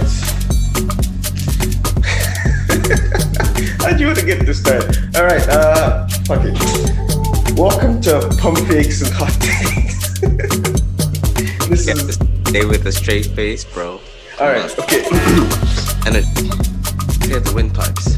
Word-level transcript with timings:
right. 0.00 0.10
How'd 3.80 4.00
you 4.00 4.06
want 4.06 4.18
to 4.18 4.26
get 4.26 4.46
this 4.46 4.60
started? 4.60 5.16
All 5.16 5.24
right. 5.24 5.46
Uh, 5.48 6.06
fuck 6.26 6.42
it. 6.44 6.54
Welcome 7.58 8.00
to 8.02 8.20
Pump 8.38 8.58
Fakes 8.68 9.02
and 9.02 9.12
Hot 9.14 9.32
Takes. 9.40 10.20
this 11.68 11.86
is 11.86 12.18
stay 12.48 12.64
with 12.64 12.86
a 12.86 12.92
straight 12.92 13.26
face, 13.26 13.64
bro. 13.64 14.00
all 14.40 14.48
right. 14.48 14.78
Okay. 14.78 15.04
And 16.06 16.16
it, 16.16 16.24
clear 17.20 17.40
the 17.40 17.52
windpipes. 17.54 18.16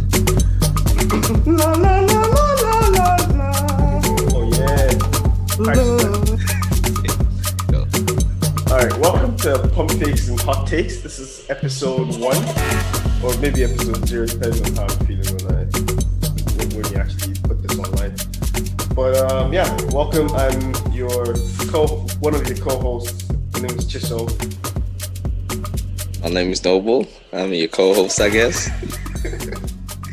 la 1.44 1.72
la 1.72 1.98
la 1.98 2.22
la 2.30 2.54
la 2.88 3.16
la. 3.34 3.50
Oh 4.32 4.44
yeah. 4.54 5.12
All 8.70 8.78
right, 8.78 8.98
welcome 9.00 9.36
to 9.38 9.68
Pump 9.74 9.90
Fakes 9.90 10.28
and 10.28 10.40
Hot 10.42 10.66
Takes. 10.66 11.00
This 11.02 11.18
is 11.18 11.21
episode 11.48 12.08
one, 12.18 12.36
or 13.22 13.36
maybe 13.40 13.64
episode 13.64 14.06
zero, 14.06 14.26
depending 14.26 14.64
on 14.66 14.74
how 14.76 14.82
I'm 14.94 15.06
feeling 15.06 15.36
when 15.36 15.54
I 15.54 15.64
when, 16.74 16.92
you 16.92 16.98
actually 16.98 17.34
put 17.42 17.62
this 17.62 17.78
online. 17.78 18.14
But 18.94 19.16
um, 19.30 19.52
yeah, 19.52 19.68
welcome. 19.92 20.30
I'm 20.32 20.74
your 20.92 21.34
co, 21.70 21.86
one 22.20 22.34
of 22.34 22.46
your 22.46 22.56
co-hosts. 22.58 23.28
My 23.54 23.60
name 23.60 23.78
is 23.78 23.86
Chiso. 23.86 24.28
My 26.22 26.28
name 26.28 26.50
is 26.52 26.64
Noble. 26.64 27.06
I'm 27.32 27.52
your 27.52 27.68
co-host, 27.68 28.20
I 28.20 28.28
guess. 28.28 28.68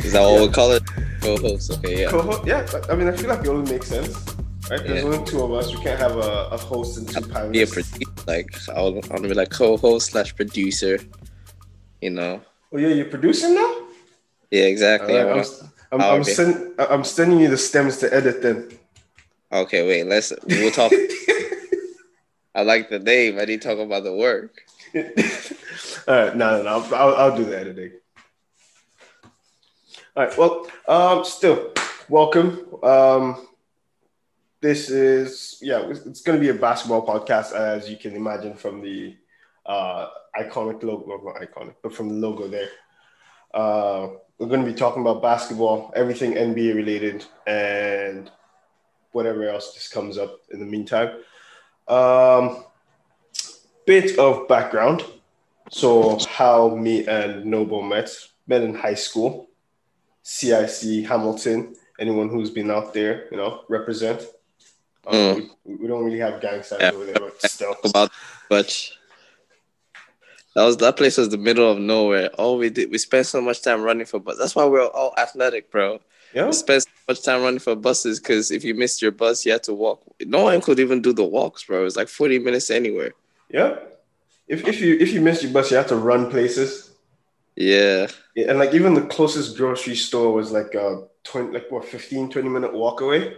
Is 0.03 0.13
that 0.13 0.21
what 0.21 0.33
Yeah. 0.39 0.41
we 0.47 0.49
call 0.51 0.71
it? 0.71 0.83
Co-host. 1.21 1.71
Okay, 1.73 2.01
yeah. 2.01 2.09
Co-host, 2.09 2.47
yeah. 2.47 2.65
I 2.89 2.95
mean, 2.95 3.07
I 3.09 3.11
feel 3.11 3.29
like 3.29 3.41
it 3.41 3.47
only 3.49 3.69
makes 3.71 3.87
sense, 3.89 4.15
right? 4.69 4.83
There's 4.83 5.03
Yeah. 5.03 5.09
only 5.09 5.25
two 5.25 5.41
of 5.43 5.51
us. 5.53 5.75
We 5.75 5.81
can't 5.83 5.99
have 5.99 6.15
a, 6.17 6.49
a 6.51 6.57
host 6.57 6.97
and 6.97 7.07
two 7.07 7.21
pilots. 7.21 7.51
Be 7.51 7.61
a 7.63 7.67
producer, 7.67 8.11
like 8.27 8.49
I'll, 8.69 8.99
I'll 9.11 9.21
be 9.21 9.33
like 9.33 9.49
co-host 9.49 10.11
slash 10.11 10.35
producer. 10.35 10.99
You 12.01 12.11
know. 12.11 12.41
oh 12.73 12.77
yeah, 12.77 12.89
you're 12.89 13.05
producing 13.05 13.55
now. 13.55 13.75
Yeah, 14.51 14.63
exactly. 14.63 15.13
Right, 15.15 15.27
I'm, 15.27 15.39
I'm, 15.91 16.01
Oh, 16.01 16.15
I'm, 16.15 16.21
okay. 16.21 16.31
send, 16.33 16.79
I'm 16.79 17.03
sending 17.03 17.39
you 17.39 17.49
the 17.49 17.57
stems 17.57 17.97
to 17.97 18.13
edit 18.13 18.41
them. 18.41 18.69
okay, 19.51 19.85
wait. 19.87 20.05
Let's. 20.05 20.31
We'll 20.47 20.71
talk. 20.71 20.91
I 22.55 22.61
like 22.63 22.89
the 22.89 22.99
name. 22.99 23.39
I 23.39 23.45
need 23.45 23.61
to 23.61 23.67
talk 23.67 23.79
about 23.79 24.03
the 24.03 24.13
work. 24.13 24.61
All 24.95 25.01
right, 26.15 26.35
no, 26.35 26.57
no, 26.57 26.63
no. 26.63 26.69
I'll, 26.69 26.95
I'll, 26.95 27.15
I'll 27.15 27.37
do 27.37 27.43
the 27.45 27.57
editing. 27.59 27.91
All 30.15 30.25
right. 30.25 30.37
Well, 30.37 30.67
um, 30.87 31.23
still, 31.25 31.71
welcome. 32.09 32.65
Um, 32.83 33.47
this 34.61 34.89
is 34.89 35.57
yeah, 35.61 35.89
it's, 35.89 36.21
going 36.21 36.37
to 36.37 36.41
be 36.41 36.49
a 36.49 36.59
basketball 36.59 37.05
podcast, 37.05 37.53
as 37.53 37.89
you 37.89 37.97
can 37.97 38.15
imagine 38.15 38.53
from 38.55 38.81
the 38.81 39.15
uh, 39.65 40.07
iconic 40.37 40.83
logo, 40.83 41.21
not 41.23 41.41
iconic, 41.41 41.75
but 41.81 41.93
from 41.93 42.09
the 42.09 42.15
logo 42.15 42.47
there. 42.47 42.69
Uh, 43.53 44.09
we're 44.37 44.47
going 44.47 44.63
to 44.63 44.71
be 44.71 44.77
talking 44.77 45.01
about 45.01 45.21
basketball, 45.21 45.91
everything 45.95 46.33
NBA 46.33 46.75
related, 46.75 47.25
and 47.47 48.31
whatever 49.11 49.47
else 49.47 49.73
just 49.73 49.91
comes 49.91 50.17
up 50.17 50.39
in 50.51 50.59
the 50.59 50.65
meantime. 50.65 51.17
Um, 51.87 52.63
bit 53.85 54.19
of 54.19 54.47
background. 54.47 55.03
So 55.71 56.19
how 56.29 56.75
me 56.75 57.05
and 57.07 57.45
Noble 57.45 57.81
met, 57.81 58.09
met 58.47 58.61
in 58.61 58.73
high 58.73 58.95
school, 58.95 59.49
CIC 60.23 61.05
Hamilton. 61.05 61.75
Anyone 61.99 62.29
who's 62.29 62.49
been 62.49 62.71
out 62.71 62.93
there, 62.93 63.27
you 63.31 63.37
know, 63.37 63.63
represent. 63.67 64.23
Um, 65.09 65.15
Mm. 65.17 65.49
we, 65.65 65.75
we 65.75 65.87
don't 65.87 66.03
really 66.05 66.19
have 66.19 66.39
gang 66.41 66.61
signs 66.63 66.81
Yeah. 66.81 66.91
over 66.93 67.05
there, 67.05 67.15
but 67.15 67.41
still. 67.41 67.73
Talk 67.75 67.85
about, 67.85 68.11
but 68.47 68.89
that 70.55 70.63
was 70.63 70.77
that 70.77 70.97
place 70.97 71.17
was 71.17 71.29
the 71.29 71.37
middle 71.37 71.69
of 71.71 71.79
nowhere. 71.79 72.29
All 72.37 72.57
we 72.57 72.69
did, 72.69 72.91
we 72.91 72.97
spent 72.97 73.25
so 73.27 73.41
much 73.41 73.61
time 73.61 73.81
running 73.81 74.05
for 74.05 74.19
bus. 74.19 74.37
That's 74.37 74.55
why 74.55 74.65
we're 74.65 74.87
all 74.87 75.13
athletic, 75.17 75.71
bro. 75.71 75.99
Yeah, 76.33 76.45
We 76.45 76.53
spent 76.53 76.83
so 76.83 76.89
much 77.07 77.23
time 77.23 77.41
running 77.41 77.59
for 77.59 77.75
buses 77.75 78.19
because 78.19 78.51
if 78.51 78.63
you 78.63 78.75
missed 78.75 79.01
your 79.01 79.11
bus, 79.11 79.45
you 79.45 79.51
had 79.51 79.63
to 79.63 79.73
walk. 79.73 80.03
No 80.25 80.43
one 80.43 80.61
could 80.61 80.79
even 80.79 81.01
do 81.01 81.11
the 81.11 81.23
walks, 81.23 81.63
bro. 81.63 81.81
It 81.81 81.83
was 81.85 81.95
like 81.95 82.07
forty 82.07 82.37
minutes 82.39 82.69
anywhere. 82.69 83.11
yeah. 83.49 83.77
If, 84.47 84.67
if 84.67 84.81
you 84.81 84.97
if 84.99 85.13
you 85.13 85.21
missed 85.21 85.43
your 85.43 85.51
bus, 85.51 85.69
you 85.69 85.77
had 85.77 85.87
to 85.89 85.95
run 85.95 86.29
places. 86.31 86.91
Yeah, 87.55 88.07
Yeah, 88.35 88.49
and 88.49 88.57
like 88.59 88.73
even 88.73 88.93
the 88.93 89.01
closest 89.01 89.57
grocery 89.57 89.95
store 89.95 90.31
was 90.33 90.51
like 90.51 90.73
a 90.75 91.03
20, 91.23 91.51
like 91.51 91.69
what 91.69 91.83
15, 91.85 92.29
20 92.31 92.47
minute 92.49 92.73
walk 92.73 93.01
away. 93.01 93.33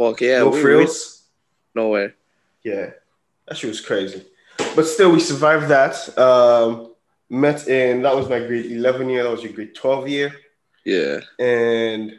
Walk. 0.00 0.20
Yeah, 0.22 0.38
no 0.38 0.48
we- 0.48 0.56
we- 0.56 0.62
frills. 0.62 1.22
nowhere. 1.74 2.14
Yeah, 2.64 2.90
that 3.46 3.56
shit 3.58 3.68
was 3.68 3.82
crazy. 3.82 4.24
But 4.74 4.84
still, 4.86 5.12
we 5.12 5.20
survived 5.20 5.68
that. 5.68 5.94
Um, 6.18 6.94
met 7.28 7.68
in 7.68 8.02
that 8.02 8.16
was 8.16 8.28
my 8.28 8.38
grade 8.40 8.72
eleven 8.72 9.08
year. 9.10 9.22
That 9.24 9.30
was 9.36 9.42
your 9.44 9.52
grade 9.52 9.74
twelve 9.74 10.08
year, 10.08 10.32
Yeah, 10.84 11.20
and 11.38 12.18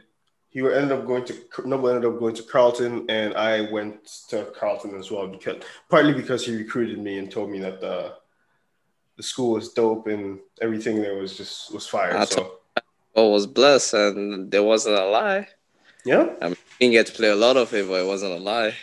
he 0.49 0.59
ended 0.59 0.91
up 0.91 1.05
going 1.07 1.25
to 1.25 1.33
Noble 1.65 1.89
ended 1.89 2.05
up 2.11 2.19
going 2.19 2.35
to 2.35 2.43
Carleton, 2.43 2.93
and 3.09 3.33
I 3.33 3.61
went 3.77 3.95
to 4.29 4.37
Carleton 4.59 4.93
as 4.99 5.09
well 5.11 5.27
because 5.27 5.57
partly 5.89 6.13
because 6.13 6.45
he 6.45 6.55
recruited 6.55 6.99
me 6.99 7.17
and 7.17 7.31
told 7.31 7.49
me 7.49 7.59
that 7.61 7.81
the 7.81 8.13
the 9.17 9.23
school 9.23 9.53
was 9.53 9.73
dope 9.73 10.05
and 10.07 10.39
everything 10.61 11.01
there 11.01 11.15
was 11.15 11.35
just 11.35 11.73
was 11.73 11.87
fire. 11.87 12.15
I 12.15 12.25
So 12.25 12.59
I 13.15 13.21
was 13.21 13.47
blessed, 13.47 13.93
and 13.95 14.51
there 14.51 14.63
wasn't 14.63 14.97
a 14.97 15.05
lie. 15.05 15.47
yeah, 16.05 16.25
I 16.41 16.45
mean, 16.49 16.60
didn't 16.81 16.93
get 16.93 17.05
to 17.05 17.13
play 17.13 17.29
a 17.29 17.35
lot 17.35 17.57
of 17.57 17.73
it, 17.73 17.87
but 17.87 18.01
it 18.01 18.07
wasn't 18.07 18.33
a 18.33 18.37
lie. 18.37 18.73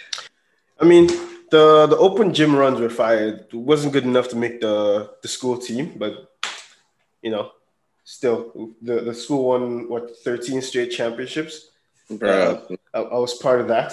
I 0.81 0.85
mean, 0.85 1.09
the 1.51 1.87
the 1.87 1.97
open 1.97 2.33
gym 2.33 2.55
runs 2.55 2.81
were 2.81 2.89
fire. 2.89 3.27
It 3.29 3.53
wasn't 3.53 3.93
good 3.93 4.05
enough 4.05 4.29
to 4.29 4.37
make 4.37 4.61
the 4.61 5.11
the 5.21 5.29
school 5.29 5.59
team, 5.59 5.95
but 5.97 6.39
you 7.23 7.31
know, 7.33 7.51
still 8.05 8.73
the 8.81 9.01
the 9.01 9.15
school 9.15 9.49
won 9.49 9.89
what 9.89 10.17
thirteen 10.19 10.63
straight 10.63 10.93
championships. 10.93 11.71
Bro, 12.09 12.31
uh, 12.71 12.77
I, 12.95 13.01
I 13.01 13.19
was 13.19 13.35
part 13.35 13.61
of 13.61 13.69
that 13.69 13.93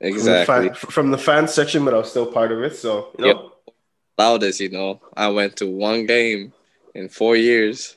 exactly. 0.00 0.44
from 0.46 0.64
the, 0.64 0.74
fan, 0.74 0.90
from 0.90 1.10
the 1.10 1.18
fan 1.18 1.46
section, 1.46 1.84
but 1.84 1.94
I 1.94 1.98
was 1.98 2.10
still 2.10 2.26
part 2.26 2.52
of 2.52 2.62
it. 2.62 2.74
So 2.74 3.10
you 3.18 3.26
know, 3.26 3.52
Loudest, 4.18 4.60
you 4.60 4.70
know. 4.70 5.00
I 5.14 5.28
went 5.28 5.56
to 5.56 5.66
one 5.66 6.06
game 6.06 6.52
in 6.94 7.08
four 7.08 7.36
years. 7.36 7.96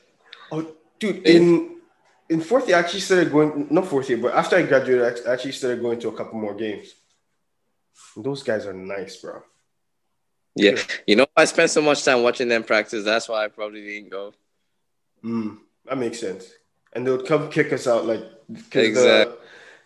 oh 0.52 0.66
dude, 1.00 1.26
in 1.26 1.42
in 1.42 1.73
fourth 2.40 2.66
year, 2.68 2.76
I 2.76 2.80
actually 2.80 3.00
started 3.00 3.30
going. 3.30 3.66
Not 3.70 3.86
fourth 3.86 4.08
year, 4.08 4.18
but 4.18 4.34
after 4.34 4.56
I 4.56 4.62
graduated, 4.62 5.26
I 5.26 5.32
actually 5.32 5.52
started 5.52 5.80
going 5.82 5.98
to 6.00 6.08
a 6.08 6.16
couple 6.16 6.38
more 6.40 6.54
games. 6.54 6.94
Those 8.16 8.42
guys 8.42 8.66
are 8.66 8.72
nice, 8.72 9.16
bro. 9.16 9.42
Yeah, 10.56 10.78
you 11.06 11.16
know, 11.16 11.26
I 11.36 11.44
spent 11.46 11.70
so 11.70 11.82
much 11.82 12.04
time 12.04 12.22
watching 12.22 12.48
them 12.48 12.62
practice. 12.62 13.04
That's 13.04 13.28
why 13.28 13.44
I 13.44 13.48
probably 13.48 13.82
didn't 13.82 14.10
go. 14.10 14.32
Mm, 15.24 15.58
that 15.86 15.98
makes 15.98 16.20
sense. 16.20 16.48
And 16.92 17.04
they 17.06 17.10
would 17.10 17.26
come 17.26 17.50
kick 17.50 17.72
us 17.72 17.86
out 17.88 18.06
Like, 18.06 18.22
the- 18.48 18.84
Exact- 18.84 19.30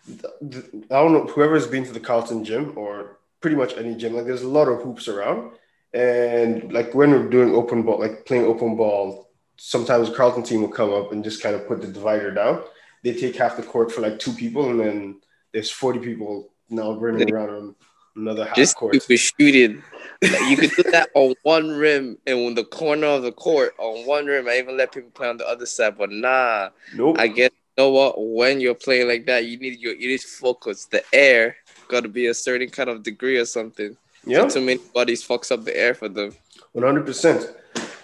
the- 0.07 0.33
the- 0.41 0.85
I 0.91 1.01
don't 1.01 1.13
know 1.13 1.25
whoever's 1.25 1.65
been 1.65 1.85
to 1.85 1.91
the 1.91 1.99
Carleton 1.99 2.43
gym 2.43 2.77
or 2.77 3.17
pretty 3.41 3.55
much 3.55 3.75
any 3.77 3.95
gym. 3.95 4.13
Like 4.13 4.25
there's 4.25 4.43
a 4.43 4.47
lot 4.47 4.67
of 4.67 4.81
hoops 4.83 5.07
around, 5.07 5.51
and 5.93 6.71
like 6.71 6.93
when 6.93 7.11
we're 7.11 7.29
doing 7.29 7.55
open 7.55 7.81
ball, 7.83 7.99
like 7.99 8.25
playing 8.25 8.45
open 8.45 8.75
ball, 8.75 9.28
sometimes 9.59 10.09
the 10.09 10.15
Carleton 10.15 10.43
team 10.43 10.61
will 10.61 10.69
come 10.69 10.93
up 10.93 11.11
and 11.11 11.23
just 11.23 11.43
kind 11.43 11.55
of 11.55 11.67
put 11.67 11.81
the 11.81 11.87
divider 11.87 12.31
down. 12.31 12.63
They 13.03 13.13
take 13.13 13.35
half 13.35 13.57
the 13.57 13.63
court 13.63 13.91
for 13.91 14.01
like 14.01 14.17
two 14.17 14.31
people, 14.33 14.69
and 14.69 14.79
then 14.79 15.21
there's 15.53 15.69
40 15.69 15.99
people 15.99 16.49
now 16.69 16.93
running 16.93 17.31
around 17.31 17.49
on 17.49 17.75
another 18.15 18.45
half 18.45 18.55
Just 18.55 18.75
court. 18.77 18.93
you 18.93 19.01
could 19.01 19.19
shoot 19.19 19.55
it. 19.55 19.77
Like, 20.21 20.49
you 20.49 20.57
could 20.57 20.71
do 20.71 20.91
that 20.91 21.09
on 21.15 21.35
one 21.43 21.69
rim 21.69 22.17
and 22.25 22.39
on 22.47 22.55
the 22.55 22.63
corner 22.63 23.07
of 23.07 23.23
the 23.23 23.31
court 23.31 23.73
on 23.77 24.05
one 24.05 24.25
rim. 24.25 24.47
I 24.47 24.57
even 24.57 24.77
let 24.77 24.91
people 24.91 25.11
play 25.11 25.27
on 25.27 25.37
the 25.37 25.47
other 25.47 25.65
side, 25.65 25.97
but 25.97 26.09
nah. 26.11 26.69
Nope. 26.95 27.17
I 27.19 27.27
guess 27.27 27.51
you 27.77 27.83
know 27.83 27.89
what? 27.91 28.15
When 28.17 28.59
you're 28.59 28.75
playing 28.75 29.07
like 29.07 29.25
that, 29.27 29.45
you 29.45 29.57
need 29.57 29.79
your 29.79 29.93
you 29.93 30.09
need 30.09 30.21
to 30.21 30.27
focus. 30.27 30.85
The 30.85 31.03
air 31.13 31.55
got 31.87 32.03
to 32.03 32.09
be 32.09 32.27
a 32.27 32.33
certain 32.33 32.69
kind 32.69 32.89
of 32.89 33.03
degree 33.03 33.37
or 33.37 33.45
something. 33.45 33.95
yeah. 34.25 34.45
Too 34.47 34.61
many 34.61 34.79
bodies 34.93 35.25
fucks 35.25 35.51
up 35.51 35.63
the 35.63 35.75
air 35.77 35.93
for 35.93 36.09
them. 36.09 36.33
One 36.73 36.85
hundred 36.85 37.05
percent. 37.05 37.55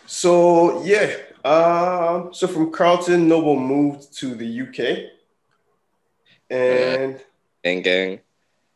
So 0.06 0.84
yeah, 0.84 1.16
um, 1.44 2.34
so 2.34 2.48
from 2.48 2.72
Carleton, 2.72 3.28
Noble 3.28 3.60
moved 3.60 4.16
to 4.20 4.36
the 4.36 4.62
UK, 4.62 5.10
and 6.50 7.20
Gang 7.64 7.82
gang. 7.82 8.20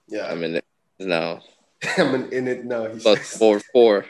yeah, 0.08 0.26
I'm 0.32 0.44
in 0.44 0.56
it 0.58 0.66
now. 1.00 1.42
I'm 1.98 2.16
in, 2.16 2.34
in 2.34 2.48
it 2.48 2.66
now. 2.66 2.88
He 2.90 3.00
four 3.00 3.60
four. 3.72 4.06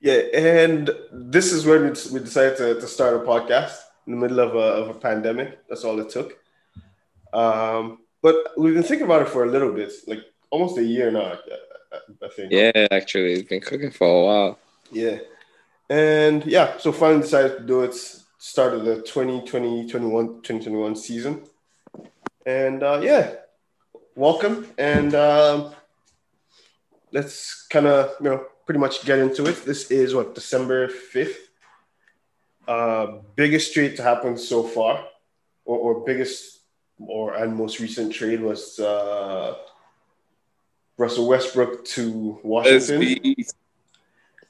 Yeah, 0.00 0.20
and 0.34 0.90
this 1.10 1.52
is 1.52 1.64
when 1.66 1.82
we, 1.82 1.88
we 2.12 2.20
decided 2.20 2.56
to, 2.58 2.74
to 2.80 2.86
start 2.86 3.14
a 3.16 3.20
podcast 3.20 3.76
in 4.06 4.12
the 4.12 4.18
middle 4.18 4.38
of 4.40 4.54
a, 4.54 4.58
of 4.58 4.88
a 4.90 4.98
pandemic. 4.98 5.66
That's 5.68 5.84
all 5.84 5.98
it 6.00 6.10
took. 6.10 6.38
Um, 7.32 7.98
but 8.22 8.36
we've 8.56 8.74
been 8.74 8.82
thinking 8.82 9.06
about 9.06 9.22
it 9.22 9.28
for 9.30 9.44
a 9.44 9.50
little 9.50 9.72
bit, 9.72 9.92
like 10.06 10.20
almost 10.50 10.76
a 10.78 10.84
year 10.84 11.10
now. 11.10 11.20
I, 11.20 11.32
I- 11.32 11.38
I 12.22 12.28
think. 12.28 12.52
Yeah, 12.52 12.88
actually, 12.90 13.32
it's 13.32 13.48
been 13.48 13.60
cooking 13.62 13.90
for 13.90 14.06
a 14.06 14.24
while. 14.26 14.58
Yeah. 14.92 15.18
And 15.88 16.44
yeah, 16.44 16.78
so 16.78 16.92
finally 16.92 17.22
decided 17.22 17.58
to 17.58 17.64
do 17.64 17.82
it. 17.82 17.94
Started 18.38 18.84
the 18.84 18.96
2020 19.02 19.88
21 19.88 20.26
2021 20.42 20.96
season. 20.96 21.42
And 22.44 22.82
uh, 22.82 23.00
yeah, 23.02 23.34
welcome. 24.14 24.68
And 24.78 25.14
um, 25.14 25.74
let's 27.12 27.66
kind 27.68 27.86
of, 27.86 28.14
you 28.20 28.30
know, 28.30 28.46
pretty 28.64 28.80
much 28.80 29.04
get 29.04 29.18
into 29.18 29.46
it. 29.46 29.64
This 29.64 29.90
is 29.90 30.14
what 30.14 30.34
December 30.34 30.88
fifth. 30.88 31.50
Uh, 32.66 33.18
biggest 33.36 33.72
trade 33.74 33.96
to 33.96 34.02
happen 34.02 34.36
so 34.36 34.64
far, 34.64 35.04
or, 35.64 35.78
or 35.78 36.04
biggest 36.04 36.56
or 36.98 37.34
and 37.34 37.54
most 37.54 37.78
recent 37.78 38.12
trade 38.12 38.40
was 38.40 38.78
uh, 38.78 39.54
Russell 40.96 41.28
Westbrook 41.28 41.84
to 41.84 42.38
Washington 42.42 43.02
SB. 43.02 43.52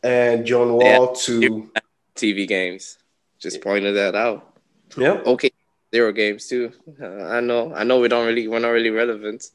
And 0.03 0.45
John 0.47 0.75
Wall 0.75 1.15
to 1.15 1.71
TV 2.15 2.47
games. 2.47 2.99
Just 3.39 3.61
pointed 3.61 3.95
that 3.97 4.15
out. 4.15 4.57
yep. 4.97 5.27
Okay, 5.27 5.51
zero 5.95 6.13
games 6.13 6.49
too. 6.49 6.73
Uh, 7.01 7.25
I 7.25 7.41
know. 7.41 7.75
I 7.75 7.85
know 7.85 8.01
we 8.01 8.09
don't 8.09 8.27
really. 8.27 8.49
We're 8.49 8.59
not 8.59 8.69
really 8.69 8.91
relevant, 8.91 9.51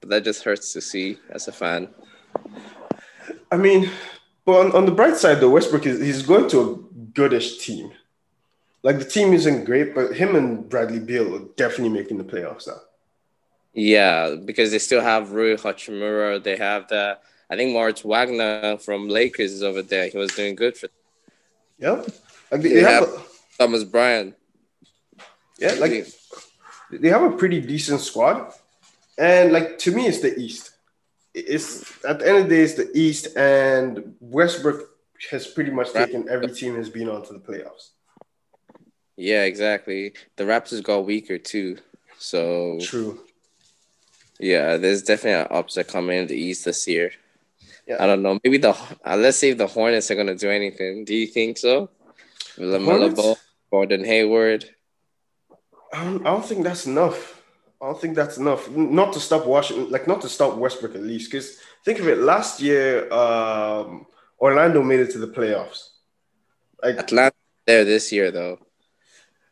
but 0.00 0.10
that 0.10 0.24
just 0.24 0.44
hurts 0.44 0.72
to 0.72 0.80
see 0.80 1.18
as 1.30 1.48
a 1.48 1.52
fan. 1.52 1.88
I 3.50 3.56
mean, 3.56 3.90
but 4.44 4.66
on, 4.66 4.72
on 4.72 4.86
the 4.86 4.92
bright 4.92 5.16
side 5.16 5.40
though, 5.40 5.50
Westbrook 5.50 5.86
is 5.86 6.00
he's 6.00 6.22
going 6.22 6.48
to 6.50 6.60
a 6.60 6.76
goodish 7.12 7.58
team. 7.58 7.92
Like 8.82 8.98
the 8.98 9.04
team 9.04 9.32
isn't 9.32 9.64
great, 9.64 9.94
but 9.94 10.14
him 10.14 10.36
and 10.36 10.68
Bradley 10.68 11.00
Beal 11.00 11.34
are 11.34 11.46
definitely 11.56 11.88
making 11.88 12.18
the 12.18 12.24
playoffs 12.24 12.66
now. 12.66 12.80
Yeah, 13.72 14.36
because 14.44 14.70
they 14.70 14.78
still 14.78 15.00
have 15.00 15.32
Rui 15.32 15.56
Hachimura. 15.56 16.42
They 16.42 16.56
have 16.56 16.88
the. 16.88 17.18
I 17.50 17.56
think 17.56 17.72
Moritz 17.72 18.02
Wagner 18.04 18.78
from 18.78 19.08
Lakers 19.08 19.52
is 19.52 19.62
over 19.62 19.82
there. 19.82 20.08
He 20.08 20.16
was 20.18 20.32
doing 20.34 20.54
good 20.54 20.76
for 20.76 20.88
Yep. 21.78 22.08
Like 22.50 22.60
they, 22.62 22.68
They 22.74 22.80
have, 22.80 23.04
have- 23.08 23.14
a, 23.14 23.22
Thomas 23.58 23.84
Bryant. 23.84 24.34
yeah, 25.58 25.74
like 25.74 26.06
they 26.90 27.08
have 27.08 27.22
a 27.22 27.36
pretty 27.36 27.60
decent 27.60 28.00
squad, 28.00 28.52
and 29.18 29.52
like 29.52 29.78
to 29.78 29.90
me, 29.92 30.06
it's 30.06 30.20
the 30.20 30.38
East. 30.38 30.70
It's 31.34 31.82
at 32.04 32.20
the 32.20 32.28
end 32.28 32.36
of 32.38 32.48
the 32.48 32.54
day, 32.54 32.62
it's 32.62 32.74
the 32.74 32.90
East, 32.96 33.36
and 33.36 34.14
Westbrook 34.20 34.88
has 35.30 35.46
pretty 35.46 35.70
much 35.70 35.92
taken 35.92 36.28
every 36.28 36.48
team 36.48 36.76
has 36.76 36.88
been 36.88 37.08
onto 37.08 37.32
the 37.32 37.40
playoffs. 37.40 37.90
Yeah, 39.16 39.42
exactly. 39.44 40.14
The 40.36 40.44
Raptors 40.44 40.82
got 40.82 41.06
weaker 41.06 41.38
too. 41.38 41.78
So 42.18 42.78
True. 42.80 43.20
yeah, 44.38 44.76
there's 44.76 45.02
definitely 45.02 45.40
an 45.42 45.48
upset 45.58 45.88
coming 45.88 46.18
in 46.18 46.26
the 46.28 46.36
East 46.36 46.64
this 46.64 46.86
year. 46.86 47.12
Yeah. 47.86 47.96
I 48.00 48.06
don't 48.06 48.22
know. 48.22 48.38
Maybe 48.42 48.58
the 48.58 48.70
uh, 48.70 49.16
let's 49.16 49.38
see 49.38 49.50
if 49.50 49.58
the 49.58 49.66
Hornets 49.66 50.10
are 50.10 50.14
gonna 50.14 50.34
do 50.34 50.50
anything. 50.50 51.04
Do 51.04 51.14
you 51.14 51.26
think 51.26 51.58
so? 51.58 51.90
LaMelo 52.56 53.14
Ball, 53.14 53.38
Gordon 53.70 54.04
Hayward. 54.04 54.64
I 55.92 56.04
don't, 56.04 56.26
I 56.26 56.30
don't 56.30 56.44
think 56.44 56.64
that's 56.64 56.86
enough. 56.86 57.42
I 57.82 57.86
don't 57.86 58.00
think 58.00 58.16
that's 58.16 58.38
enough. 58.38 58.70
Not 58.70 59.12
to 59.12 59.20
stop 59.20 59.46
Washington, 59.46 59.90
like 59.90 60.08
not 60.08 60.20
to 60.22 60.28
stop 60.28 60.56
Westbrook 60.56 60.94
at 60.94 61.02
least. 61.02 61.30
Because 61.30 61.58
think 61.84 61.98
of 61.98 62.08
it, 62.08 62.18
last 62.18 62.60
year, 62.60 63.12
um, 63.12 64.06
Orlando 64.40 64.82
made 64.82 65.00
it 65.00 65.10
to 65.12 65.18
the 65.18 65.28
playoffs. 65.28 65.90
Like, 66.82 66.96
Atlanta 66.98 67.34
there 67.66 67.84
this 67.84 68.10
year 68.12 68.30
though. 68.30 68.58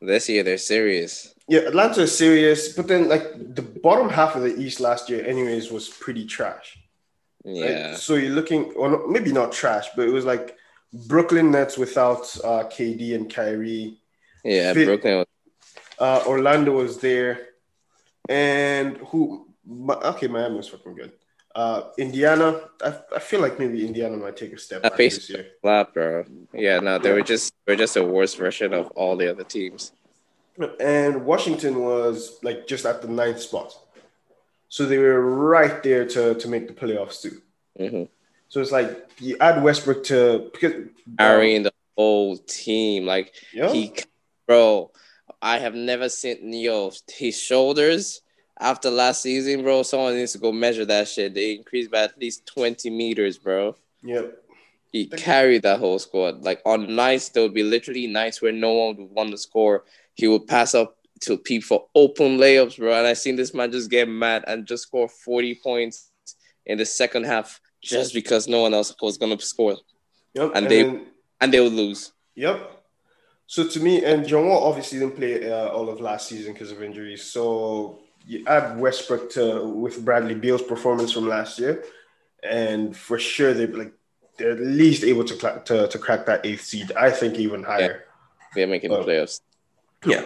This 0.00 0.28
year 0.28 0.42
they're 0.42 0.58
serious. 0.58 1.34
yeah, 1.48 1.60
Atlanta 1.60 2.02
is 2.02 2.16
serious, 2.16 2.72
but 2.72 2.88
then 2.88 3.08
like 3.08 3.54
the 3.54 3.62
bottom 3.62 4.08
half 4.08 4.34
of 4.36 4.42
the 4.42 4.56
East 4.56 4.80
last 4.80 5.08
year, 5.10 5.24
anyways, 5.24 5.70
was 5.70 5.88
pretty 5.88 6.24
trash. 6.24 6.78
Right? 7.44 7.54
Yeah. 7.56 7.94
So 7.96 8.14
you're 8.14 8.30
looking, 8.30 8.72
or 8.74 8.90
not, 8.90 9.08
maybe 9.08 9.32
not 9.32 9.52
trash, 9.52 9.86
but 9.96 10.06
it 10.08 10.12
was 10.12 10.24
like 10.24 10.56
Brooklyn 10.92 11.50
Nets 11.50 11.76
without 11.78 12.20
uh, 12.44 12.64
KD 12.64 13.14
and 13.14 13.32
Kyrie. 13.32 13.98
Yeah, 14.44 14.72
Fit- 14.74 14.86
Brooklyn 14.86 15.18
was 15.18 15.26
Uh, 15.98 16.22
Orlando 16.26 16.72
was 16.72 16.98
there, 16.98 17.48
and 18.28 18.96
who? 19.08 19.46
Okay, 19.88 20.26
Miami 20.26 20.56
was 20.56 20.68
fucking 20.68 20.94
good. 20.94 21.12
Uh, 21.54 21.90
Indiana, 21.98 22.62
I, 22.82 22.94
I 23.14 23.18
feel 23.18 23.40
like 23.40 23.58
maybe 23.58 23.86
Indiana 23.86 24.16
might 24.16 24.36
take 24.36 24.52
a 24.54 24.58
step 24.58 24.82
back 24.82 24.94
face- 24.96 25.16
this 25.16 25.30
year. 25.30 25.46
flat, 25.60 25.92
bro. 25.92 26.24
Yeah, 26.54 26.80
no, 26.80 26.98
they 26.98 27.12
were 27.12 27.22
just 27.22 27.52
they 27.66 27.74
were 27.74 27.78
just 27.78 27.96
a 27.96 28.02
worse 28.04 28.34
version 28.34 28.72
of 28.72 28.88
all 28.92 29.16
the 29.16 29.30
other 29.30 29.44
teams. 29.44 29.92
And 30.80 31.24
Washington 31.24 31.80
was 31.80 32.38
like 32.42 32.66
just 32.66 32.84
at 32.86 33.00
the 33.02 33.08
ninth 33.08 33.40
spot, 33.40 33.74
so 34.72 34.86
they 34.86 34.96
were 34.96 35.20
right 35.20 35.82
there 35.82 36.06
to 36.06 36.34
to 36.34 36.48
make 36.48 36.66
the 36.66 36.72
playoffs 36.72 37.20
too. 37.20 37.42
hmm 37.76 38.04
So 38.48 38.62
it's 38.62 38.72
like 38.72 38.88
you 39.18 39.36
add 39.38 39.62
Westbrook 39.62 40.02
to 40.04 40.48
because 40.50 40.72
Carrying 41.18 41.64
the 41.64 41.74
whole 41.94 42.38
team, 42.38 43.04
like 43.04 43.34
yeah, 43.52 43.70
he, 43.70 43.92
bro. 44.46 44.90
I 45.42 45.58
have 45.58 45.74
never 45.74 46.08
seen 46.08 46.54
yo 46.54 46.90
his 47.06 47.38
shoulders 47.38 48.22
after 48.58 48.88
last 48.90 49.20
season, 49.20 49.62
bro. 49.62 49.82
Someone 49.82 50.14
needs 50.14 50.32
to 50.32 50.38
go 50.38 50.52
measure 50.52 50.86
that 50.86 51.06
shit. 51.06 51.34
They 51.34 51.52
increased 51.52 51.90
by 51.90 52.04
at 52.04 52.18
least 52.18 52.46
twenty 52.46 52.88
meters, 52.88 53.36
bro. 53.36 53.76
Yep. 54.02 54.38
He 54.90 55.06
carried 55.06 55.64
that 55.64 55.80
whole 55.80 55.98
squad. 55.98 56.44
Like 56.44 56.62
on 56.64 56.96
nights, 56.96 57.28
there 57.28 57.42
would 57.42 57.52
be 57.52 57.62
literally 57.62 58.06
nights 58.06 58.40
where 58.40 58.52
no 58.52 58.72
one 58.72 58.96
would 58.96 59.10
want 59.10 59.32
to 59.32 59.36
score. 59.36 59.84
He 60.14 60.28
would 60.28 60.46
pass 60.46 60.74
up 60.74 60.96
to 61.22 61.38
people 61.38 61.66
for 61.66 61.86
open 61.94 62.38
layups, 62.38 62.78
bro. 62.78 62.92
And 62.98 63.06
I 63.06 63.12
seen 63.14 63.36
this 63.36 63.54
man 63.54 63.70
just 63.72 63.90
get 63.90 64.08
mad 64.08 64.44
and 64.46 64.66
just 64.66 64.84
score 64.84 65.08
40 65.08 65.60
points 65.62 66.10
in 66.66 66.78
the 66.78 66.86
second 66.86 67.24
half 67.24 67.60
just 67.82 68.14
because 68.14 68.46
no 68.48 68.60
one 68.62 68.74
else 68.74 68.94
was 69.00 69.16
gonna 69.18 69.38
score. 69.40 69.76
yep. 70.34 70.52
And 70.54 70.68
they- 70.68 70.82
then- 70.82 71.06
And 71.40 71.52
they 71.52 71.60
would 71.60 71.72
lose. 71.72 72.12
Yep. 72.36 72.84
So 73.48 73.66
to 73.68 73.80
me, 73.80 74.04
and 74.04 74.26
John 74.26 74.46
Wall 74.48 74.62
obviously 74.64 74.98
didn't 75.00 75.16
play 75.16 75.50
uh, 75.50 75.68
all 75.68 75.88
of 75.90 76.00
last 76.00 76.28
season 76.28 76.52
because 76.52 76.70
of 76.70 76.82
injuries. 76.82 77.22
So 77.24 77.98
you 78.26 78.44
add 78.46 78.78
Westbrook 78.78 79.30
to 79.30 79.64
with 79.64 80.04
Bradley 80.04 80.34
Beal's 80.36 80.62
performance 80.62 81.10
from 81.12 81.26
last 81.28 81.58
year, 81.58 81.84
and 82.42 82.96
for 82.96 83.18
sure 83.18 83.52
they 83.52 83.66
like 83.66 83.92
they're 84.38 84.52
at 84.52 84.60
least 84.60 85.02
able 85.04 85.24
to 85.24 85.34
cla- 85.34 85.60
to 85.66 85.88
to 85.88 85.98
crack 85.98 86.24
that 86.26 86.46
eighth 86.46 86.62
seed. 86.64 86.92
I 86.92 87.10
think 87.10 87.38
even 87.38 87.64
higher. 87.64 88.04
They're 88.54 88.68
making 88.68 88.92
Oh. 88.92 89.02
the 89.02 89.10
playoffs. 89.10 89.40
Yeah. 90.06 90.24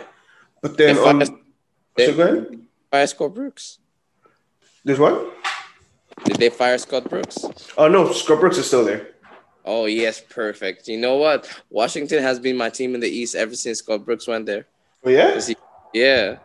But 0.62 0.76
then 0.76 0.98
on, 0.98 1.24
so 1.98 2.14
go. 2.16 2.46
Fire 2.90 3.06
Scott 3.06 3.34
Brooks. 3.34 3.78
There's 4.84 4.98
what? 4.98 5.32
Did 6.24 6.36
they 6.36 6.50
fire 6.50 6.78
Scott 6.78 7.08
Brooks? 7.08 7.44
Oh 7.76 7.88
no, 7.88 8.10
Scott 8.12 8.40
Brooks 8.40 8.58
is 8.58 8.66
still 8.66 8.84
there. 8.84 9.08
Oh 9.64 9.86
yes, 9.86 10.20
perfect. 10.28 10.88
You 10.88 10.96
know 10.98 11.16
what? 11.16 11.48
Washington 11.70 12.22
has 12.22 12.38
been 12.38 12.56
my 12.56 12.70
team 12.70 12.94
in 12.94 13.00
the 13.00 13.08
East 13.08 13.34
ever 13.34 13.54
since 13.54 13.78
Scott 13.78 14.04
Brooks 14.04 14.26
went 14.26 14.46
there. 14.46 14.66
Oh 15.04 15.10
yeah, 15.10 15.40
he- 15.40 15.56
Yeah. 15.92 16.36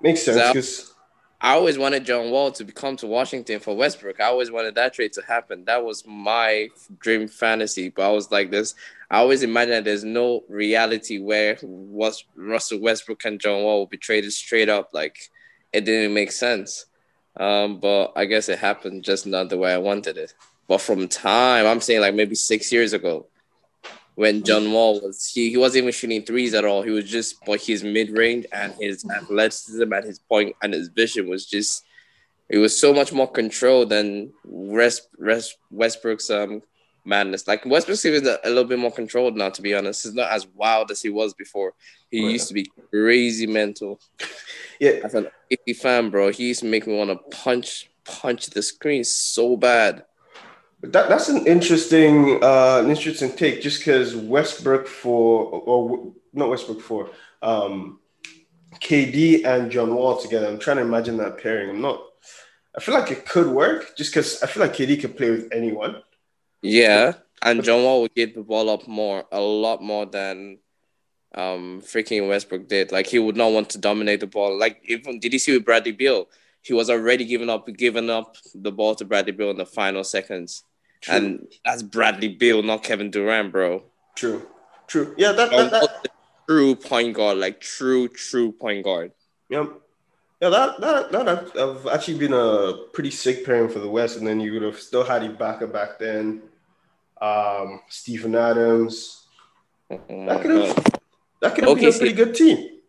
makes 0.00 0.22
sense 0.22 0.38
because 0.52 0.94
I 1.40 1.54
always 1.54 1.78
wanted 1.78 2.04
John 2.04 2.30
Wall 2.30 2.50
to 2.52 2.64
come 2.64 2.96
to 2.96 3.06
Washington 3.06 3.60
for 3.60 3.76
Westbrook. 3.76 4.20
I 4.20 4.24
always 4.24 4.50
wanted 4.50 4.74
that 4.74 4.94
trade 4.94 5.12
to 5.12 5.22
happen. 5.22 5.64
That 5.66 5.84
was 5.84 6.04
my 6.04 6.68
dream 6.98 7.28
fantasy. 7.28 7.90
But 7.90 8.08
I 8.08 8.12
was 8.12 8.32
like 8.32 8.50
this. 8.50 8.74
I 9.08 9.18
always 9.18 9.44
imagined 9.44 9.74
that 9.74 9.84
there's 9.84 10.02
no 10.02 10.42
reality 10.48 11.20
where 11.20 11.56
was 11.62 12.24
Russell 12.34 12.80
Westbrook 12.80 13.24
and 13.24 13.40
John 13.40 13.62
Wall 13.62 13.78
will 13.78 13.86
be 13.86 13.96
traded 13.96 14.32
straight 14.32 14.68
up. 14.68 14.90
Like 14.92 15.30
it 15.72 15.84
didn't 15.84 16.12
make 16.12 16.32
sense. 16.32 16.86
Um, 17.36 17.78
but 17.78 18.12
I 18.16 18.24
guess 18.24 18.48
it 18.48 18.58
happened 18.58 19.04
just 19.04 19.24
not 19.24 19.48
the 19.48 19.58
way 19.58 19.72
I 19.72 19.78
wanted 19.78 20.18
it. 20.18 20.34
But 20.66 20.80
from 20.80 21.06
time, 21.06 21.66
I'm 21.66 21.80
saying 21.80 22.00
like 22.00 22.14
maybe 22.14 22.34
six 22.34 22.72
years 22.72 22.92
ago, 22.92 23.26
when 24.18 24.42
John 24.42 24.72
Wall 24.72 25.00
was 25.00 25.30
he, 25.32 25.50
he 25.50 25.56
wasn't 25.56 25.82
even 25.84 25.92
shooting 25.92 26.22
threes 26.24 26.52
at 26.52 26.64
all. 26.64 26.82
He 26.82 26.90
was 26.90 27.08
just 27.08 27.36
but 27.46 27.60
his 27.62 27.84
mid 27.84 28.10
range 28.10 28.46
and 28.52 28.74
his 28.80 29.04
athleticism 29.08 29.92
and 29.92 30.04
his 30.04 30.18
point 30.18 30.56
and 30.60 30.74
his 30.74 30.88
vision 30.88 31.28
was 31.28 31.46
just 31.46 31.84
it 32.48 32.58
was 32.58 32.76
so 32.76 32.92
much 32.92 33.12
more 33.12 33.30
controlled 33.30 33.90
than 33.90 34.32
West, 34.44 35.08
West, 35.18 35.56
Westbrook's 35.70 36.30
um 36.30 36.62
madness. 37.04 37.46
Like 37.46 37.64
Westbrook's 37.64 38.04
even 38.06 38.26
a, 38.26 38.38
a 38.44 38.48
little 38.48 38.64
bit 38.64 38.80
more 38.80 38.90
controlled 38.90 39.36
now, 39.36 39.50
to 39.50 39.62
be 39.62 39.72
honest. 39.74 40.02
He's 40.02 40.14
not 40.14 40.32
as 40.32 40.48
wild 40.48 40.90
as 40.90 41.00
he 41.00 41.10
was 41.10 41.32
before. 41.34 41.74
He 42.10 42.22
Right. 42.24 42.32
used 42.32 42.48
to 42.48 42.54
be 42.54 42.66
crazy 42.90 43.46
mental. 43.46 44.00
yeah, 44.80 44.98
As 45.04 45.14
an 45.14 45.28
80 45.48 45.72
fan, 45.74 46.10
bro, 46.10 46.30
he 46.32 46.48
used 46.48 46.60
to 46.60 46.66
make 46.66 46.86
me 46.88 46.96
want 46.96 47.10
to 47.10 47.36
punch 47.36 47.88
punch 48.04 48.46
the 48.46 48.62
screen 48.62 49.04
so 49.04 49.56
bad. 49.56 50.04
But 50.80 50.92
that, 50.92 51.08
that's 51.08 51.28
an 51.28 51.46
interesting 51.46 52.42
uh, 52.42 52.80
an 52.84 52.90
interesting 52.90 53.32
take 53.32 53.60
just 53.60 53.80
because 53.80 54.14
Westbrook 54.14 54.86
for 54.86 55.46
or 55.50 56.12
not 56.32 56.50
Westbrook 56.50 56.80
for 56.80 57.10
um, 57.42 57.98
KD 58.80 59.44
and 59.44 59.70
John 59.70 59.94
Wall 59.94 60.16
together. 60.16 60.46
I'm 60.46 60.58
trying 60.58 60.76
to 60.76 60.82
imagine 60.82 61.16
that 61.16 61.38
pairing. 61.38 61.70
I'm 61.70 61.80
not. 61.80 62.02
I 62.76 62.80
feel 62.80 62.94
like 62.94 63.10
it 63.10 63.26
could 63.26 63.48
work 63.48 63.96
just 63.96 64.12
because 64.12 64.40
I 64.42 64.46
feel 64.46 64.62
like 64.62 64.74
KD 64.74 65.00
could 65.00 65.16
play 65.16 65.30
with 65.30 65.48
anyone. 65.52 66.02
Yeah, 66.62 67.14
and 67.42 67.64
John 67.64 67.82
Wall 67.82 68.02
would 68.02 68.14
get 68.14 68.34
the 68.34 68.42
ball 68.42 68.70
up 68.70 68.86
more, 68.86 69.24
a 69.32 69.40
lot 69.40 69.82
more 69.82 70.06
than 70.06 70.58
um 71.34 71.82
freaking 71.82 72.28
Westbrook 72.28 72.68
did. 72.68 72.92
Like 72.92 73.06
he 73.06 73.18
would 73.18 73.36
not 73.36 73.52
want 73.52 73.70
to 73.70 73.78
dominate 73.78 74.20
the 74.20 74.26
ball. 74.28 74.56
Like 74.56 74.80
even 74.84 75.18
did 75.18 75.32
you 75.32 75.40
see 75.40 75.54
with 75.54 75.64
Bradley 75.64 75.92
Beal? 75.92 76.28
He 76.62 76.72
was 76.72 76.90
already 76.90 77.24
giving 77.24 77.48
up, 77.48 77.66
giving 77.76 78.10
up 78.10 78.36
the 78.54 78.72
ball 78.72 78.94
to 78.96 79.04
Bradley 79.04 79.32
Beal 79.32 79.50
in 79.50 79.56
the 79.56 79.66
final 79.66 80.04
seconds, 80.04 80.64
True, 81.00 81.14
and 81.14 81.48
that's 81.64 81.82
Bradley 81.82 82.28
Beal, 82.28 82.62
not 82.62 82.82
Kevin 82.82 83.10
Durant, 83.10 83.52
bro. 83.52 83.82
true, 84.16 84.46
true. 84.86 85.14
Yeah, 85.16 85.32
that, 85.32 85.50
that, 85.50 85.70
that 85.70 86.08
true 86.48 86.74
point 86.74 87.14
guard, 87.14 87.38
like 87.38 87.60
true, 87.60 88.08
true 88.08 88.50
point 88.52 88.84
guard. 88.84 89.12
yeah, 89.48 89.66
yeah, 90.42 90.48
that 90.50 90.80
that 90.80 91.12
that 91.12 91.26
have- 91.56 91.86
actually 91.86 92.18
been 92.18 92.32
a 92.32 92.74
pretty 92.92 93.10
sick 93.10 93.44
pairing 93.46 93.68
for 93.68 93.78
the 93.78 93.88
West, 93.88 94.16
and 94.18 94.26
then 94.26 94.40
you 94.40 94.52
would 94.54 94.62
have 94.62 94.78
still 94.80 95.04
had 95.04 95.22
Ibaka 95.22 95.72
back 95.72 95.98
then. 95.98 96.42
um, 97.20 97.80
Steven 97.88 98.34
Adams. 98.36 99.26
Oh 99.90 100.00
That 100.26 100.42
could 100.42 100.50
have 100.52 100.76
that 101.40 101.54
could 101.54 101.64
have 101.64 101.76
been 101.76 101.84
a 101.84 101.88
Okay, 101.88 101.98
pretty 101.98 102.12
good 102.14 102.34
team. 102.34 102.80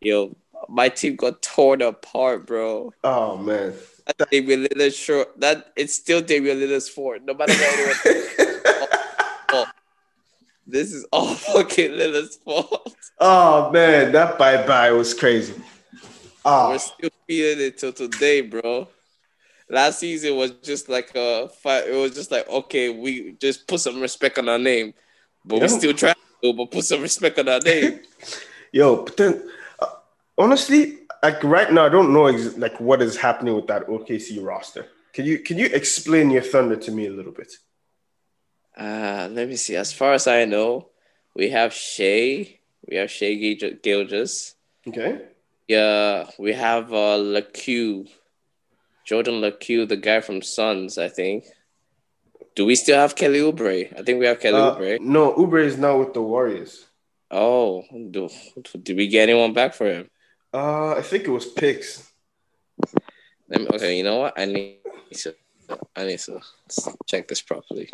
Yo, 0.00 0.36
my 0.68 0.88
team 0.88 1.16
got 1.16 1.40
torn 1.42 1.80
apart, 1.82 2.46
bro. 2.46 2.92
Oh 3.04 3.36
man. 3.38 3.72
That 4.16 4.30
Damian 4.30 4.64
Lillard 4.64 4.94
short. 4.94 5.38
That 5.40 5.72
it's 5.76 5.94
still 5.94 6.20
Damian 6.22 6.58
Lillard's 6.58 6.88
fault. 6.88 7.18
No 7.24 7.34
matter 7.34 7.52
what 7.52 8.06
anyone 8.06 8.88
fault. 9.50 9.68
This 10.66 10.92
is 10.92 11.06
all 11.12 11.34
fucking 11.34 11.92
Lillard's 11.92 12.36
fault. 12.36 12.94
oh 13.20 13.70
man, 13.70 14.12
that 14.12 14.38
bye 14.38 14.66
bye 14.66 14.92
was 14.92 15.12
crazy. 15.14 15.54
Oh, 16.44 16.70
We're 16.70 16.78
still 16.78 17.10
feeling 17.26 17.66
it 17.66 17.78
till 17.78 17.92
today, 17.92 18.40
bro. 18.40 18.88
Last 19.68 19.98
season 19.98 20.36
was 20.36 20.52
just 20.62 20.88
like 20.88 21.14
a 21.14 21.48
fight. 21.48 21.88
It 21.88 21.94
was 21.96 22.14
just 22.14 22.30
like 22.30 22.48
okay, 22.48 22.88
we 22.88 23.32
just 23.32 23.66
put 23.68 23.80
some 23.80 24.00
respect 24.00 24.38
on 24.38 24.48
our 24.48 24.58
name, 24.58 24.94
but 25.44 25.56
Yeah. 25.56 25.62
we 25.62 25.68
still 25.68 25.92
try 25.94 26.14
to, 26.42 26.52
but 26.54 26.70
put 26.70 26.84
some 26.84 27.02
respect 27.02 27.38
on 27.38 27.48
our 27.48 27.60
name. 27.60 28.00
yo, 28.72 29.04
but 29.04 29.16
then 29.18 29.42
uh, 29.80 29.86
honestly, 30.38 30.97
like 31.22 31.42
right 31.44 31.72
now, 31.72 31.86
I 31.86 31.88
don't 31.88 32.12
know 32.12 32.26
ex- 32.26 32.56
like 32.56 32.78
what 32.80 33.02
is 33.02 33.16
happening 33.16 33.54
with 33.56 33.66
that 33.68 33.86
OKC 33.86 34.44
roster. 34.44 34.86
Can 35.12 35.24
you 35.26 35.38
can 35.40 35.58
you 35.58 35.66
explain 35.66 36.30
your 36.30 36.42
thunder 36.42 36.76
to 36.76 36.90
me 36.92 37.06
a 37.06 37.10
little 37.10 37.32
bit? 37.32 37.52
Uh, 38.76 39.28
let 39.32 39.48
me 39.48 39.56
see. 39.56 39.74
As 39.76 39.92
far 39.92 40.12
as 40.12 40.26
I 40.26 40.44
know, 40.44 40.88
we 41.34 41.50
have 41.50 41.72
Shai. 41.72 42.58
We 42.88 42.96
have 42.96 43.10
Shai 43.10 43.34
Gil- 43.34 43.74
Gilgeous. 43.82 44.54
Okay. 44.86 45.20
Yeah, 45.66 46.30
we 46.38 46.52
have 46.52 46.92
uh 46.92 47.16
Lecque, 47.18 48.06
Jordan 49.04 49.40
Lecque, 49.40 49.88
the 49.88 49.96
guy 50.00 50.20
from 50.20 50.40
Suns, 50.42 50.96
I 50.98 51.08
think. 51.08 51.44
Do 52.54 52.64
we 52.64 52.74
still 52.74 52.96
have 52.98 53.14
Kelly 53.14 53.40
Oubre? 53.40 53.92
I 53.98 54.02
think 54.02 54.18
we 54.18 54.26
have 54.26 54.40
Kelly 54.40 54.58
Uh, 54.60 54.74
Oubre. 54.74 55.00
no, 55.00 55.36
Uber 55.36 55.58
is 55.58 55.76
now 55.78 55.98
with 55.98 56.12
the 56.14 56.22
Warriors. 56.22 56.86
Oh, 57.30 57.84
do, 58.10 58.28
did 58.82 58.96
we 58.96 59.06
get 59.08 59.28
anyone 59.28 59.52
back 59.52 59.74
for 59.74 59.86
him? 59.86 60.08
Uh, 60.52 60.94
I 60.96 61.02
think 61.02 61.24
it 61.24 61.30
was 61.30 61.46
picks. 61.46 62.10
Okay, 63.52 63.96
you 63.98 64.04
know 64.04 64.18
what? 64.18 64.38
I 64.38 64.44
need 64.46 64.78
to 65.12 65.34
I 65.96 66.04
need 66.04 66.18
to 66.20 66.40
check 67.06 67.28
this 67.28 67.42
properly. 67.42 67.90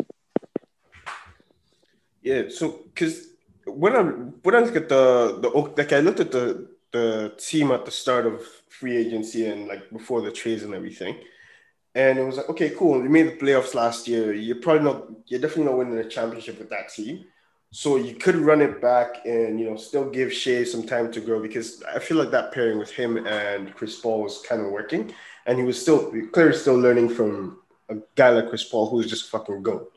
Yeah, 2.21 2.43
so 2.49 2.79
because 2.93 3.27
when 3.65 3.95
I 3.95 4.01
when 4.01 4.55
I 4.55 4.59
look 4.59 4.75
at 4.75 4.89
the 4.89 5.39
the 5.41 5.49
like 5.49 5.93
I 5.93 5.99
looked 5.99 6.19
at 6.19 6.31
the 6.31 6.69
the 6.91 7.33
team 7.37 7.71
at 7.71 7.85
the 7.85 7.91
start 7.91 8.25
of 8.25 8.41
free 8.69 8.95
agency 8.95 9.47
and 9.47 9.67
like 9.67 9.89
before 9.91 10.21
the 10.21 10.31
trades 10.31 10.63
and 10.63 10.73
everything, 10.73 11.17
and 11.93 12.17
it 12.17 12.23
was 12.23 12.37
like 12.37 12.49
okay, 12.49 12.69
cool. 12.71 13.03
You 13.03 13.09
made 13.09 13.27
the 13.27 13.45
playoffs 13.45 13.75
last 13.75 14.07
year. 14.07 14.33
You're 14.33 14.61
probably 14.61 14.83
not. 14.83 15.07
You're 15.27 15.41
definitely 15.41 15.65
not 15.65 15.77
winning 15.77 15.97
a 15.97 16.09
championship 16.09 16.57
with 16.57 16.69
that 16.69 16.89
team. 16.89 17.25
So 17.75 17.97
you 17.97 18.15
could 18.15 18.37
run 18.37 18.61
it 18.61 18.81
back 18.81 19.25
and 19.25 19.59
you 19.59 19.69
know 19.69 19.75
still 19.75 20.09
give 20.09 20.31
Shai 20.31 20.63
some 20.63 20.83
time 20.87 21.11
to 21.11 21.19
grow 21.19 21.41
because 21.41 21.83
I 21.83 21.99
feel 21.99 22.15
like 22.15 22.31
that 22.31 22.53
pairing 22.53 22.79
with 22.79 22.89
him 22.89 23.27
and 23.27 23.75
Chris 23.75 23.99
Paul 23.99 24.21
was 24.23 24.41
kind 24.47 24.61
of 24.61 24.71
working, 24.71 25.13
and 25.45 25.57
he 25.59 25.65
was 25.65 25.81
still 25.81 26.09
clearly 26.31 26.55
still 26.55 26.79
learning 26.79 27.09
from 27.09 27.59
a 27.89 27.95
guy 28.15 28.29
like 28.29 28.47
Chris 28.47 28.63
Paul 28.63 28.89
who's 28.89 29.09
just 29.09 29.29
fucking 29.29 29.61
goat, 29.61 29.91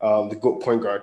um, 0.00 0.28
the 0.28 0.36
goat 0.36 0.62
point 0.62 0.82
guard. 0.82 1.02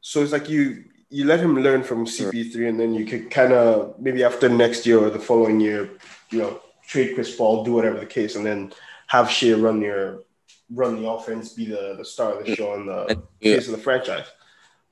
So 0.00 0.22
it's 0.22 0.32
like 0.32 0.48
you 0.48 0.84
you 1.10 1.26
let 1.26 1.40
him 1.40 1.54
learn 1.60 1.82
from 1.82 2.06
CP3, 2.06 2.70
and 2.70 2.80
then 2.80 2.94
you 2.94 3.04
could 3.04 3.30
kind 3.30 3.52
of 3.52 4.00
maybe 4.00 4.24
after 4.24 4.48
next 4.48 4.86
year 4.86 5.00
or 5.00 5.10
the 5.10 5.18
following 5.18 5.60
year, 5.60 5.90
you 6.30 6.38
know, 6.38 6.62
trade 6.86 7.14
Chris 7.14 7.36
Paul, 7.36 7.62
do 7.62 7.74
whatever 7.74 8.00
the 8.00 8.06
case, 8.06 8.36
and 8.36 8.46
then 8.46 8.72
have 9.08 9.30
Shai 9.30 9.52
run 9.52 9.82
your 9.82 10.22
run 10.70 11.02
the 11.02 11.06
offense, 11.06 11.52
be 11.52 11.66
the, 11.66 11.96
the 11.98 12.06
star 12.06 12.38
of 12.38 12.46
the 12.46 12.56
show 12.56 12.72
and 12.72 12.88
the 12.88 13.22
face 13.42 13.66
of 13.66 13.72
the 13.72 13.84
franchise. 13.88 14.28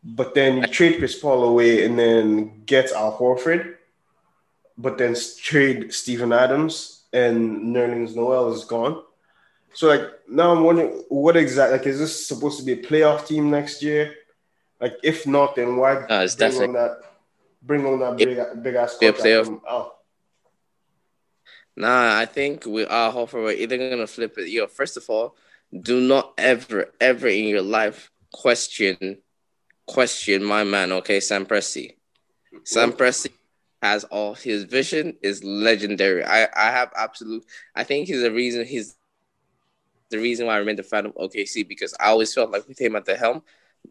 But 0.03 0.35
then 0.35 0.59
you 0.59 0.67
trade 0.67 0.99
Chris 0.99 1.19
Paul 1.19 1.45
away 1.45 1.85
and 1.85 1.99
then 1.99 2.63
get 2.65 2.91
Al 2.93 3.17
Horford, 3.19 3.77
but 4.79 4.97
then 4.97 5.15
trade 5.43 5.93
Steven 5.93 6.33
Adams 6.33 7.03
and 7.13 7.75
Nerlens 7.75 8.17
Noel 8.17 8.53
is 8.53 8.65
gone. 8.65 9.03
So 9.75 9.89
like 9.89 10.03
now 10.29 10.53
I'm 10.53 10.65
wondering 10.65 11.05
what 11.09 11.37
exactly 11.37 11.79
like 11.79 11.87
is 11.87 11.99
this 11.99 12.27
supposed 12.27 12.59
to 12.59 12.65
be 12.65 12.73
a 12.73 12.83
playoff 12.83 13.27
team 13.27 13.51
next 13.51 13.83
year? 13.83 14.15
Like 14.81 14.95
if 15.03 15.27
not, 15.27 15.55
then 15.57 15.77
why 15.77 15.95
No, 15.95 16.07
bring 16.07 16.29
definitely- 16.29 16.67
on 16.69 16.73
that 16.75 16.97
bring 17.63 17.85
on 17.87 18.01
that 18.01 18.17
big 18.17 18.63
big 18.63 18.75
ass 18.77 18.97
Be 18.97 19.07
a 19.07 19.13
contract 19.13 19.27
playoff. 19.29 19.45
from 19.47 19.61
Al? 19.69 19.97
Nah, 21.77 22.19
I 22.19 22.25
think 22.27 22.65
we 22.67 22.85
are 22.87 23.13
hopeful 23.13 23.43
we're 23.43 23.53
either 23.53 23.77
gonna 23.77 24.07
flip 24.07 24.37
it. 24.39 24.49
Yo, 24.49 24.67
first 24.67 24.97
of 24.97 25.09
all, 25.09 25.37
do 25.79 26.01
not 26.01 26.35
ever, 26.37 26.91
ever 27.01 27.29
in 27.29 27.45
your 27.45 27.63
life 27.63 28.11
question 28.33 29.19
question 29.91 30.45
my 30.45 30.63
man, 30.63 30.93
okay, 30.93 31.19
Sam 31.21 31.45
Presti. 31.45 31.97
Sam 32.65 32.93
Presti 32.93 33.31
has 33.83 34.05
all 34.05 34.35
his 34.35 34.65
vision 34.65 35.17
is 35.23 35.43
legendary. 35.43 36.25
I, 36.25 36.45
I 36.55 36.71
have 36.71 36.93
absolute 36.97 37.45
I 37.75 37.85
think 37.85 38.07
he's 38.07 38.23
the 38.23 38.31
reason 38.31 38.65
he's 38.65 38.97
the 40.11 40.19
reason 40.19 40.47
why 40.47 40.55
I 40.55 40.59
remain 40.59 40.77
the 40.77 40.83
fan 40.83 41.07
of 41.07 41.15
OKC 41.15 41.67
because 41.67 41.95
I 41.99 42.07
always 42.07 42.33
felt 42.33 42.51
like 42.51 42.69
with 42.69 42.81
him 42.81 42.97
at 42.97 43.05
the 43.05 43.17
helm, 43.17 43.43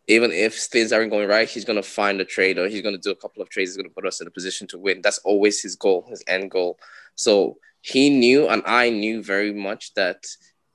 even 0.07 0.31
if 0.31 0.55
things 0.57 0.91
aren't 0.91 1.11
going 1.11 1.27
right, 1.27 1.49
he's 1.49 1.65
gonna 1.65 1.83
find 1.83 2.21
a 2.21 2.25
trade 2.25 2.57
or 2.57 2.67
he's 2.67 2.81
gonna 2.81 2.97
do 2.97 3.11
a 3.11 3.15
couple 3.15 3.41
of 3.41 3.49
trades. 3.49 3.71
He's 3.71 3.77
gonna 3.77 3.89
put 3.89 4.05
us 4.05 4.21
in 4.21 4.27
a 4.27 4.31
position 4.31 4.67
to 4.67 4.77
win. 4.77 5.01
That's 5.01 5.19
always 5.19 5.61
his 5.61 5.75
goal, 5.75 6.05
his 6.09 6.23
end 6.27 6.51
goal. 6.51 6.79
So 7.15 7.57
he 7.81 8.09
knew, 8.09 8.47
and 8.47 8.61
I 8.65 8.89
knew 8.89 9.23
very 9.23 9.53
much 9.53 9.93
that 9.95 10.25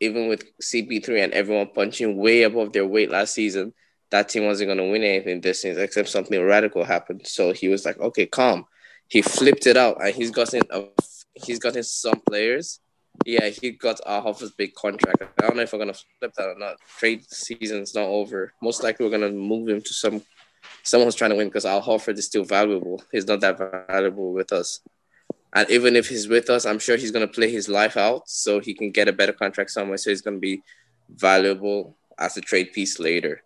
even 0.01 0.29
with 0.29 0.45
CP3 0.61 1.25
and 1.25 1.33
everyone 1.33 1.69
punching 1.75 2.17
way 2.17 2.43
above 2.43 2.73
their 2.73 2.87
weight 2.87 3.11
last 3.11 3.35
season, 3.35 3.73
that 4.15 4.29
team 4.31 4.47
wasn't 4.47 4.69
gonna 4.69 4.89
win 4.89 5.03
anything 5.03 5.41
this 5.41 5.63
season 5.63 5.83
except 5.83 6.09
something 6.09 6.41
radical 6.43 6.85
happened. 6.85 7.27
So 7.27 7.53
he 7.53 7.69
was 7.69 7.85
like, 7.85 7.99
"Okay, 7.99 8.27
calm." 8.27 8.67
He 9.09 9.21
flipped 9.21 9.67
it 9.67 9.77
out, 9.77 10.03
and 10.03 10.15
he's 10.15 10.31
gotten 10.31 10.63
a, 10.71 10.85
he's 11.35 11.59
gotten 11.59 11.83
some 11.83 12.21
players 12.21 12.81
yeah, 13.25 13.49
he 13.49 13.71
got 13.71 14.01
uh, 14.05 14.21
Hoffa's 14.21 14.51
big 14.51 14.75
contract. 14.75 15.23
I 15.23 15.47
don't 15.47 15.57
know 15.57 15.63
if 15.63 15.73
we're 15.73 15.79
gonna 15.79 15.95
flip 15.95 16.35
that 16.35 16.49
or 16.49 16.59
not. 16.59 16.77
Trade 16.99 17.25
season's 17.31 17.95
not 17.95 18.07
over. 18.07 18.53
Most 18.61 18.83
likely, 18.83 19.07
we're 19.07 19.13
gonna 19.13 19.31
move 19.31 19.69
him 19.69 19.81
to 19.81 19.95
some 19.95 20.23
someone's 20.83 21.15
trying 21.15 21.31
to 21.31 21.37
win 21.37 21.49
because 21.49 21.65
Al 21.65 21.83
Horford 21.83 22.19
is 22.19 22.27
still 22.27 22.45
valuable. 22.45 23.03
He's 23.13 23.27
not 23.27 23.41
that 23.41 23.87
valuable 23.89 24.33
with 24.33 24.53
us. 24.53 24.81
And 25.55 25.71
even 25.71 25.95
if 25.95 26.09
he's 26.09 26.27
with 26.27 26.51
us, 26.51 26.67
I'm 26.67 26.81
sure 26.81 26.97
he's 26.97 27.13
gonna 27.13 27.29
play 27.29 27.51
his 27.51 27.69
life 27.69 27.97
out 27.97 28.29
so 28.29 28.59
he 28.59 28.75
can 28.75 28.91
get 28.91 29.09
a 29.09 29.13
better 29.13 29.33
contract 29.33 29.71
somewhere. 29.71 29.99
So 29.99 30.11
he's 30.11 30.23
gonna 30.23 30.39
be 30.39 30.63
valuable 31.09 31.97
as 32.19 32.37
a 32.37 32.41
trade 32.41 32.73
piece 32.73 32.99
later. 32.99 33.43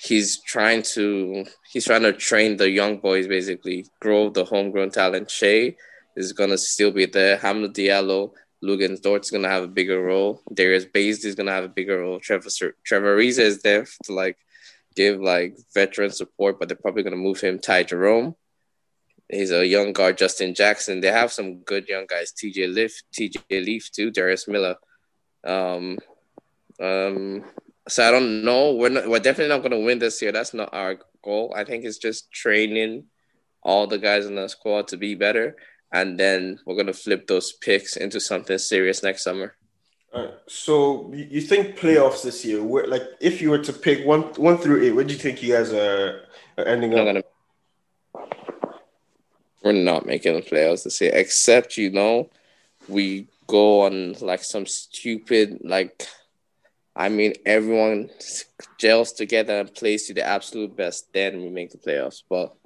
He's 0.00 0.40
trying 0.42 0.82
to 0.94 1.44
he's 1.72 1.84
trying 1.84 2.02
to 2.02 2.12
train 2.12 2.56
the 2.56 2.70
young 2.70 2.98
boys 2.98 3.26
basically, 3.26 3.86
grow 4.00 4.30
the 4.30 4.44
homegrown 4.44 4.90
talent. 4.90 5.28
Shai 5.28 5.74
is 6.16 6.32
gonna 6.32 6.56
still 6.56 6.92
be 6.92 7.06
there. 7.06 7.36
Hamidou 7.36 7.74
Diallo, 7.74 8.32
Luguentz 8.62 9.02
Dort's 9.02 9.30
gonna 9.30 9.48
have 9.48 9.64
a 9.64 9.68
bigger 9.68 10.00
role. 10.00 10.40
Darius 10.54 10.84
Bazley 10.84 11.26
is 11.26 11.34
gonna 11.34 11.50
have 11.50 11.64
a 11.64 11.68
bigger 11.68 11.98
role. 11.98 12.20
Trevor 12.20 12.48
Trevor 12.84 13.16
Ariza 13.16 13.40
is 13.40 13.60
there 13.62 13.86
to 14.04 14.12
like 14.12 14.38
give 14.94 15.20
like 15.20 15.56
veteran 15.74 16.10
support, 16.10 16.60
but 16.60 16.68
they're 16.68 16.76
probably 16.76 17.02
gonna 17.02 17.16
move 17.16 17.40
him. 17.40 17.58
Ty 17.58 17.82
Jerome, 17.82 18.36
he's 19.28 19.50
a 19.50 19.66
young 19.66 19.92
guard. 19.92 20.16
Justin 20.16 20.54
Jackson. 20.54 21.00
They 21.00 21.08
have 21.08 21.32
some 21.32 21.58
good 21.58 21.88
young 21.88 22.06
guys. 22.06 22.32
TJ 22.32 22.72
Leaf, 22.72 23.02
TJ 23.12 23.64
Leaf 23.64 23.90
too. 23.90 24.12
Darius 24.12 24.46
Miller. 24.46 24.76
Um, 25.42 25.98
um. 26.80 27.44
So 27.88 28.06
I 28.06 28.10
don't 28.10 28.44
know. 28.44 28.74
We're 28.74 28.90
not, 28.90 29.08
we're 29.08 29.18
definitely 29.18 29.54
not 29.54 29.62
gonna 29.62 29.80
win 29.84 29.98
this 29.98 30.20
year. 30.22 30.32
That's 30.32 30.54
not 30.54 30.72
our 30.72 30.98
goal. 31.24 31.52
I 31.56 31.64
think 31.64 31.84
it's 31.84 31.98
just 31.98 32.30
training 32.32 33.04
all 33.62 33.86
the 33.86 33.98
guys 33.98 34.26
in 34.26 34.36
the 34.36 34.48
squad 34.48 34.88
to 34.88 34.96
be 34.96 35.14
better 35.14 35.56
and 35.92 36.18
then 36.18 36.58
we're 36.66 36.76
gonna 36.76 36.92
flip 36.92 37.26
those 37.26 37.52
picks 37.52 37.96
into 37.96 38.20
something 38.20 38.58
serious 38.58 39.02
next 39.02 39.24
summer. 39.24 39.54
All 40.12 40.24
right. 40.24 40.34
So 40.46 41.12
you 41.12 41.40
think 41.40 41.78
playoffs 41.78 42.22
this 42.22 42.44
year? 42.44 42.62
Where, 42.62 42.86
like, 42.86 43.02
if 43.20 43.42
you 43.42 43.50
were 43.50 43.58
to 43.58 43.72
pick 43.72 44.06
one 44.06 44.22
one 44.34 44.58
through 44.58 44.82
eight, 44.82 44.92
where 44.92 45.04
do 45.04 45.12
you 45.12 45.18
think 45.18 45.42
you 45.42 45.54
guys 45.54 45.72
are, 45.72 46.22
are 46.56 46.64
ending 46.64 46.92
We're 46.92 47.00
up? 47.00 47.06
not 47.06 47.24
gonna. 48.14 48.28
We're 49.62 49.72
not 49.72 50.06
making 50.06 50.34
the 50.34 50.42
playoffs 50.42 50.84
this 50.84 51.00
year, 51.00 51.10
except 51.14 51.76
you 51.76 51.90
know, 51.90 52.30
we 52.88 53.28
go 53.46 53.82
on 53.82 54.14
like 54.20 54.42
some 54.42 54.66
stupid 54.66 55.58
like. 55.62 56.06
I 56.98 57.08
mean, 57.08 57.34
everyone 57.46 58.10
gels 58.76 59.12
together 59.12 59.60
and 59.60 59.72
plays 59.72 60.08
to 60.08 60.14
the 60.14 60.26
absolute 60.26 60.76
best. 60.76 61.12
Then 61.12 61.40
we 61.40 61.48
make 61.48 61.70
the 61.70 61.78
playoffs. 61.78 62.24
But 62.28 62.56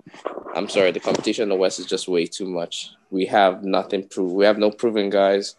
I'm 0.57 0.71
sorry, 0.71 0.91
the 0.91 1.01
competition 1.01 1.43
in 1.43 1.49
the 1.51 1.55
West 1.55 1.79
is 1.79 1.85
just 1.85 2.09
way 2.09 2.25
too 2.25 2.47
much. 2.47 2.93
We 3.11 3.27
have 3.27 3.63
nothing 3.63 4.09
prove. 4.09 4.33
We 4.33 4.47
have 4.47 4.57
no 4.57 4.71
proven 4.71 5.11
guys. 5.11 5.55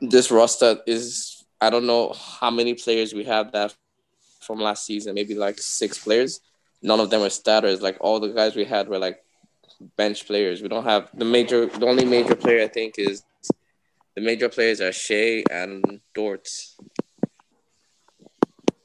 This 0.00 0.30
roster 0.30 0.78
is. 0.86 1.44
I 1.60 1.70
don't 1.70 1.86
know 1.86 2.12
how 2.12 2.50
many 2.52 2.74
players 2.74 3.12
we 3.12 3.24
have 3.24 3.50
that 3.52 3.74
from 4.40 4.60
last 4.60 4.86
season. 4.86 5.14
Maybe 5.14 5.34
like 5.34 5.58
six 5.58 5.98
players. 5.98 6.40
None 6.80 7.00
of 7.00 7.10
them 7.10 7.22
are 7.22 7.30
starters. 7.30 7.82
Like 7.82 7.96
all 8.00 8.20
the 8.20 8.28
guys 8.28 8.54
we 8.54 8.64
had 8.64 8.88
were 8.88 8.98
like 8.98 9.20
bench 9.96 10.28
players. 10.28 10.62
We 10.62 10.68
don't 10.68 10.84
have 10.84 11.08
the 11.12 11.24
major. 11.24 11.66
The 11.66 11.86
only 11.86 12.04
major 12.04 12.36
player 12.36 12.62
I 12.62 12.68
think 12.68 12.94
is 12.98 13.24
the 14.14 14.20
major 14.20 14.48
players 14.48 14.80
are 14.80 14.92
Shai 14.92 15.42
and 15.50 16.00
Dort. 16.14 16.48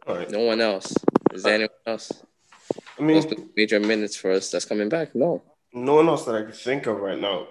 Right. 0.07 0.29
No 0.29 0.39
one 0.39 0.61
else. 0.61 0.93
Is 1.33 1.43
there 1.43 1.55
anyone 1.55 1.69
else? 1.85 2.11
I 2.97 3.01
mean, 3.01 3.51
major 3.55 3.79
minutes 3.79 4.15
for 4.15 4.31
us 4.31 4.49
that's 4.49 4.65
coming 4.65 4.89
back? 4.89 5.13
No. 5.13 5.43
no 5.73 5.95
one 5.95 6.07
else 6.07 6.25
that 6.25 6.35
I 6.35 6.43
can 6.43 6.51
think 6.51 6.87
of 6.87 6.99
right 6.99 7.19
now. 7.19 7.47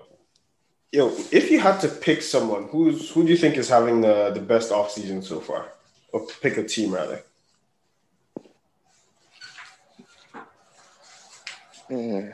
Yo, 0.92 1.08
if 1.30 1.50
you 1.50 1.60
had 1.60 1.78
to 1.80 1.88
pick 1.88 2.22
someone, 2.22 2.68
who's 2.68 3.10
who 3.10 3.24
do 3.24 3.30
you 3.30 3.36
think 3.36 3.56
is 3.56 3.68
having 3.68 4.00
the, 4.00 4.30
the 4.30 4.40
best 4.40 4.70
offseason 4.72 5.22
so 5.22 5.40
far? 5.40 5.72
Or 6.12 6.26
pick 6.40 6.56
a 6.56 6.64
team 6.64 6.94
rather. 6.94 7.22
Hmm. 11.88 12.28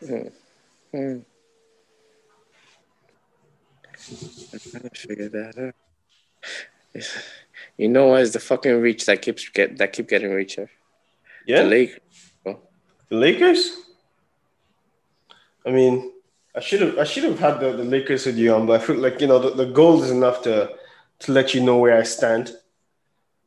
Hmm. 0.00 0.28
Hmm. 0.92 1.18
I'm 4.52 4.60
trying 4.60 4.82
to 4.82 4.90
figure 4.94 5.28
that 5.28 5.58
out. 5.58 5.74
You 7.76 7.88
know 7.88 8.08
what 8.08 8.22
is 8.22 8.32
the 8.32 8.40
fucking 8.40 8.80
reach 8.80 9.06
that 9.06 9.22
keeps 9.22 9.48
get 9.48 9.78
that 9.78 9.92
keep 9.92 10.08
getting 10.08 10.30
richer? 10.32 10.70
Yeah, 11.46 11.62
The 11.62 11.68
Lakers. 11.68 12.00
the 12.44 13.16
Lakers. 13.16 13.70
I 15.66 15.70
mean, 15.70 16.12
I 16.54 16.60
should 16.60 16.80
have 16.80 16.98
I 16.98 17.04
should 17.04 17.24
have 17.24 17.38
had 17.38 17.60
the, 17.60 17.72
the 17.72 17.84
Lakers 17.84 18.26
with 18.26 18.36
you 18.36 18.54
on, 18.54 18.66
but 18.66 18.80
I 18.80 18.84
feel 18.84 18.96
like 18.96 19.20
you 19.20 19.26
know 19.26 19.38
the, 19.38 19.50
the 19.50 19.66
goal 19.66 20.02
is 20.02 20.10
enough 20.10 20.42
to 20.42 20.74
to 21.20 21.32
let 21.32 21.54
you 21.54 21.60
know 21.62 21.78
where 21.78 21.96
I 21.98 22.02
stand. 22.04 22.52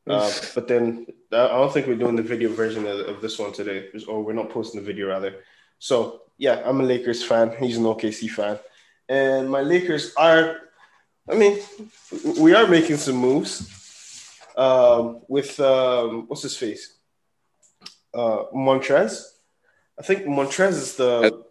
Uh, 0.07 0.31
but 0.55 0.67
then 0.67 1.05
I 1.31 1.45
I 1.45 1.47
don't 1.47 1.73
think 1.73 1.87
we're 1.87 1.95
doing 1.95 2.15
the 2.15 2.23
video 2.23 2.49
version 2.51 2.87
of, 2.87 2.99
of 3.07 3.21
this 3.21 3.37
one 3.37 3.53
today, 3.53 3.89
or 4.07 4.23
we're 4.23 4.33
not 4.33 4.49
posting 4.49 4.81
the 4.81 4.85
video 4.85 5.07
rather. 5.09 5.35
So 5.79 6.21
yeah, 6.37 6.61
I'm 6.65 6.79
a 6.81 6.83
Lakers 6.83 7.23
fan. 7.23 7.55
He's 7.59 7.77
an 7.77 7.83
OKC 7.83 8.29
fan, 8.29 8.59
and 9.09 9.49
my 9.49 9.61
Lakers 9.61 10.13
are. 10.15 10.57
I 11.29 11.35
mean, 11.35 11.59
we 12.39 12.53
are 12.55 12.67
making 12.67 12.97
some 12.97 13.15
moves 13.15 13.69
um, 14.61 15.21
with 15.27 15.59
um, 15.59 16.27
what's 16.27 16.43
his 16.43 16.55
face, 16.55 16.93
uh, 18.13 18.43
Montrez. 18.53 19.23
I 19.99 20.03
think 20.03 20.25
Montrez 20.25 20.75
is 20.85 20.95
the 20.95 21.43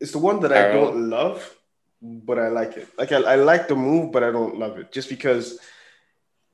is 0.00 0.12
the 0.12 0.18
one 0.18 0.40
that 0.40 0.52
I 0.52 0.72
don't 0.72 1.10
love, 1.10 1.38
but 2.00 2.38
I 2.38 2.48
like 2.48 2.76
it. 2.78 2.88
Like 2.98 3.12
I, 3.12 3.18
I 3.18 3.34
like 3.36 3.68
the 3.68 3.76
move, 3.76 4.10
but 4.12 4.24
I 4.24 4.30
don't 4.30 4.58
love 4.58 4.78
it 4.78 4.90
just 4.90 5.10
because 5.10 5.58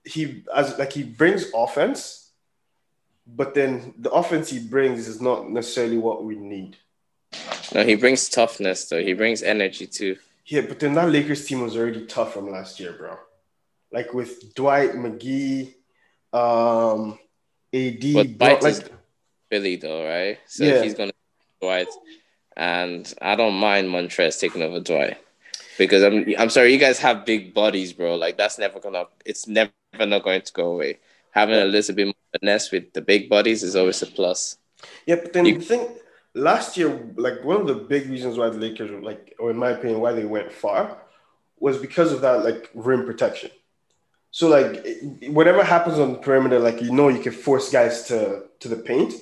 he 0.05 0.45
as 0.55 0.77
like 0.79 0.93
he 0.93 1.05
brings 1.05 1.47
offense, 1.55 2.31
but 3.27 3.55
then 3.55 3.95
the 3.99 4.11
offense 4.11 4.51
he 4.51 4.59
brings 4.59 5.07
is 5.07 5.21
not 5.21 5.49
necessarily 5.49 5.99
what 5.99 6.25
we 6.25 6.35
need. 6.37 6.77
No, 7.73 7.85
he 7.85 7.95
brings 7.95 8.29
toughness 8.29 8.89
though. 8.89 9.03
He 9.03 9.13
brings 9.13 9.43
energy 9.43 9.87
too. 9.87 10.17
Yeah, 10.47 10.63
but 10.63 10.81
then 10.81 10.95
that 10.95 11.11
Lakers 11.11 11.47
team 11.47 11.61
was 11.61 11.77
already 11.77 12.07
tough 12.07 12.35
from 12.35 12.51
last 12.51 12.81
year, 12.81 12.93
bro. 12.93 13.19
Like 13.93 14.13
with 14.13 14.55
Dwight 14.55 14.93
McGee, 14.93 15.76
um, 16.37 17.19
AD, 17.73 18.39
But 18.39 18.63
like 18.63 18.73
is 18.73 18.85
Philly 19.51 19.77
though, 19.77 20.05
right? 20.07 20.39
So 20.47 20.65
Yeah. 20.65 20.83
he's 20.83 20.95
gonna 20.95 21.13
Dwight, 21.61 21.89
and 22.57 23.13
I 23.23 23.35
don't 23.37 23.55
mind 23.55 23.89
Montrez 23.89 24.39
taking 24.39 24.63
over 24.63 24.81
Dwight 24.81 25.17
because 25.79 26.03
I'm 26.03 26.25
I'm 26.39 26.51
sorry, 26.51 26.73
you 26.73 26.79
guys 26.79 26.99
have 26.99 27.25
big 27.25 27.55
bodies, 27.55 27.93
bro. 27.93 28.17
Like 28.17 28.37
that's 28.37 28.59
never 28.59 28.79
gonna 28.81 29.05
it's 29.25 29.47
never 29.47 29.73
not 29.99 30.23
going 30.23 30.43
to 30.43 30.53
go 30.53 30.73
away. 30.73 30.99
Having 31.31 31.61
a 31.61 31.65
little 31.65 31.95
bit 31.95 32.07
more 32.07 32.15
finesse 32.39 32.71
with 32.73 32.93
the 32.93 33.01
big 33.03 33.29
bodies 33.29 33.63
is 33.63 33.77
always 33.77 34.03
a 34.03 34.07
plus. 34.07 34.57
Yeah, 35.07 35.17
but 35.17 35.33
then 35.33 35.47
You- 35.47 35.59
the 35.59 35.65
thing 35.65 35.89
last 36.35 36.77
year, 36.77 36.89
like 37.17 37.45
one 37.45 37.61
of 37.61 37.67
the 37.67 37.75
big 37.75 38.09
reasons 38.11 38.37
why 38.39 38.49
the 38.51 38.59
Lakers, 38.59 38.91
were 38.91 39.01
like, 39.03 39.35
or 39.39 39.51
in 39.51 39.57
my 39.57 39.71
opinion, 39.71 40.01
why 40.01 40.13
they 40.13 40.25
went 40.25 40.53
far, 40.53 40.99
was 41.59 41.79
because 41.79 42.13
of 42.13 42.21
that 42.23 42.45
like 42.45 42.71
rim 42.75 43.05
protection. 43.07 43.51
So 44.37 44.49
like 44.49 44.85
whatever 45.29 45.65
happens 45.65 45.99
on 45.99 46.13
the 46.13 46.19
perimeter, 46.19 46.59
like 46.59 46.83
you 46.83 46.93
know, 46.93 47.09
you 47.09 47.21
can 47.21 47.33
force 47.33 47.71
guys 47.73 48.03
to 48.09 48.43
to 48.61 48.69
the 48.69 48.77
paint, 48.77 49.15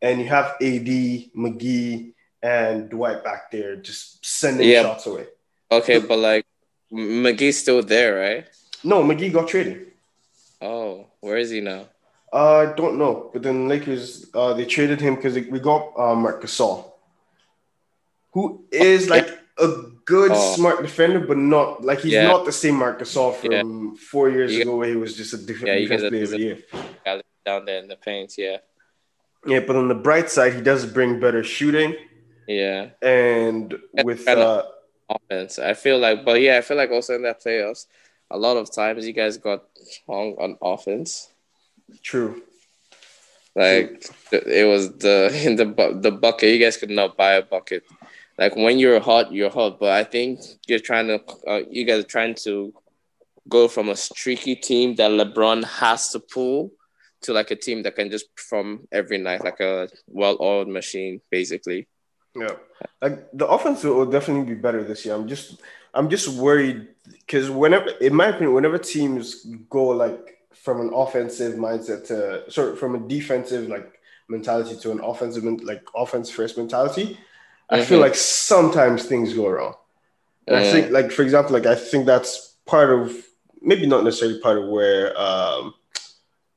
and 0.00 0.20
you 0.20 0.28
have 0.28 0.54
AD, 0.62 0.86
McGee, 1.34 2.12
and 2.40 2.88
Dwight 2.88 3.24
back 3.24 3.50
there 3.50 3.74
just 3.74 4.24
sending 4.24 4.68
Yeah. 4.68 4.82
shots 4.82 5.06
away. 5.06 5.26
Okay, 5.72 5.98
but 5.98 6.20
like 6.20 6.46
McGee's 6.92 7.58
still 7.58 7.82
there, 7.82 8.14
right? 8.14 8.46
No, 8.84 9.02
McGee 9.02 9.32
got 9.32 9.48
traded. 9.48 9.90
Oh, 10.62 11.08
where 11.18 11.36
is 11.36 11.50
he 11.50 11.60
now? 11.60 11.88
Uh, 12.32 12.58
I 12.64 12.66
don't 12.76 12.96
know, 12.96 13.30
but 13.32 13.42
then 13.42 13.66
Lakers 13.66 14.30
uh, 14.34 14.54
they 14.54 14.66
traded 14.66 15.00
him 15.00 15.16
because 15.16 15.34
we 15.34 15.58
got 15.58 15.82
uh, 15.98 16.14
Marc 16.14 16.40
Gasol, 16.44 16.92
who 18.30 18.62
is 18.70 19.10
like 19.10 19.26
a 19.58 19.68
good, 20.04 20.30
Oh. 20.32 20.54
smart 20.56 20.82
defender, 20.82 21.20
but 21.20 21.36
not 21.38 21.84
like 21.84 22.00
he's 22.00 22.12
Yeah. 22.12 22.26
not 22.26 22.44
the 22.44 22.52
same 22.52 22.74
Marc 22.76 22.98
Gasol 23.00 23.34
from 23.36 23.96
four 23.96 24.28
years 24.28 24.52
You- 24.54 24.62
ago 24.62 24.76
where 24.76 24.88
he 24.88 24.96
was 24.96 25.16
just 25.16 25.32
a 25.32 25.36
different 25.38 25.68
Yeah, 25.74 25.78
defense 25.80 26.02
player 26.08 26.22
of 26.24 26.30
the 26.30 26.38
year. 26.38 26.58
Down 27.46 27.64
there 27.66 27.78
in 27.78 27.88
the 27.88 27.96
paint, 27.96 28.38
yeah, 28.38 28.58
Yeah, 29.46 29.60
but 29.60 29.76
on 29.76 29.88
the 29.88 29.94
bright 29.94 30.30
side, 30.30 30.54
he 30.54 30.62
does 30.62 30.86
bring 30.86 31.20
better 31.20 31.44
shooting, 31.44 31.94
yeah. 32.48 32.88
and 33.02 33.74
with 34.02 34.26
uh, 34.26 34.64
offense. 35.10 35.58
I 35.58 35.74
feel 35.74 35.98
like, 35.98 36.24
but 36.24 36.40
yeah, 36.40 36.56
I 36.56 36.62
feel 36.62 36.78
like 36.78 36.90
also 36.90 37.14
in 37.14 37.22
that 37.22 37.42
playoffs, 37.44 37.86
a 38.30 38.38
lot 38.38 38.56
of 38.56 38.72
times 38.74 39.06
you 39.06 39.12
guys 39.12 39.36
got 39.36 39.64
hung 40.06 40.34
on 40.38 40.56
offense. 40.62 41.28
true. 42.02 42.42
Like 43.54 44.04
it 44.32 44.66
was 44.66 44.96
the 44.98 45.30
in 45.46 45.54
the 45.56 45.66
the 46.00 46.10
bucket. 46.10 46.48
You 46.54 46.58
guys 46.58 46.76
could 46.76 46.90
not 46.90 47.16
buy 47.16 47.34
a 47.34 47.42
bucket. 47.42 47.84
Like 48.38 48.56
when 48.56 48.78
you're 48.78 49.00
hot, 49.00 49.32
you're 49.32 49.50
hot. 49.50 49.78
But 49.78 49.92
I 49.92 50.04
think 50.04 50.40
you're 50.66 50.78
trying 50.78 51.08
to. 51.08 51.20
Uh, 51.46 51.60
you 51.70 51.84
guys 51.84 52.04
are 52.04 52.08
trying 52.08 52.34
to 52.46 52.72
go 53.48 53.68
from 53.68 53.88
a 53.88 53.96
streaky 53.96 54.56
team 54.56 54.94
that 54.96 55.10
LeBron 55.10 55.64
has 55.64 56.10
to 56.10 56.20
pull 56.20 56.72
to 57.22 57.32
like 57.32 57.50
a 57.50 57.56
team 57.56 57.82
that 57.82 57.96
can 57.96 58.10
just 58.10 58.34
perform 58.34 58.86
every 58.92 59.18
night, 59.18 59.44
like 59.44 59.60
a 59.60 59.88
well-oiled 60.06 60.68
machine, 60.68 61.20
basically. 61.30 61.86
Yeah, 62.34 62.56
like 63.00 63.30
the 63.32 63.46
offense 63.46 63.84
will 63.84 64.06
definitely 64.06 64.54
be 64.54 64.60
better 64.60 64.82
this 64.82 65.04
year. 65.04 65.14
I'm 65.14 65.28
just, 65.28 65.62
I'm 65.92 66.10
just 66.10 66.28
worried 66.28 66.88
because 67.04 67.50
whenever, 67.50 67.90
in 68.00 68.14
my 68.14 68.26
opinion, 68.26 68.54
whenever 68.54 68.78
teams 68.78 69.44
go 69.70 69.88
like 69.88 70.38
from 70.52 70.80
an 70.80 70.90
offensive 70.92 71.54
mindset 71.54 72.06
to, 72.08 72.50
sorry, 72.50 72.76
from 72.76 72.94
a 72.94 73.08
defensive 73.08 73.68
like 73.68 74.00
mentality 74.28 74.76
to 74.80 74.90
an 74.90 75.00
offensive 75.00 75.44
like 75.62 75.82
offense 75.94 76.28
first 76.28 76.58
mentality, 76.58 77.18
I 77.70 77.82
feel 77.82 77.98
Mhm. 77.98 78.02
like 78.02 78.14
sometimes 78.14 79.04
things 79.06 79.32
go 79.34 79.48
wrong. 79.48 79.74
And 80.46 80.56
I 80.56 80.62
Mhm. 80.62 80.70
think, 80.70 80.90
like 80.90 81.10
for 81.10 81.22
example, 81.22 81.52
like 81.54 81.66
I 81.66 81.74
think 81.74 82.06
that's 82.06 82.56
part 82.66 82.90
of 82.90 83.16
maybe 83.60 83.86
not 83.86 84.04
necessarily 84.04 84.38
part 84.40 84.58
of 84.58 84.68
where 84.68 85.18
um, 85.18 85.74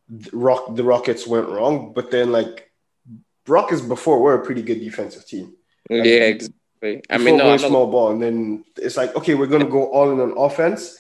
the 0.10 0.30
Rock 0.34 0.76
the 0.76 0.84
Rockets 0.84 1.26
went 1.26 1.48
wrong, 1.50 1.94
but 1.94 2.12
then 2.12 2.32
like 2.32 2.70
Rockets 3.48 3.82
before 3.82 4.20
were 4.20 4.36
a 4.36 4.46
pretty 4.46 4.62
good 4.62 4.80
defensive 4.82 5.26
team. 5.26 5.56
yeah, 5.90 6.04
exactly. 6.04 7.02
I 7.10 7.18
mean, 7.18 7.38
no, 7.38 7.44
going 7.46 7.56
I'm 7.56 7.62
not, 7.62 7.70
small 7.70 7.88
ball, 7.90 8.12
and 8.12 8.22
then 8.22 8.66
it's 8.76 8.98
like, 8.98 9.16
okay, 9.16 9.36
we're 9.36 9.48
gonna 9.48 9.66
go 9.66 9.86
all 9.92 10.12
in 10.12 10.20
on 10.20 10.34
offense, 10.38 11.00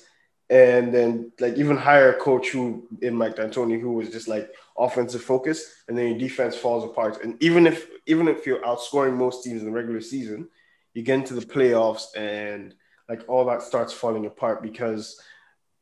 and 0.50 0.94
then 0.94 1.32
like 1.40 1.56
even 1.56 1.76
hire 1.76 2.14
a 2.14 2.20
coach 2.20 2.50
who 2.50 2.88
in 3.02 3.16
Mike 3.16 3.36
D'Antoni 3.36 3.80
who 3.80 3.94
was 3.94 4.10
just 4.10 4.28
like 4.28 4.50
offensive 4.78 5.22
focus, 5.22 5.84
and 5.88 5.98
then 5.98 6.10
your 6.10 6.18
defense 6.18 6.56
falls 6.56 6.84
apart. 6.84 7.24
And 7.24 7.42
even 7.44 7.68
if 7.68 7.88
even 8.06 8.28
if 8.28 8.46
you're 8.46 8.62
outscoring 8.62 9.16
most 9.16 9.44
teams 9.44 9.62
in 9.62 9.68
the 9.68 9.74
regular 9.74 10.02
season, 10.02 10.48
you 10.94 11.04
get 11.04 11.16
into 11.16 11.34
the 11.34 11.46
playoffs, 11.46 12.16
and 12.16 12.74
like 13.10 13.24
all 13.28 13.46
that 13.46 13.62
starts 13.62 13.92
falling 13.92 14.26
apart 14.26 14.62
because 14.62 15.20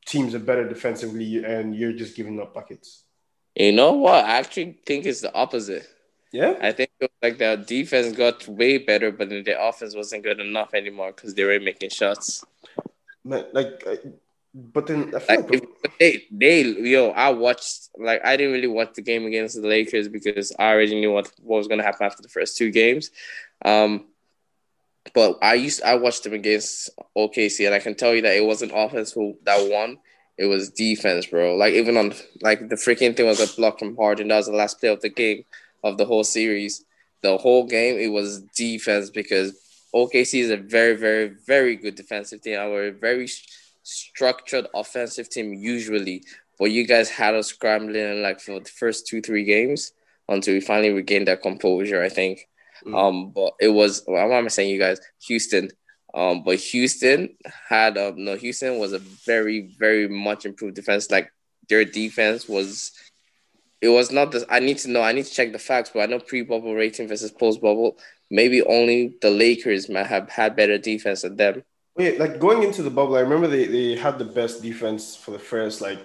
teams 0.06 0.34
are 0.34 0.40
better 0.40 0.68
defensively, 0.68 1.44
and 1.44 1.76
you're 1.76 1.94
just 1.94 2.16
giving 2.16 2.40
up 2.40 2.54
buckets. 2.54 3.04
you 3.56 3.72
know 3.72 3.94
what? 3.94 4.26
I 4.26 4.38
actually 4.38 4.80
think 4.86 5.06
it's 5.06 5.22
the 5.22 5.34
opposite. 5.34 5.88
Yeah, 6.32 6.56
I 6.60 6.72
think 6.72 6.90
it 7.00 7.04
was 7.04 7.10
like 7.22 7.38
their 7.38 7.56
defense 7.56 8.18
got 8.18 8.48
way 8.48 8.80
better, 8.80 9.12
but 9.12 9.30
then 9.30 9.44
their 9.44 9.62
offense 9.62 9.96
wasn't 9.96 10.24
good 10.24 10.40
enough 10.40 10.74
anymore 10.74 11.14
because 11.16 11.34
they 11.36 11.44
were 11.44 11.60
making 11.60 11.92
shots. 11.92 12.44
Like, 13.24 13.84
but 14.56 14.88
then 14.88 15.14
I 15.16 15.20
feel 15.20 15.42
Like 15.42 15.52
like, 15.52 15.64
if, 15.84 16.00
they, 16.00 16.24
they, 16.32 16.62
yo, 16.90 17.10
I 17.12 17.30
watched 17.30 17.90
like 17.98 18.22
I 18.26 18.38
didn't 18.38 18.54
really 18.54 18.68
watch 18.68 18.94
the 18.96 19.02
game 19.02 19.26
against 19.26 19.62
the 19.62 19.68
Lakers 19.68 20.08
because 20.08 20.52
I 20.58 20.72
already 20.72 20.96
knew 21.00 21.12
what, 21.12 21.32
what 21.42 21.58
was 21.58 21.68
gonna 21.68 21.84
happen 21.84 22.06
after 22.06 22.22
the 22.22 22.30
first 22.30 22.58
two 22.58 22.72
games. 22.72 23.12
Um, 23.64 24.06
but 25.14 25.38
I 25.42 25.56
used 25.56 25.84
I 25.84 25.96
watched 25.96 26.24
them 26.24 26.34
against 26.34 26.90
OKC, 27.16 27.66
and 27.66 27.76
I 27.76 27.80
can 27.80 27.96
tell 27.96 28.14
you 28.16 28.22
that 28.24 28.36
it 28.36 28.46
wasn't 28.46 28.72
offense 28.76 29.12
who 29.12 29.38
that 29.44 29.70
won. 29.72 29.98
It 30.38 30.46
was 30.46 30.70
defense, 30.70 31.28
bro. 31.28 31.56
Like 31.56 31.74
even 31.74 31.98
on 31.98 32.14
like 32.42 32.68
the 32.70 32.76
freaking 32.76 33.16
thing 33.16 33.26
was 33.26 33.40
a 33.40 33.56
block 33.56 33.80
from 33.80 33.96
Harden. 33.96 34.28
That 34.30 34.38
was 34.38 34.48
the 34.48 34.54
last 34.54 34.80
play 34.80 34.90
of 34.90 35.02
the 35.02 35.10
game 35.10 35.46
of 35.84 35.98
the 35.98 36.06
whole 36.06 36.24
series. 36.24 36.84
The 37.22 37.38
whole 37.38 37.66
game 37.66 37.98
it 37.98 38.08
was 38.12 38.42
defense 38.56 39.10
because 39.10 39.56
OKC 39.94 40.42
is 40.42 40.50
a 40.50 40.58
very, 40.58 40.96
very, 40.96 41.28
very 41.46 41.76
good 41.78 41.96
defensive 41.96 42.42
team. 42.42 42.60
Our 42.60 42.92
very 42.92 43.26
s- 43.26 43.46
structured 43.86 44.68
offensive 44.74 45.30
team 45.30 45.54
usually, 45.54 46.24
but 46.60 46.72
you 46.72 46.86
guys 46.86 47.10
had 47.10 47.36
us 47.36 47.48
scrambling 47.48 48.22
like 48.22 48.40
for 48.40 48.60
the 48.60 48.70
first 48.70 49.08
two, 49.08 49.22
three 49.22 49.44
games 49.44 49.92
until 50.28 50.56
we 50.56 50.60
finally 50.60 50.92
regained 50.92 51.28
that 51.28 51.42
composure. 51.42 52.02
I 52.02 52.10
think. 52.10 52.48
Mm. 52.86 52.96
Um, 52.96 53.32
but 53.32 53.54
it 53.60 53.70
was. 53.70 54.04
Well, 54.08 54.28
why 54.28 54.38
am 54.38 54.46
I 54.46 54.50
saying 54.50 54.70
you 54.70 54.80
guys? 54.80 55.00
Houston. 55.28 55.70
Um, 56.14 56.44
but 56.44 56.60
Houston 56.60 57.36
had 57.68 57.98
um 57.98 58.24
no 58.24 58.36
Houston 58.36 58.80
was 58.80 58.94
a 58.94 59.00
very, 59.00 59.76
very 59.78 60.08
much 60.08 60.46
improved 60.46 60.76
defense. 60.76 61.12
Like 61.12 61.30
their 61.70 61.86
defense 61.86 62.48
was 62.48 62.92
it 63.82 63.90
was 63.90 64.12
not 64.12 64.32
this. 64.32 64.46
I 64.50 64.60
need 64.60 64.78
to 64.80 64.90
know. 64.90 65.02
I 65.02 65.12
need 65.12 65.26
to 65.26 65.34
check 65.34 65.52
the 65.52 65.60
facts, 65.60 65.92
but 65.94 66.02
I 66.02 66.06
know 66.08 66.20
pre-bubble 66.20 66.74
rating 66.74 67.08
versus 67.08 67.32
post-bubble. 67.32 67.98
Maybe 68.32 68.64
only 68.64 69.16
the 69.22 69.30
Lakers 69.30 69.90
might 69.90 70.08
have 70.08 70.30
had 70.30 70.56
better 70.56 70.78
defense 70.78 71.22
than 71.22 71.36
them. 71.36 71.64
Wait, 71.96 72.20
like 72.20 72.40
going 72.40 72.64
into 72.64 72.84
the 72.84 72.90
bubble, 72.90 73.16
I 73.16 73.22
remember 73.22 73.48
they, 73.48 73.66
they 73.66 73.96
had 73.96 74.20
the 74.20 74.26
best 74.26 74.62
defense 74.62 75.16
for 75.16 75.32
the 75.32 75.40
first 75.40 75.82
like 75.82 76.00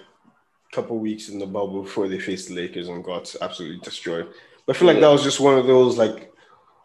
couple 0.73 0.99
weeks 0.99 1.29
in 1.29 1.39
the 1.39 1.47
bubble 1.47 1.83
before 1.83 2.09
they 2.09 2.19
faced 2.19 2.49
the 2.49 2.55
Lakers 2.55 2.89
and 2.89 3.03
got 3.03 3.35
absolutely 3.43 3.81
destroyed. 3.81 4.29
But 4.67 4.77
I 4.77 4.79
feel 4.79 4.87
like 4.87 5.01
that 5.01 5.09
was 5.09 5.25
just 5.25 5.41
one 5.41 5.59
of 5.59 5.67
those 5.67 5.99
like 5.99 6.33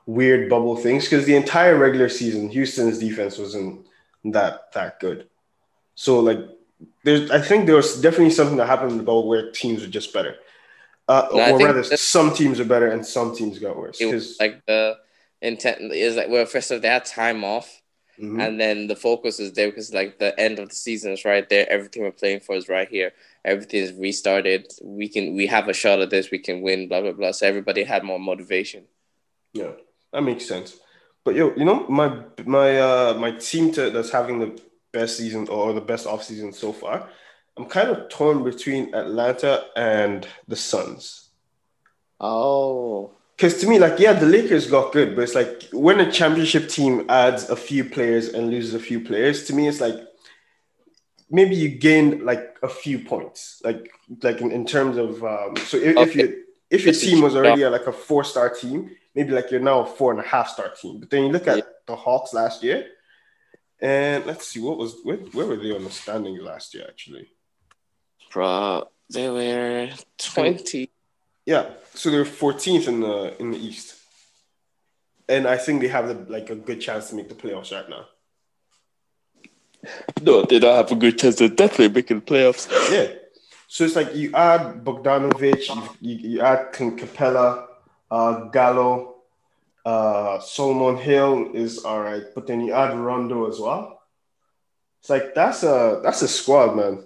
weird 0.08 0.50
bubble 0.50 0.76
things 0.76 1.06
because 1.06 1.26
the 1.26 1.36
entire 1.36 1.78
regular 1.78 2.10
season, 2.10 2.50
Houston's 2.50 3.00
defense 3.00 3.38
wasn't 3.38 3.86
that 4.26 4.72
that 4.74 5.00
good. 5.00 5.28
So 5.94 6.20
like 6.20 6.40
there's 7.04 7.30
I 7.32 7.40
think 7.40 7.68
there 7.68 7.76
was 7.76 8.02
definitely 8.02 8.32
something 8.32 8.58
that 8.58 8.68
happened 8.68 8.92
in 8.92 8.98
the 8.98 9.04
bubble 9.04 9.28
where 9.28 9.52
teams 9.52 9.82
were 9.82 9.88
just 9.88 10.14
better. 10.14 10.36
Uh, 11.08 11.28
no, 11.32 11.54
or 11.54 11.60
rather, 11.60 11.84
some 11.84 12.34
teams 12.34 12.60
are 12.60 12.66
better 12.66 12.88
and 12.88 13.06
some 13.06 13.36
teams 13.36 13.60
got 13.60 13.78
worse. 13.78 14.02
It 14.02 14.12
was 14.12 14.38
like 14.40 14.66
the 14.66 14.98
intent 15.42 15.94
is 15.94 16.16
like 16.16 16.30
well, 16.30 16.46
first 16.46 16.72
of 16.72 16.76
all, 16.76 16.82
they 16.82 16.88
had 16.88 17.06
time 17.06 17.44
off, 17.44 17.82
mm-hmm. 18.20 18.40
and 18.40 18.60
then 18.60 18.88
the 18.88 18.96
focus 18.96 19.40
is 19.40 19.54
there 19.54 19.70
because 19.70 19.94
like 19.94 20.20
the 20.20 20.38
end 20.40 20.60
of 20.60 20.70
the 20.70 20.76
season 20.76 21.12
is 21.12 21.26
right 21.26 21.48
there. 21.50 21.70
Everything 21.70 22.04
we're 22.04 22.12
playing 22.12 22.40
for 22.40 22.56
is 22.56 22.70
right 22.70 22.88
here. 22.88 23.14
Everything 23.44 23.84
is 23.84 23.94
restarted. 23.94 24.72
We 24.82 25.08
can 25.08 25.36
we 25.36 25.48
have 25.48 25.68
a 25.68 25.74
shot 25.74 26.00
at 26.00 26.10
this. 26.10 26.32
We 26.32 26.40
can 26.40 26.62
win. 26.62 26.88
Blah 26.88 27.02
blah 27.02 27.12
blah. 27.12 27.32
So 27.32 27.48
everybody 27.48 27.84
had 27.84 28.04
more 28.04 28.20
motivation. 28.20 28.86
Yeah, 29.54 29.72
that 30.12 30.22
makes 30.22 30.48
sense. 30.48 30.78
But 31.24 31.36
yo, 31.36 31.54
you 31.56 31.66
know 31.66 31.88
my 31.88 32.24
my 32.46 32.80
uh 32.80 33.14
my 33.20 33.32
team 33.32 33.72
to, 33.74 33.90
that's 33.90 34.12
having 34.12 34.40
the 34.40 34.60
best 34.92 35.18
season 35.18 35.48
or 35.50 35.74
the 35.74 35.82
best 35.82 36.08
off 36.08 36.24
season 36.24 36.54
so 36.54 36.72
far 36.72 37.10
I'm 37.58 37.66
kind 37.66 37.90
of 37.90 38.10
torn 38.10 38.44
between 38.44 38.94
Atlanta 38.94 39.66
and 39.78 40.28
the 40.48 40.58
Suns. 40.58 41.30
Oh. 42.20 43.14
Because 43.36 43.60
to 43.60 43.68
me, 43.68 43.80
like, 43.80 44.00
yeah, 44.00 44.14
the 44.14 44.26
Lakers 44.26 44.68
got 44.68 44.94
good, 44.94 45.16
but 45.16 45.24
it's 45.24 45.36
like 45.36 45.64
when 45.74 46.00
a 46.00 46.10
championship 46.10 46.70
team 46.70 47.06
adds 47.10 47.50
a 47.50 47.56
few 47.56 47.84
players 47.84 48.30
and 48.30 48.50
loses 48.50 48.74
a 48.74 48.80
few 48.80 49.02
players, 49.02 49.46
to 49.46 49.54
me, 49.54 49.68
it's 49.68 49.82
like 49.82 49.96
maybe 51.30 51.56
you 51.56 51.70
gain 51.70 52.24
like 52.24 52.58
a 52.64 52.70
few 52.70 53.00
points, 53.00 53.62
like 53.64 53.92
like 54.24 54.40
in, 54.40 54.52
in 54.52 54.66
terms 54.66 54.98
of 54.98 55.24
um, 55.24 55.56
so 55.58 55.78
if, 55.78 55.98
okay. 55.98 56.10
if 56.10 56.16
you 56.16 56.44
if 56.70 56.86
your 56.86 56.94
team 56.94 57.22
was 57.22 57.36
already 57.36 57.64
a, 57.64 57.70
like 57.70 57.88
a 57.88 57.92
four 57.92 58.24
star 58.24 58.50
team, 58.50 58.92
maybe 59.14 59.32
like 59.32 59.52
you're 59.52 59.60
now 59.60 59.82
a 59.82 59.86
four 59.86 60.12
and 60.12 60.20
a 60.20 60.28
half 60.28 60.50
star 60.50 60.70
team. 60.70 61.00
But 61.00 61.10
then 61.10 61.24
you 61.24 61.30
look 61.30 61.48
at 61.48 61.58
yeah. 61.58 61.64
the 61.88 61.96
Hawks 61.96 62.34
last 62.34 62.64
year, 62.64 62.88
and 63.82 64.26
let's 64.26 64.48
see 64.48 64.62
what 64.62 64.78
was 64.78 64.96
where, 65.04 65.18
where 65.18 65.46
were 65.46 65.58
they 65.58 65.76
on 65.76 65.84
the 65.84 65.92
standings 65.92 66.42
last 66.42 66.74
year 66.74 66.86
actually? 66.88 67.28
Bro, 68.32 68.90
they 69.10 69.30
were 69.30 69.90
20. 70.18 70.90
Yeah, 71.46 71.70
so 71.94 72.10
they're 72.10 72.26
14th 72.26 72.88
in 72.88 73.02
the 73.02 73.40
in 73.40 73.52
the 73.52 73.58
East. 73.58 73.96
And 75.28 75.48
I 75.48 75.58
think 75.58 75.82
they 75.82 75.88
have 75.88 76.08
the, 76.08 76.32
like 76.32 76.50
a 76.50 76.56
good 76.56 76.82
chance 76.82 77.10
to 77.10 77.16
make 77.16 77.30
the 77.30 77.36
playoffs 77.36 77.72
right 77.72 77.90
now. 77.90 78.06
No, 80.22 80.44
they 80.44 80.60
don't 80.60 80.76
have 80.76 80.92
a 80.92 80.96
good 80.96 81.18
chance 81.18 81.42
of 81.42 81.56
definitely 81.56 81.90
making 81.90 82.20
the 82.20 82.26
playoffs. 82.26 82.70
Yeah. 82.92 83.14
So 83.68 83.84
it's 83.84 83.96
like 83.96 84.16
you 84.16 84.34
add 84.34 84.84
Bogdanovic, 84.84 85.68
you, 85.68 85.90
you, 86.00 86.30
you 86.30 86.42
add 86.42 86.74
Capela, 86.74 87.68
uh, 88.10 88.46
Gallo, 88.46 89.16
uh, 89.86 90.40
Solomon 90.40 90.98
Hill 90.98 91.52
is 91.54 91.84
all 91.84 92.02
right, 92.02 92.24
but 92.34 92.48
then 92.48 92.62
you 92.62 92.74
add 92.74 92.98
Rondo 92.98 93.50
as 93.50 93.60
well. 93.60 94.02
It's 95.00 95.10
like 95.10 95.36
that's 95.36 95.64
a 95.64 96.02
that's 96.04 96.22
a 96.24 96.28
squad, 96.28 96.76
man. 96.76 97.06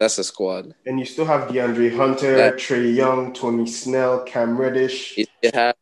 That's 0.00 0.16
a 0.16 0.24
squad. 0.24 0.74
And 0.86 0.98
you 0.98 1.04
still 1.04 1.26
have 1.26 1.50
DeAndre 1.50 1.94
Hunter, 1.94 2.34
that, 2.38 2.54
Trae 2.54 2.96
Young, 2.96 3.34
Tony 3.34 3.66
Snell, 3.66 4.24
Cam 4.24 4.56
Reddish. 4.56 5.18
You 5.18 5.26
have 5.52 5.76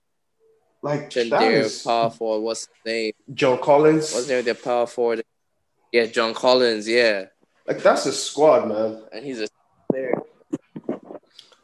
like 0.83 1.13
their 1.13 1.53
is... 1.53 1.83
power 1.83 2.11
forward. 2.11 2.41
What's 2.41 2.63
his 2.63 2.69
name? 2.85 3.13
John 3.33 3.61
Collins. 3.61 4.13
What's 4.13 4.27
there 4.27 4.43
their 4.43 4.55
power 4.55 4.89
forward? 4.89 5.23
Yeah, 5.93 6.07
John 6.07 6.35
Collins. 6.35 6.89
Yeah. 6.89 7.27
Like 7.65 7.81
that's 7.81 8.07
a 8.07 8.13
squad, 8.13 8.69
man. 8.69 9.05
And 9.13 9.25
he's 9.25 9.41
a 9.41 9.47
player. 9.89 10.15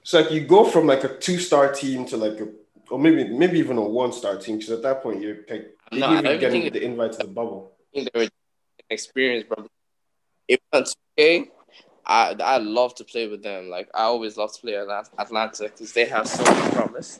So 0.04 0.20
like 0.20 0.30
you 0.30 0.46
go 0.46 0.64
from 0.64 0.86
like 0.86 1.02
a 1.02 1.18
two 1.18 1.38
star 1.38 1.72
team 1.72 2.04
to 2.06 2.16
like 2.16 2.38
a 2.38 2.48
or 2.88 3.00
maybe 3.00 3.24
maybe 3.24 3.58
even 3.58 3.78
a 3.78 3.82
one 3.82 4.12
star 4.12 4.38
team 4.38 4.58
because 4.58 4.70
at 4.70 4.82
that 4.82 5.02
point 5.02 5.20
you're 5.20 5.38
like 5.50 5.76
you 5.90 5.98
no, 5.98 6.18
even 6.18 6.38
getting 6.38 6.72
the 6.72 6.84
invite 6.84 7.12
to 7.12 7.18
the 7.18 7.26
bubble. 7.26 7.72
I 7.92 7.98
think 7.98 8.12
they 8.12 8.20
were 8.20 8.28
experienced, 8.90 9.48
bro. 9.48 9.66
It 10.46 10.60
was 10.72 10.94
okay 11.18 11.50
I 12.06 12.36
I 12.38 12.58
love 12.58 12.94
to 12.96 13.04
play 13.04 13.28
with 13.28 13.42
them. 13.42 13.68
Like 13.68 13.88
I 13.94 14.02
always 14.02 14.36
love 14.36 14.52
to 14.54 14.60
play 14.60 14.76
at 14.76 14.88
Atlanta 15.18 15.64
because 15.64 15.92
they 15.92 16.04
have 16.06 16.28
so 16.28 16.42
much 16.44 16.72
promise. 16.72 17.18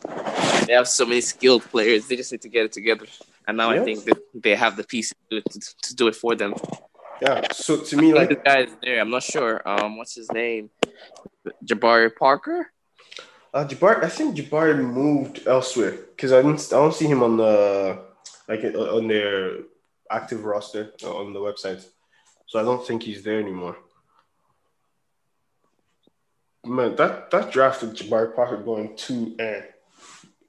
They 0.67 0.75
have 0.75 0.89
so 0.89 1.07
many 1.07 1.21
skilled 1.21 1.65
players. 1.65 2.07
They 2.07 2.17
just 2.17 2.33
need 2.33 2.43
to 2.43 2.49
get 2.49 2.67
it 2.67 2.73
together. 2.73 3.07
And 3.47 3.57
now 3.57 3.71
yes. 3.73 3.81
I 3.81 3.85
think 3.85 4.05
that 4.05 4.19
they 4.35 4.55
have 4.55 4.77
the 4.77 4.85
piece 4.85 5.11
to 5.11 5.17
do 5.31 5.37
it, 5.39 5.51
to, 5.51 5.61
to 5.83 5.95
do 5.95 6.09
it 6.09 6.15
for 6.15 6.35
them. 6.35 6.55
Yeah. 7.23 7.43
So 7.53 7.79
to 7.79 7.97
me, 7.97 8.13
like 8.13 8.29
the 8.29 8.37
guy 8.37 8.63
is 8.63 8.77
there. 8.83 9.01
I'm 9.01 9.11
not 9.11 9.23
sure. 9.23 9.67
Um, 9.67 9.97
what's 9.97 10.15
his 10.15 10.31
name? 10.33 10.71
Jabari 11.65 12.15
Parker. 12.15 12.71
Uh, 13.53 13.65
Jabari. 13.67 14.05
I 14.05 14.09
think 14.09 14.37
Jabari 14.37 14.79
moved 14.79 15.47
elsewhere 15.47 15.93
because 15.93 16.33
I 16.33 16.43
didn't. 16.43 16.61
I 16.73 16.77
don't 16.77 16.95
see 16.95 17.07
him 17.07 17.23
on 17.23 17.37
the 17.39 18.01
like 18.49 18.65
on 18.65 19.09
their 19.09 19.61
active 20.11 20.45
roster 20.45 20.93
on 21.07 21.33
the 21.33 21.41
website. 21.41 21.87
So 22.47 22.61
I 22.61 22.63
don't 22.63 22.87
think 22.87 23.03
he's 23.03 23.23
there 23.23 23.41
anymore 23.41 23.77
man, 26.65 26.97
that 26.97 27.31
that 27.31 27.53
drafted 27.53 27.91
Jabari 27.91 28.35
Parker 28.35 28.57
going 28.57 28.97
two 28.97 29.35
and 29.39 29.65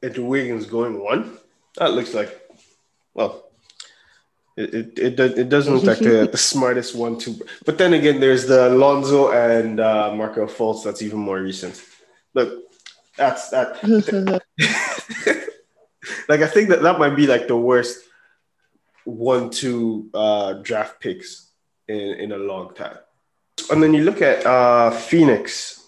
Andrew 0.01 0.25
Wiggins 0.25 0.65
going 0.65 1.01
one. 1.01 1.37
That 1.77 1.93
looks 1.93 2.13
like, 2.13 2.41
well, 3.13 3.49
it 4.57 4.73
it, 4.73 4.99
it, 4.99 5.19
it 5.19 5.49
doesn't 5.49 5.73
look 5.73 5.83
like 5.83 5.99
the, 5.99 6.27
the 6.31 6.37
smartest 6.37 6.95
one 6.95 7.17
to. 7.19 7.35
But 7.65 7.77
then 7.77 7.93
again, 7.93 8.19
there's 8.19 8.45
the 8.45 8.69
Lonzo 8.69 9.31
and 9.31 9.79
uh, 9.79 10.13
Markelle 10.13 10.47
Fultz. 10.47 10.83
That's 10.83 11.01
even 11.01 11.19
more 11.19 11.41
recent. 11.41 11.83
Look, 12.33 12.63
that's 13.17 13.49
that. 13.49 13.81
like 16.29 16.41
I 16.41 16.47
think 16.47 16.69
that 16.69 16.81
that 16.81 16.99
might 16.99 17.15
be 17.15 17.27
like 17.27 17.47
the 17.47 17.57
worst 17.57 17.99
one-two 19.05 20.09
uh, 20.13 20.53
draft 20.53 20.99
picks 20.99 21.51
in 21.87 22.15
in 22.15 22.31
a 22.31 22.37
long 22.37 22.73
time. 22.73 22.97
And 23.71 23.81
then 23.81 23.93
you 23.93 24.03
look 24.03 24.21
at 24.21 24.45
uh, 24.45 24.91
Phoenix 24.91 25.84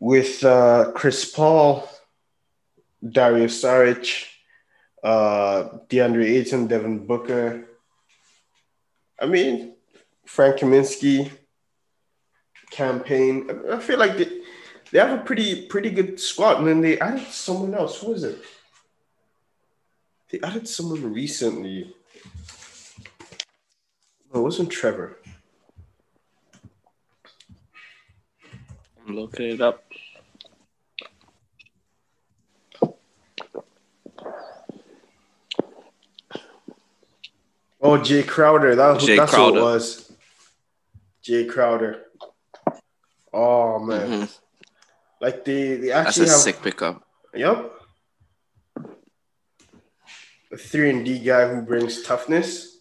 with 0.00 0.44
uh, 0.44 0.92
Chris 0.94 1.24
Paul, 1.24 1.88
Dario 3.06 3.46
Saric, 3.46 4.26
uh, 5.02 5.68
DeAndre 5.88 6.24
Ayton, 6.24 6.66
Devin 6.66 7.06
Booker. 7.06 7.64
I 9.20 9.26
mean, 9.26 9.74
Frank 10.26 10.60
Kaminsky, 10.60 11.30
Cam 12.70 13.00
Payne. 13.00 13.50
I 13.70 13.78
feel 13.80 13.98
like 13.98 14.16
they, 14.16 14.42
they 14.92 14.98
have 14.98 15.18
a 15.18 15.22
pretty 15.22 15.66
pretty 15.66 15.90
good 15.90 16.20
squad. 16.20 16.58
And 16.58 16.66
then 16.66 16.80
they 16.80 16.98
added 16.98 17.26
someone 17.28 17.74
else. 17.74 18.00
Who 18.00 18.12
was 18.12 18.24
it? 18.24 18.38
They 20.30 20.40
added 20.40 20.68
someone 20.68 21.12
recently. 21.12 21.94
No, 24.32 24.40
it 24.40 24.42
wasn't 24.42 24.70
Trevor. 24.70 25.18
Looking 29.08 29.52
it 29.52 29.60
up. 29.62 29.84
Oh, 37.80 37.96
Jae 37.96 38.26
Crowder. 38.26 38.74
That, 38.74 39.00
Jae 39.00 39.16
that's 39.16 39.32
Crowder. 39.32 39.52
what 39.52 39.58
it 39.58 39.62
was. 39.62 40.12
Jae 41.24 41.48
Crowder. 41.48 42.02
Oh 43.32 43.78
man. 43.78 44.10
Mm-hmm. 44.10 44.24
Like 45.20 45.44
they, 45.44 45.76
they 45.76 45.90
actually 45.90 46.26
That's 46.26 46.46
a 46.46 46.50
have, 46.50 46.56
sick 46.56 46.62
pickup. 46.62 47.02
Yep. 47.34 47.72
A 50.52 50.56
three 50.56 50.90
and 50.90 51.04
D 51.04 51.18
guy 51.18 51.48
who 51.48 51.62
brings 51.62 52.02
toughness. 52.02 52.78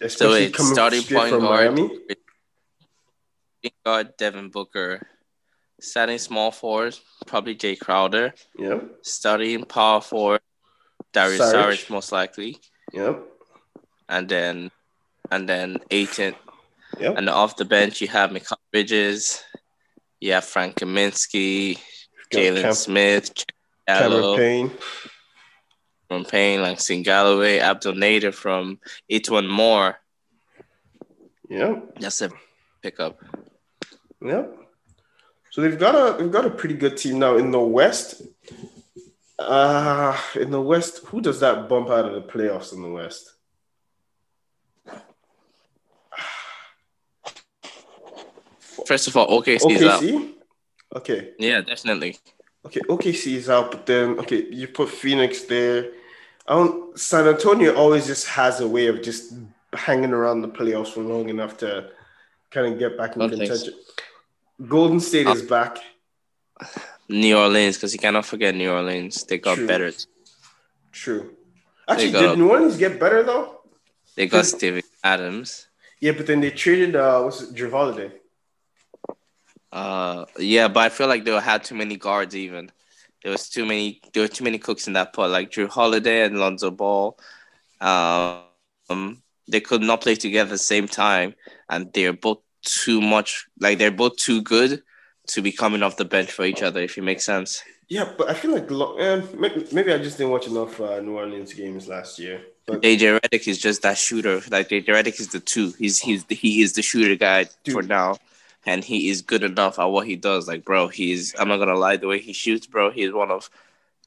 Especially 0.00 0.46
so 0.46 0.52
coming 0.52 0.72
starting 0.72 1.02
point 1.02 1.30
from 1.30 1.40
guard, 1.40 1.74
Miami. 1.74 1.98
Guard 3.86 4.16
Devin 4.16 4.50
Booker. 4.50 5.06
Starting 5.80 6.18
small 6.18 6.50
forward, 6.50 6.98
probably 7.26 7.54
Jae 7.54 7.78
Crowder. 7.78 8.34
Yep. 8.58 8.96
Starting 9.02 9.64
power 9.64 10.00
forward, 10.00 10.40
Darius 11.12 11.40
Saric 11.40 11.88
most 11.88 12.10
likely. 12.10 12.58
Yep. 12.92 13.22
And 14.08 14.28
then 14.28 14.72
and 15.30 15.48
then 15.48 15.78
Ayton. 15.92 16.34
Yep. 16.98 17.16
And 17.16 17.28
off 17.30 17.56
the 17.56 17.64
bench 17.64 18.00
you 18.00 18.08
have 18.08 18.30
Mikal 18.30 18.56
Bridges, 18.72 19.44
you 20.20 20.32
have 20.32 20.44
Frank 20.44 20.74
Kaminsky, 20.76 21.78
Jalen 22.32 22.62
Cam- 22.62 22.72
Smith, 22.74 23.44
Cameron 23.86 24.36
Payne. 24.36 24.70
From 26.08 26.24
Payne, 26.24 26.60
like 26.62 26.80
Sing 26.80 27.02
Galloway, 27.02 27.58
Abdel 27.58 27.92
Nader 27.92 28.34
from 28.34 28.80
E'Twaun 29.08 29.48
Moore. 29.48 30.00
Yep. 31.48 32.00
That's 32.00 32.22
a 32.22 32.30
pickup. 32.82 33.20
Yep. 34.22 34.56
So 35.50 35.62
they've 35.62 35.78
got 35.78 35.94
a 35.94 36.18
they've 36.18 36.32
got 36.32 36.44
a 36.44 36.50
pretty 36.50 36.74
good 36.74 36.96
team 36.96 37.18
now 37.18 37.36
in 37.36 37.50
the 37.50 37.60
West. 37.60 38.22
Uh 39.38 40.18
in 40.34 40.50
the 40.50 40.60
West, 40.60 41.04
who 41.06 41.20
does 41.20 41.40
that 41.40 41.68
bump 41.68 41.88
out 41.90 42.06
of 42.06 42.14
the 42.14 42.22
playoffs 42.22 42.72
in 42.72 42.82
the 42.82 42.90
West? 42.90 43.32
First 48.86 49.08
of 49.08 49.16
all, 49.16 49.40
OKC, 49.40 49.70
is 49.70 49.82
out. 49.82 50.02
OKC? 50.02 50.34
Okay. 50.94 51.32
Yeah, 51.38 51.60
definitely. 51.60 52.18
Okay, 52.66 52.80
OKC 52.80 53.34
is 53.34 53.48
out, 53.48 53.70
but 53.70 53.86
then 53.86 54.18
okay, 54.20 54.46
you 54.50 54.68
put 54.68 54.88
Phoenix 54.88 55.42
there. 55.42 55.92
I 56.46 56.54
don't 56.54 56.98
San 56.98 57.26
Antonio 57.26 57.74
always 57.74 58.06
just 58.06 58.26
has 58.28 58.60
a 58.60 58.68
way 58.68 58.86
of 58.86 59.02
just 59.02 59.34
hanging 59.72 60.12
around 60.12 60.42
the 60.42 60.48
playoffs 60.48 60.88
for 60.88 61.00
long 61.00 61.28
enough 61.28 61.56
to 61.58 61.90
kind 62.50 62.72
of 62.72 62.78
get 62.78 62.96
back 62.96 63.16
in 63.16 63.28
contention. 63.28 63.74
Golden 64.66 65.00
State 65.00 65.26
is 65.26 65.42
back. 65.42 65.78
New 67.08 67.36
Orleans, 67.36 67.76
because 67.76 67.92
you 67.92 67.98
cannot 67.98 68.24
forget 68.24 68.54
New 68.54 68.70
Orleans. 68.70 69.24
They 69.24 69.38
got 69.38 69.56
True. 69.56 69.66
better. 69.66 69.92
True. 70.92 71.36
Actually, 71.88 72.12
got- 72.12 72.20
did 72.20 72.38
New 72.38 72.50
Orleans 72.50 72.76
get 72.76 72.98
better 72.98 73.22
though? 73.22 73.60
They 74.16 74.26
got 74.26 74.46
Steven 74.46 74.82
Adams. 75.04 75.68
Yeah, 76.00 76.12
but 76.12 76.26
then 76.26 76.40
they 76.40 76.50
traded 76.50 76.96
uh 76.96 77.20
what's 77.22 77.42
it, 77.42 77.54
Jrue 77.54 77.70
Holiday. 77.70 78.12
Uh, 79.70 80.24
yeah, 80.38 80.68
but 80.68 80.80
I 80.80 80.88
feel 80.88 81.06
like 81.06 81.24
they 81.24 81.38
had 81.38 81.64
too 81.64 81.74
many 81.74 81.96
guards. 81.96 82.34
Even 82.34 82.70
there 83.22 83.32
was 83.32 83.48
too 83.48 83.66
many. 83.66 84.00
There 84.12 84.22
were 84.22 84.28
too 84.28 84.44
many 84.44 84.58
cooks 84.58 84.86
in 84.86 84.94
that 84.94 85.12
pot, 85.12 85.30
like 85.30 85.50
Jrue 85.50 85.68
Holiday 85.68 86.24
and 86.24 86.38
Lonzo 86.38 86.70
Ball. 86.70 87.18
Um, 87.80 89.22
they 89.48 89.60
could 89.60 89.82
not 89.82 90.00
play 90.00 90.14
together 90.14 90.48
at 90.48 90.50
the 90.50 90.58
same 90.58 90.88
time, 90.88 91.34
and 91.68 91.92
they're 91.92 92.12
both 92.12 92.38
too 92.62 93.00
much. 93.00 93.46
Like 93.60 93.78
they're 93.78 93.90
both 93.90 94.16
too 94.16 94.42
good 94.42 94.82
to 95.28 95.42
be 95.42 95.52
coming 95.52 95.82
off 95.82 95.96
the 95.96 96.04
bench 96.04 96.30
for 96.30 96.44
each 96.44 96.62
other. 96.62 96.80
If 96.80 96.98
it 96.98 97.02
makes 97.02 97.24
sense. 97.24 97.62
Yeah, 97.88 98.12
but 98.18 98.28
I 98.28 98.34
feel 98.34 98.50
like 98.52 98.70
eh, 99.00 99.22
maybe, 99.72 99.92
I 99.92 99.98
just 99.98 100.18
didn't 100.18 100.32
watch 100.32 100.48
enough 100.48 100.80
uh, 100.80 101.00
New 101.00 101.16
Orleans 101.16 101.52
games 101.54 101.86
last 101.86 102.18
year. 102.18 102.42
But 102.66 102.82
JJ 102.82 103.20
Redick 103.20 103.46
is 103.46 103.58
just 103.58 103.82
that 103.82 103.96
shooter. 103.96 104.40
Like 104.50 104.68
JJ 104.68 104.86
Redick 104.86 105.20
is 105.20 105.28
the 105.28 105.38
two. 105.38 105.72
He's 105.78 106.00
he's 106.00 106.24
the, 106.24 106.34
he 106.34 106.62
is 106.62 106.72
the 106.72 106.82
shooter 106.82 107.14
guy 107.14 107.46
for 107.70 107.82
now, 107.82 108.16
and 108.64 108.82
he 108.82 109.08
is 109.08 109.22
good 109.22 109.44
enough 109.44 109.78
at 109.78 109.84
what 109.84 110.08
he 110.08 110.16
does. 110.16 110.48
Like 110.48 110.64
bro, 110.64 110.88
he's 110.88 111.32
I'm 111.38 111.46
not 111.48 111.58
gonna 111.58 111.76
lie, 111.76 111.96
the 111.96 112.08
way 112.08 112.18
he 112.18 112.32
shoots, 112.32 112.66
bro, 112.66 112.90
he's 112.90 113.12
one 113.12 113.30
of 113.30 113.48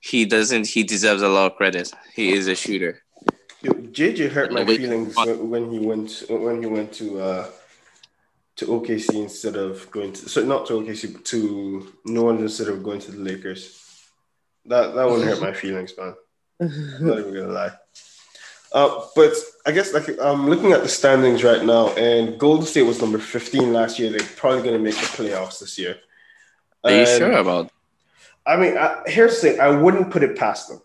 he 0.01 0.25
doesn't 0.25 0.67
he 0.67 0.83
deserves 0.83 1.21
a 1.21 1.29
lot 1.29 1.51
of 1.51 1.57
credit. 1.57 1.91
He 2.13 2.33
is 2.33 2.47
a 2.47 2.55
shooter. 2.55 3.01
Yo, 3.61 3.73
JJ 3.73 4.31
hurt 4.31 4.53
my 4.53 4.65
feelings 4.65 5.15
when, 5.17 5.71
he 5.71 5.79
went 5.79 6.23
when 6.29 6.61
he 6.61 6.67
went 6.67 6.93
to 6.93 7.19
uh 7.19 7.47
to 8.55 8.65
OKC 8.65 9.15
instead 9.15 9.55
of 9.55 9.89
going 9.91 10.13
to 10.13 10.29
so 10.29 10.43
not 10.43 10.65
to 10.67 10.73
OKC 10.73 11.23
to 11.25 11.91
New 12.05 12.21
Orleans 12.21 12.41
instead 12.57 12.67
of 12.73 12.83
going 12.83 12.99
to 13.01 13.11
the 13.11 13.19
Lakers. 13.19 13.77
That 14.65 14.95
that 14.95 15.09
one 15.09 15.21
hurt 15.21 15.41
my 15.41 15.53
feelings, 15.53 15.93
man. 15.97 16.15
I'm 16.61 17.05
not 17.07 17.19
even 17.19 17.33
gonna 17.33 17.47
lie. 17.51 17.71
Uh, 18.71 19.05
but 19.15 19.33
I 19.65 19.71
guess 19.71 19.93
like 19.93 20.07
I'm 20.21 20.47
looking 20.49 20.71
at 20.73 20.83
the 20.83 20.89
standings 20.89 21.43
right 21.43 21.63
now, 21.63 21.89
and 21.95 22.39
Golden 22.39 22.65
State 22.65 22.83
was 22.83 23.01
number 23.01 23.17
15 23.17 23.73
last 23.73 23.97
year. 23.97 24.09
They're 24.11 24.27
probably 24.35 24.61
gonna 24.63 24.79
make 24.79 24.95
the 24.95 25.01
playoffs 25.01 25.59
this 25.59 25.77
year. 25.77 25.97
Are 26.83 26.91
you 26.91 26.97
And- 26.97 27.07
sure 27.07 27.31
about? 27.33 27.71
I 28.45 28.55
mean, 28.55 28.77
I, 28.77 29.03
here's 29.05 29.41
the 29.41 29.49
thing: 29.49 29.59
I 29.59 29.69
wouldn't 29.69 30.11
put 30.11 30.23
it 30.23 30.37
past 30.37 30.69
them, 30.69 30.81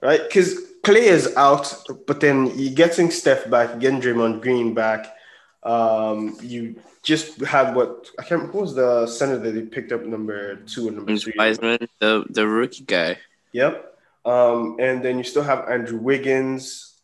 right? 0.00 0.22
Because 0.22 0.60
Klay 0.84 1.04
is 1.04 1.34
out, 1.36 1.74
but 2.06 2.20
then 2.20 2.52
you're 2.58 2.74
getting 2.74 3.10
Steph 3.10 3.48
back, 3.50 3.78
getting 3.80 4.00
Draymond 4.00 4.42
Green 4.42 4.74
back. 4.74 5.14
Um, 5.62 6.36
you 6.42 6.76
just 7.02 7.40
had 7.40 7.74
what 7.74 8.10
I 8.18 8.22
can't. 8.22 8.50
Who 8.50 8.58
was 8.58 8.74
the 8.74 9.06
center 9.06 9.38
that 9.38 9.50
they 9.52 9.62
picked 9.62 9.92
up 9.92 10.04
number 10.04 10.56
two 10.56 10.88
and 10.88 10.96
number 10.96 11.16
three? 11.16 11.34
Wiseman, 11.36 11.88
the 12.00 12.24
the 12.28 12.46
rookie 12.46 12.84
guy. 12.84 13.18
Yep. 13.52 13.96
Um, 14.24 14.76
and 14.78 15.04
then 15.04 15.18
you 15.18 15.24
still 15.24 15.42
have 15.42 15.68
Andrew 15.68 15.98
Wiggins. 15.98 16.94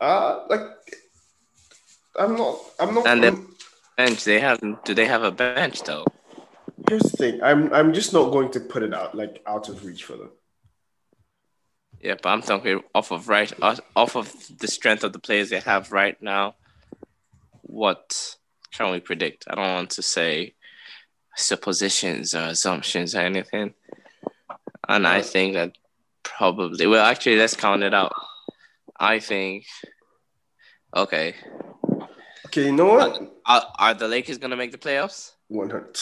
Uh, 0.00 0.44
like 0.48 0.60
I'm 2.18 2.36
not. 2.36 2.58
I'm 2.78 2.94
not. 2.94 3.06
And 3.06 3.22
then- 3.24 3.46
Bench. 3.96 4.22
They 4.22 4.38
have. 4.38 4.60
Do 4.84 4.94
they 4.94 5.06
have 5.06 5.24
a 5.24 5.32
bench 5.32 5.82
though? 5.82 6.04
here's 6.88 7.02
the 7.02 7.16
thing. 7.16 7.42
I'm. 7.42 7.72
I'm 7.72 7.92
just 7.92 8.12
not 8.12 8.30
going 8.30 8.50
to 8.52 8.60
put 8.60 8.82
it 8.82 8.94
out 8.94 9.14
like 9.14 9.42
out 9.46 9.68
of 9.68 9.84
reach 9.84 10.04
for 10.04 10.16
them. 10.16 10.30
Yeah, 12.00 12.14
but 12.22 12.28
I'm 12.28 12.42
talking 12.42 12.80
off 12.94 13.10
of 13.10 13.28
right 13.28 13.52
off 13.60 14.16
of 14.16 14.32
the 14.58 14.68
strength 14.68 15.02
of 15.02 15.12
the 15.12 15.18
players 15.18 15.50
they 15.50 15.60
have 15.60 15.90
right 15.90 16.20
now. 16.22 16.54
What 17.62 18.36
can 18.72 18.92
we 18.92 19.00
predict? 19.00 19.46
I 19.48 19.56
don't 19.56 19.74
want 19.74 19.90
to 19.90 20.02
say 20.02 20.54
suppositions 21.36 22.34
or 22.34 22.44
assumptions 22.44 23.14
or 23.14 23.20
anything. 23.20 23.74
And 24.88 25.06
I 25.06 25.22
think 25.22 25.54
that 25.54 25.76
probably 26.22 26.86
well 26.86 27.04
actually 27.04 27.36
let's 27.36 27.56
count 27.56 27.82
it 27.82 27.94
out. 27.94 28.12
I 28.98 29.18
think 29.18 29.66
okay. 30.94 31.34
Okay, 32.46 32.66
you 32.66 32.72
know 32.72 32.86
what? 32.86 33.20
Are, 33.44 33.66
are 33.78 33.94
the 33.94 34.08
Lakers 34.08 34.38
gonna 34.38 34.56
make 34.56 34.72
the 34.72 34.78
playoffs? 34.78 35.32
One 35.48 35.68
hundred. 35.68 35.98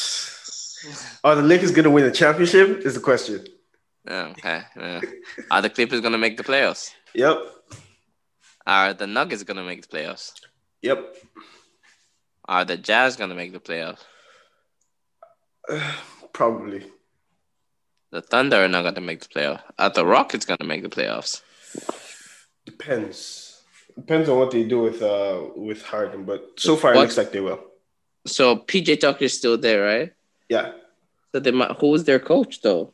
Are 1.24 1.34
the 1.34 1.42
Lakers 1.42 1.70
gonna 1.72 1.90
win 1.90 2.04
the 2.04 2.12
championship? 2.12 2.84
Is 2.84 2.94
the 2.94 3.00
question. 3.00 3.44
Okay. 4.08 4.62
yeah. 4.76 5.00
Are 5.50 5.62
the 5.62 5.70
Clippers 5.70 6.00
gonna 6.00 6.18
make 6.18 6.36
the 6.36 6.44
playoffs? 6.44 6.90
Yep. 7.14 7.38
Are 8.66 8.94
the 8.94 9.06
Nuggets 9.06 9.42
gonna 9.42 9.64
make 9.64 9.82
the 9.82 9.88
playoffs? 9.88 10.32
Yep. 10.82 11.16
Are 12.46 12.64
the 12.64 12.76
Jazz 12.76 13.16
gonna 13.16 13.34
make 13.34 13.52
the 13.52 13.60
playoffs? 13.60 14.00
Probably. 16.32 16.86
The 18.12 18.22
Thunder 18.22 18.64
are 18.64 18.68
not 18.68 18.82
gonna 18.82 19.00
make 19.00 19.20
the 19.20 19.28
playoffs. 19.28 19.62
Are 19.78 19.90
the 19.90 20.06
Rockets 20.06 20.44
gonna 20.44 20.64
make 20.64 20.82
the 20.82 20.88
playoffs? 20.88 21.42
Depends. 22.64 23.62
Depends 23.96 24.28
on 24.28 24.38
what 24.38 24.50
they 24.50 24.64
do 24.64 24.80
with 24.80 25.02
uh 25.02 25.42
with 25.56 25.82
Harden, 25.82 26.24
but 26.24 26.50
so 26.56 26.76
far 26.76 26.94
it 26.94 26.98
looks 26.98 27.16
like 27.16 27.32
they 27.32 27.40
will. 27.40 27.60
So 28.26 28.56
PJ 28.56 29.00
Tucker's 29.00 29.36
still 29.36 29.56
there, 29.56 29.84
right? 29.84 30.12
Yeah. 30.48 30.72
So 31.32 31.40
they 31.40 31.50
might. 31.50 31.72
Who's 31.78 32.04
their 32.04 32.18
coach 32.18 32.60
though? 32.60 32.92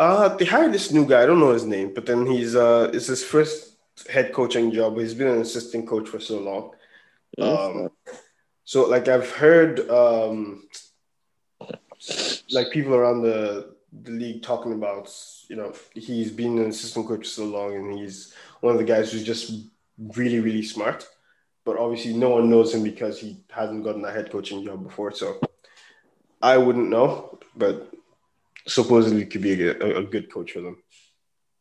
Uh 0.00 0.34
they 0.36 0.46
hired 0.46 0.72
this 0.72 0.90
new 0.90 1.06
guy. 1.06 1.22
I 1.22 1.26
don't 1.26 1.40
know 1.40 1.52
his 1.52 1.66
name, 1.66 1.92
but 1.92 2.06
then 2.06 2.24
he's 2.24 2.56
uh 2.56 2.90
it's 2.94 3.06
his 3.06 3.22
first 3.22 3.76
head 4.08 4.32
coaching 4.32 4.72
job. 4.72 4.96
He's 4.96 5.12
been 5.12 5.28
an 5.28 5.42
assistant 5.42 5.86
coach 5.86 6.08
for 6.08 6.18
so 6.18 6.38
long. 6.38 6.70
Um, 7.38 7.90
so 8.64 8.88
like 8.88 9.08
I've 9.08 9.30
heard 9.30 9.88
um 9.90 10.66
like 12.50 12.70
people 12.70 12.94
around 12.94 13.20
the 13.20 13.74
the 13.92 14.10
league 14.12 14.42
talking 14.42 14.72
about 14.72 15.12
you 15.48 15.56
know 15.56 15.74
he's 15.92 16.30
been 16.30 16.56
an 16.58 16.70
assistant 16.70 17.06
coach 17.06 17.26
for 17.26 17.34
so 17.40 17.44
long 17.44 17.74
and 17.74 17.98
he's 17.98 18.32
one 18.60 18.72
of 18.72 18.78
the 18.78 18.90
guys 18.92 19.12
who's 19.12 19.24
just 19.24 19.52
really 20.16 20.40
really 20.40 20.62
smart 20.62 21.06
but 21.64 21.76
obviously 21.76 22.14
no 22.14 22.30
one 22.30 22.48
knows 22.48 22.72
him 22.72 22.82
because 22.82 23.18
he 23.20 23.36
hasn't 23.50 23.84
gotten 23.84 24.04
a 24.04 24.10
head 24.10 24.30
coaching 24.30 24.64
job 24.64 24.82
before 24.82 25.12
so 25.12 25.40
I 26.40 26.56
wouldn't 26.56 26.88
know 26.88 27.38
but 27.56 27.89
supposedly 28.66 29.24
could 29.26 29.42
be 29.42 29.66
a, 29.66 29.98
a, 29.98 30.02
good 30.02 30.32
coach 30.32 30.52
for 30.52 30.60
them 30.60 30.76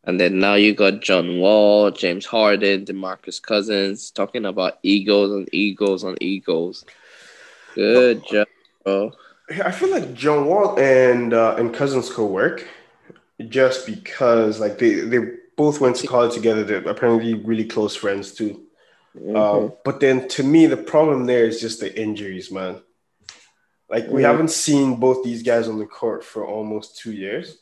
And 0.04 0.20
then 0.20 0.40
now 0.40 0.56
you 0.56 0.74
got 0.74 1.02
John 1.02 1.40
Wall, 1.40 1.92
James 1.92 2.26
Harden, 2.26 2.86
DeMarcus 2.86 3.42
Cousins 3.42 4.12
talking 4.12 4.46
about 4.46 4.80
egos 4.84 5.32
and 5.32 5.50
egos 5.54 6.04
and 6.04 6.18
egos. 6.22 6.86
Good 7.76 8.26
job, 8.26 8.48
bro. 8.84 9.12
I 9.66 9.72
feel 9.72 9.92
like 9.92 10.14
John 10.14 10.46
Wall 10.46 10.80
and 10.80 11.34
uh, 11.34 11.56
and 11.58 11.74
Cousins 11.74 12.12
could 12.12 12.28
work, 12.28 12.68
just 13.48 13.86
because 13.86 14.60
like 14.60 14.78
they 14.78 15.02
they 15.02 15.20
both 15.56 15.82
went 15.82 15.96
to 15.98 16.08
college 16.08 16.34
together. 16.34 16.64
They're 16.64 16.88
apparently 16.88 17.34
really 17.34 17.66
close 17.66 17.96
friends 17.96 18.34
too. 18.34 18.64
Um, 19.36 19.74
but 19.84 20.00
then 20.00 20.28
to 20.30 20.44
me, 20.44 20.68
the 20.68 20.78
problem 20.78 21.26
there 21.26 21.46
is 21.46 21.60
just 21.60 21.80
the 21.80 22.00
injuries, 22.00 22.52
man. 22.52 22.82
Like 23.90 24.08
we 24.08 24.22
Mhm. 24.22 24.26
haven't 24.26 24.52
seen 24.52 24.96
both 24.98 25.24
these 25.24 25.42
guys 25.44 25.68
on 25.68 25.80
the 25.80 25.86
court 25.86 26.24
for 26.24 26.46
almost 26.46 26.98
two 26.98 27.12
years. 27.12 27.58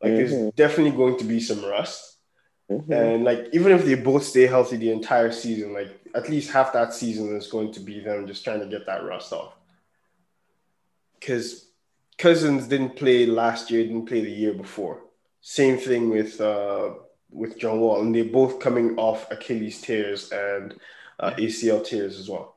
Like 0.00 0.14
there's 0.14 0.32
Mhm. 0.32 0.54
definitely 0.54 0.96
going 0.96 1.18
to 1.18 1.24
be 1.24 1.40
some 1.40 1.64
rust, 1.64 2.18
Mhm. 2.70 2.90
and 2.90 3.24
like 3.24 3.48
even 3.52 3.72
if 3.72 3.84
they 3.84 3.94
both 3.94 4.24
stay 4.24 4.46
healthy 4.46 4.76
the 4.76 4.90
entire 4.92 5.32
season, 5.32 5.72
like 5.72 5.90
at 6.14 6.28
least 6.28 6.50
half 6.50 6.72
that 6.72 6.92
season 6.94 7.36
is 7.36 7.48
going 7.48 7.72
to 7.72 7.80
be 7.80 8.00
them 8.00 8.26
just 8.26 8.44
trying 8.44 8.60
to 8.60 8.66
get 8.66 8.86
that 8.86 9.04
rust 9.04 9.32
off. 9.32 9.54
Because 11.18 11.66
Cousins 12.18 12.66
didn't 12.68 12.96
play 12.96 13.26
last 13.26 13.70
year, 13.70 13.82
didn't 13.84 14.06
play 14.06 14.20
the 14.20 14.30
year 14.30 14.52
before. 14.54 15.02
Same 15.40 15.76
thing 15.78 16.10
with 16.10 16.40
uh, 16.40 16.94
with 17.30 17.58
John 17.58 17.80
Wall, 17.80 18.00
and 18.02 18.14
they're 18.14 18.24
both 18.24 18.60
coming 18.60 18.98
off 18.98 19.30
Achilles 19.30 19.80
tears 19.80 20.30
and 20.30 20.74
uh, 21.18 21.32
ACL 21.38 21.80
tears 21.84 22.18
as 22.18 22.28
well. 22.28 22.56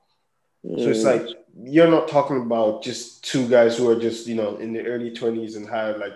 So 0.68 0.90
it's 0.90 1.04
like 1.04 1.28
you're 1.64 1.90
not 1.90 2.08
talking 2.08 2.42
about 2.42 2.84
just 2.84 3.24
two 3.24 3.48
guys 3.48 3.78
who 3.78 3.88
are 3.90 4.00
just 4.00 4.28
you 4.28 4.36
know 4.36 4.58
in 4.58 4.74
the 4.74 4.86
early 4.86 5.12
twenties 5.12 5.56
and 5.56 5.70
had 5.70 6.00
like 6.00 6.14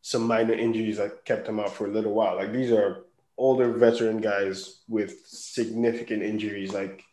some 0.00 0.26
minor 0.26 0.54
injuries 0.54 0.96
that 0.96 1.24
kept 1.24 1.46
them 1.46 1.60
out 1.60 1.72
for 1.72 1.86
a 1.86 1.90
little 1.90 2.14
while. 2.14 2.36
Like 2.36 2.52
these 2.52 2.72
are 2.72 3.04
older 3.36 3.72
veteran 3.72 4.20
guys 4.20 4.80
with 4.88 5.26
significant 5.26 6.22
injuries. 6.22 6.72
Like 6.72 7.04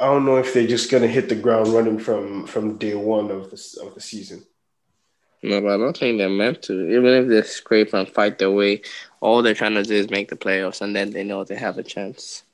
I 0.00 0.06
don't 0.06 0.24
know 0.24 0.36
if 0.36 0.54
they're 0.54 0.66
just 0.66 0.90
gonna 0.90 1.08
hit 1.08 1.28
the 1.28 1.34
ground 1.34 1.68
running 1.68 1.98
from 1.98 2.46
from 2.46 2.78
day 2.78 2.94
one 2.94 3.30
of 3.30 3.50
the 3.50 3.80
of 3.82 3.94
the 3.94 4.00
season. 4.00 4.44
No, 5.42 5.60
but 5.60 5.74
I 5.74 5.76
don't 5.76 5.96
think 5.96 6.18
they're 6.18 6.30
meant 6.30 6.62
to. 6.62 6.88
Even 6.88 7.06
if 7.06 7.28
they 7.28 7.42
scrape 7.42 7.92
and 7.92 8.08
fight 8.08 8.38
their 8.38 8.50
way, 8.50 8.82
all 9.20 9.42
they're 9.42 9.54
trying 9.54 9.74
to 9.74 9.82
do 9.82 9.94
is 9.94 10.08
make 10.08 10.28
the 10.28 10.36
playoffs, 10.36 10.80
and 10.80 10.94
then 10.94 11.10
they 11.10 11.24
know 11.24 11.42
they 11.42 11.56
have 11.56 11.78
a 11.78 11.82
chance. 11.82 12.44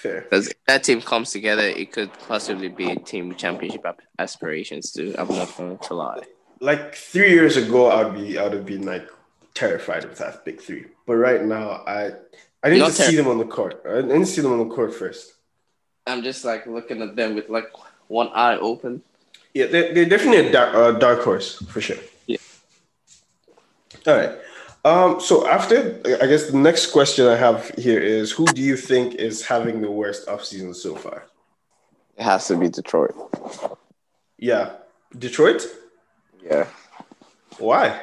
Fair. 0.00 0.22
Because 0.22 0.48
if 0.48 0.64
that 0.66 0.82
team 0.82 1.02
comes 1.02 1.30
together, 1.30 1.62
it 1.62 1.92
could 1.92 2.10
possibly 2.26 2.68
be 2.68 2.90
a 2.90 2.96
team 2.96 3.34
championship 3.34 3.84
aspirations 4.18 4.92
too. 4.92 5.14
I'm 5.18 5.28
not 5.28 5.54
going 5.58 5.76
to 5.76 5.94
lie. 5.94 6.22
Like 6.60 6.94
three 6.94 7.32
years 7.32 7.58
ago, 7.58 7.90
I'd 7.90 8.14
be 8.14 8.38
I'd 8.38 8.54
have 8.54 8.64
been 8.64 8.86
like 8.86 9.06
terrified 9.52 10.04
of 10.04 10.16
that 10.16 10.42
big 10.46 10.58
three. 10.62 10.86
But 11.06 11.16
right 11.16 11.44
now, 11.44 11.82
I 11.86 12.12
I 12.62 12.70
need 12.70 12.78
to 12.78 12.86
ter- 12.86 13.10
see 13.10 13.16
them 13.16 13.28
on 13.28 13.36
the 13.36 13.44
court. 13.44 13.82
I 13.86 14.00
need 14.00 14.24
to 14.24 14.26
see 14.26 14.40
them 14.40 14.52
on 14.52 14.66
the 14.66 14.74
court 14.74 14.94
first. 14.94 15.34
I'm 16.06 16.22
just 16.22 16.46
like 16.46 16.66
looking 16.66 17.02
at 17.02 17.14
them 17.14 17.34
with 17.34 17.50
like 17.50 17.68
one 18.08 18.28
eye 18.28 18.56
open. 18.56 19.02
Yeah, 19.52 19.66
they're, 19.66 19.92
they're 19.92 20.08
definitely 20.08 20.48
a 20.48 20.52
dark, 20.52 20.74
uh, 20.74 20.92
dark 20.92 21.20
horse 21.20 21.56
for 21.68 21.82
sure. 21.82 21.98
Yeah. 22.26 22.38
All 24.06 24.16
right. 24.16 24.32
Um, 24.84 25.20
so 25.20 25.46
after, 25.46 26.00
I 26.22 26.26
guess 26.26 26.50
the 26.50 26.56
next 26.56 26.86
question 26.86 27.26
I 27.26 27.36
have 27.36 27.68
here 27.76 28.00
is, 28.00 28.30
who 28.30 28.46
do 28.46 28.62
you 28.62 28.76
think 28.76 29.14
is 29.16 29.44
having 29.44 29.82
the 29.82 29.90
worst 29.90 30.26
offseason 30.26 30.74
so 30.74 30.96
far? 30.96 31.24
It 32.16 32.22
has 32.22 32.48
to 32.48 32.56
be 32.56 32.68
Detroit. 32.70 33.14
Yeah, 34.38 34.72
Detroit. 35.18 35.66
Yeah. 36.42 36.66
Why? 37.58 38.00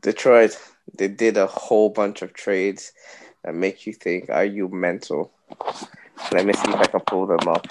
Detroit. 0.00 0.56
They 0.96 1.08
did 1.08 1.36
a 1.36 1.46
whole 1.46 1.90
bunch 1.90 2.22
of 2.22 2.32
trades 2.32 2.92
that 3.42 3.54
make 3.54 3.86
you 3.86 3.92
think, 3.92 4.30
"Are 4.30 4.44
you 4.44 4.68
mental?" 4.68 5.32
Let 6.32 6.46
me 6.46 6.52
see 6.52 6.70
if 6.70 6.76
I 6.76 6.86
can 6.86 7.00
pull 7.00 7.26
them 7.26 7.48
up. 7.48 7.66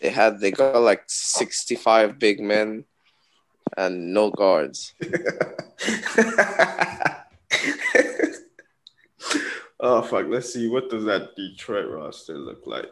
They 0.00 0.10
had 0.10 0.40
they 0.40 0.50
got 0.50 0.80
like 0.80 1.04
sixty 1.06 1.76
five 1.76 2.18
big 2.18 2.40
men 2.40 2.84
and 3.76 4.12
no 4.12 4.30
guards. 4.30 4.94
oh 9.80 10.02
fuck! 10.02 10.26
Let's 10.28 10.52
see. 10.52 10.68
What 10.68 10.90
does 10.90 11.04
that 11.04 11.36
Detroit 11.36 11.88
roster 11.88 12.38
look 12.38 12.66
like? 12.66 12.90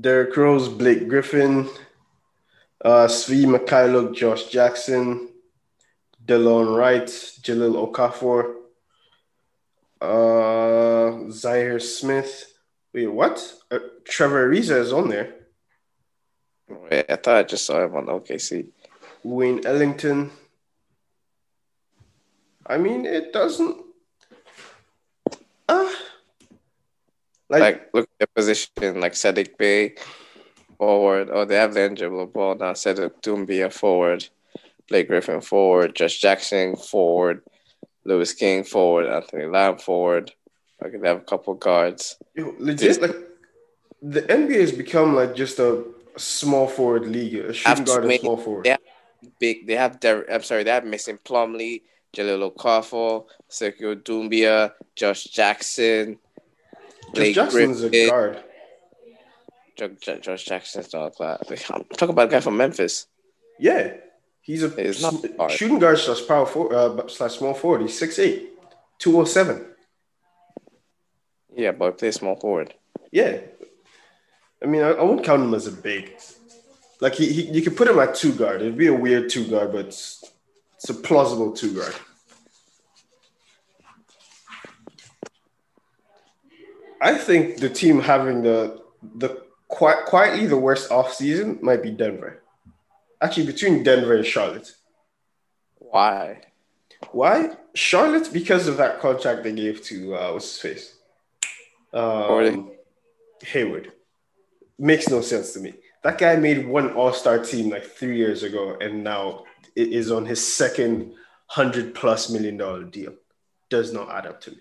Derrick 0.00 0.36
Rose, 0.36 0.68
Blake 0.68 1.08
Griffin, 1.08 1.68
uh, 2.84 3.06
Svi 3.08 3.44
Mykhailiuk, 3.44 4.14
Josh 4.14 4.44
Jackson, 4.44 5.28
Delon 6.24 6.76
Wright, 6.76 7.06
Jahlil 7.06 7.92
Okafor, 7.92 8.54
uh, 10.00 11.30
Zhaire 11.30 11.82
Smith. 11.82 12.52
Wait, 12.92 13.08
what? 13.08 13.54
Uh, 13.70 13.80
Trevor 14.04 14.48
Ariza 14.48 14.78
is 14.78 14.92
on 14.92 15.08
there. 15.08 15.34
Wait, 16.90 17.06
I 17.08 17.16
thought 17.16 17.36
I 17.36 17.42
just 17.42 17.64
saw 17.64 17.84
him 17.84 17.96
on 17.96 18.06
OKC. 18.06 18.66
Wayne 19.22 19.64
Ellington. 19.66 20.30
I 22.66 22.78
mean, 22.78 23.04
it 23.06 23.32
doesn't. 23.32 23.76
Uh, 25.68 25.90
like, 27.48 27.60
like 27.60 27.90
look 27.94 28.08
at 28.20 28.26
the 28.26 28.26
position, 28.34 29.00
like 29.00 29.12
Saddiq 29.12 29.56
Bey 29.56 29.94
forward. 30.78 31.28
Oh, 31.32 31.44
they 31.44 31.56
have 31.56 31.74
the 31.74 31.84
injury 31.84 32.26
ball 32.26 32.54
now. 32.56 32.72
Cedric 32.72 33.20
Doumbouya 33.22 33.72
forward. 33.72 34.28
Blake 34.88 35.08
Griffin 35.08 35.40
forward. 35.40 35.94
Josh 35.94 36.18
Jackson 36.18 36.76
forward. 36.76 37.42
Louis 38.04 38.32
King 38.34 38.64
forward. 38.64 39.06
Anthony 39.06 39.46
Lamb 39.46 39.78
forward. 39.78 40.32
Okay, 40.84 40.96
they 40.96 41.08
have 41.08 41.18
a 41.18 41.20
couple 41.20 41.54
guards. 41.54 42.16
Yo, 42.34 42.54
legit, 42.58 43.00
like 43.00 43.16
the 44.02 44.22
NBA 44.22 44.60
has 44.60 44.72
become 44.72 45.14
like 45.14 45.34
just 45.34 45.58
a 45.60 45.84
small 46.16 46.66
forward 46.66 47.06
league, 47.06 47.34
a 47.34 47.52
shooting 47.52 47.84
guard 47.84 48.04
and 48.04 48.20
small 48.20 48.36
forward. 48.36 48.64
They 48.64 48.70
have 48.70 48.80
big. 49.38 49.66
They 49.66 49.74
have. 49.76 50.00
Der- 50.00 50.26
I'm 50.30 50.42
sorry. 50.42 50.64
They 50.64 50.70
have 50.70 50.84
missing 50.84 51.18
Plumlee, 51.24 51.82
Jahlil 52.14 52.52
Okafor, 52.54 53.26
Sergio 53.50 53.94
Doumbouya, 53.94 54.72
Josh 54.96 55.24
Jackson. 55.24 56.18
Blake 57.14 57.34
Josh 57.34 57.52
Jackson's 57.52 57.80
Griffin. 57.80 58.06
a 58.06 58.10
guard. 58.10 58.44
Josh, 59.76 60.18
Josh 60.20 60.44
Jackson's 60.44 60.92
not 60.92 61.06
a 61.06 61.10
class. 61.10 61.70
I'm 61.70 61.84
talking 61.96 62.10
about 62.10 62.28
a 62.28 62.30
guy 62.30 62.40
from 62.40 62.56
Memphis. 62.56 63.06
Yeah, 63.58 63.94
he's 64.40 64.62
a 64.62 64.68
he's 64.68 65.02
not 65.02 65.50
shooting 65.50 65.78
guard 65.78 65.98
slash 65.98 66.26
power 66.26 66.46
forward 66.46 66.74
uh, 66.74 67.08
slash 67.08 67.38
small 67.38 67.54
forward. 67.54 67.82
He's 67.82 68.00
6'8", 68.00 68.46
207. 68.98 69.66
Yeah, 71.54 71.72
but 71.72 71.98
play 71.98 72.10
small 72.10 72.36
forward. 72.36 72.74
Yeah, 73.10 73.38
I 74.62 74.66
mean, 74.66 74.82
I, 74.82 74.90
I 74.90 75.02
wouldn't 75.02 75.24
count 75.24 75.42
him 75.42 75.54
as 75.54 75.66
a 75.66 75.72
big. 75.72 76.16
Like 77.00 77.14
he, 77.14 77.32
he, 77.32 77.42
you 77.50 77.62
could 77.62 77.76
put 77.76 77.88
him 77.88 77.98
at 77.98 78.14
two 78.14 78.32
guard. 78.32 78.60
It'd 78.60 78.76
be 78.76 78.86
a 78.86 78.94
weird 78.94 79.28
two 79.28 79.46
guard, 79.48 79.72
but 79.72 79.86
it's, 79.86 80.24
it's 80.76 80.88
a 80.88 80.94
plausible 80.94 81.52
two 81.52 81.74
guard. 81.74 81.94
I 87.00 87.14
think 87.18 87.58
the 87.58 87.68
team 87.68 88.00
having 88.00 88.42
the 88.42 88.80
the 89.16 89.42
quite 89.66 90.04
quietly 90.04 90.46
the 90.46 90.56
worst 90.56 90.92
off 90.92 91.12
season 91.12 91.58
might 91.60 91.82
be 91.82 91.90
Denver. 91.90 92.40
Actually, 93.20 93.46
between 93.46 93.82
Denver 93.82 94.14
and 94.14 94.24
Charlotte. 94.24 94.72
Why? 95.78 96.42
Why 97.10 97.56
Charlotte? 97.74 98.32
Because 98.32 98.68
of 98.68 98.76
that 98.76 99.00
contract 99.00 99.42
they 99.42 99.52
gave 99.52 99.82
to 99.86 100.14
uh, 100.14 100.32
what's 100.34 100.52
his 100.52 100.60
face, 100.60 100.96
um, 101.92 102.70
Hayward 103.42 103.92
makes 104.82 105.08
no 105.08 105.20
sense 105.20 105.52
to 105.52 105.60
me. 105.60 105.74
That 106.02 106.18
guy 106.18 106.36
made 106.36 106.66
one 106.66 106.92
All 106.92 107.12
Star 107.12 107.38
team 107.38 107.70
like 107.70 107.84
three 107.84 108.16
years 108.16 108.42
ago, 108.42 108.76
and 108.80 109.04
now 109.04 109.44
it 109.76 109.88
is 109.88 110.10
on 110.10 110.26
his 110.26 110.46
second 110.46 111.14
hundred 111.46 111.94
plus 111.94 112.28
million 112.28 112.56
dollar 112.56 112.82
deal. 112.84 113.14
Does 113.70 113.92
not 113.92 114.10
add 114.10 114.26
up 114.26 114.40
to 114.42 114.50
me. 114.50 114.58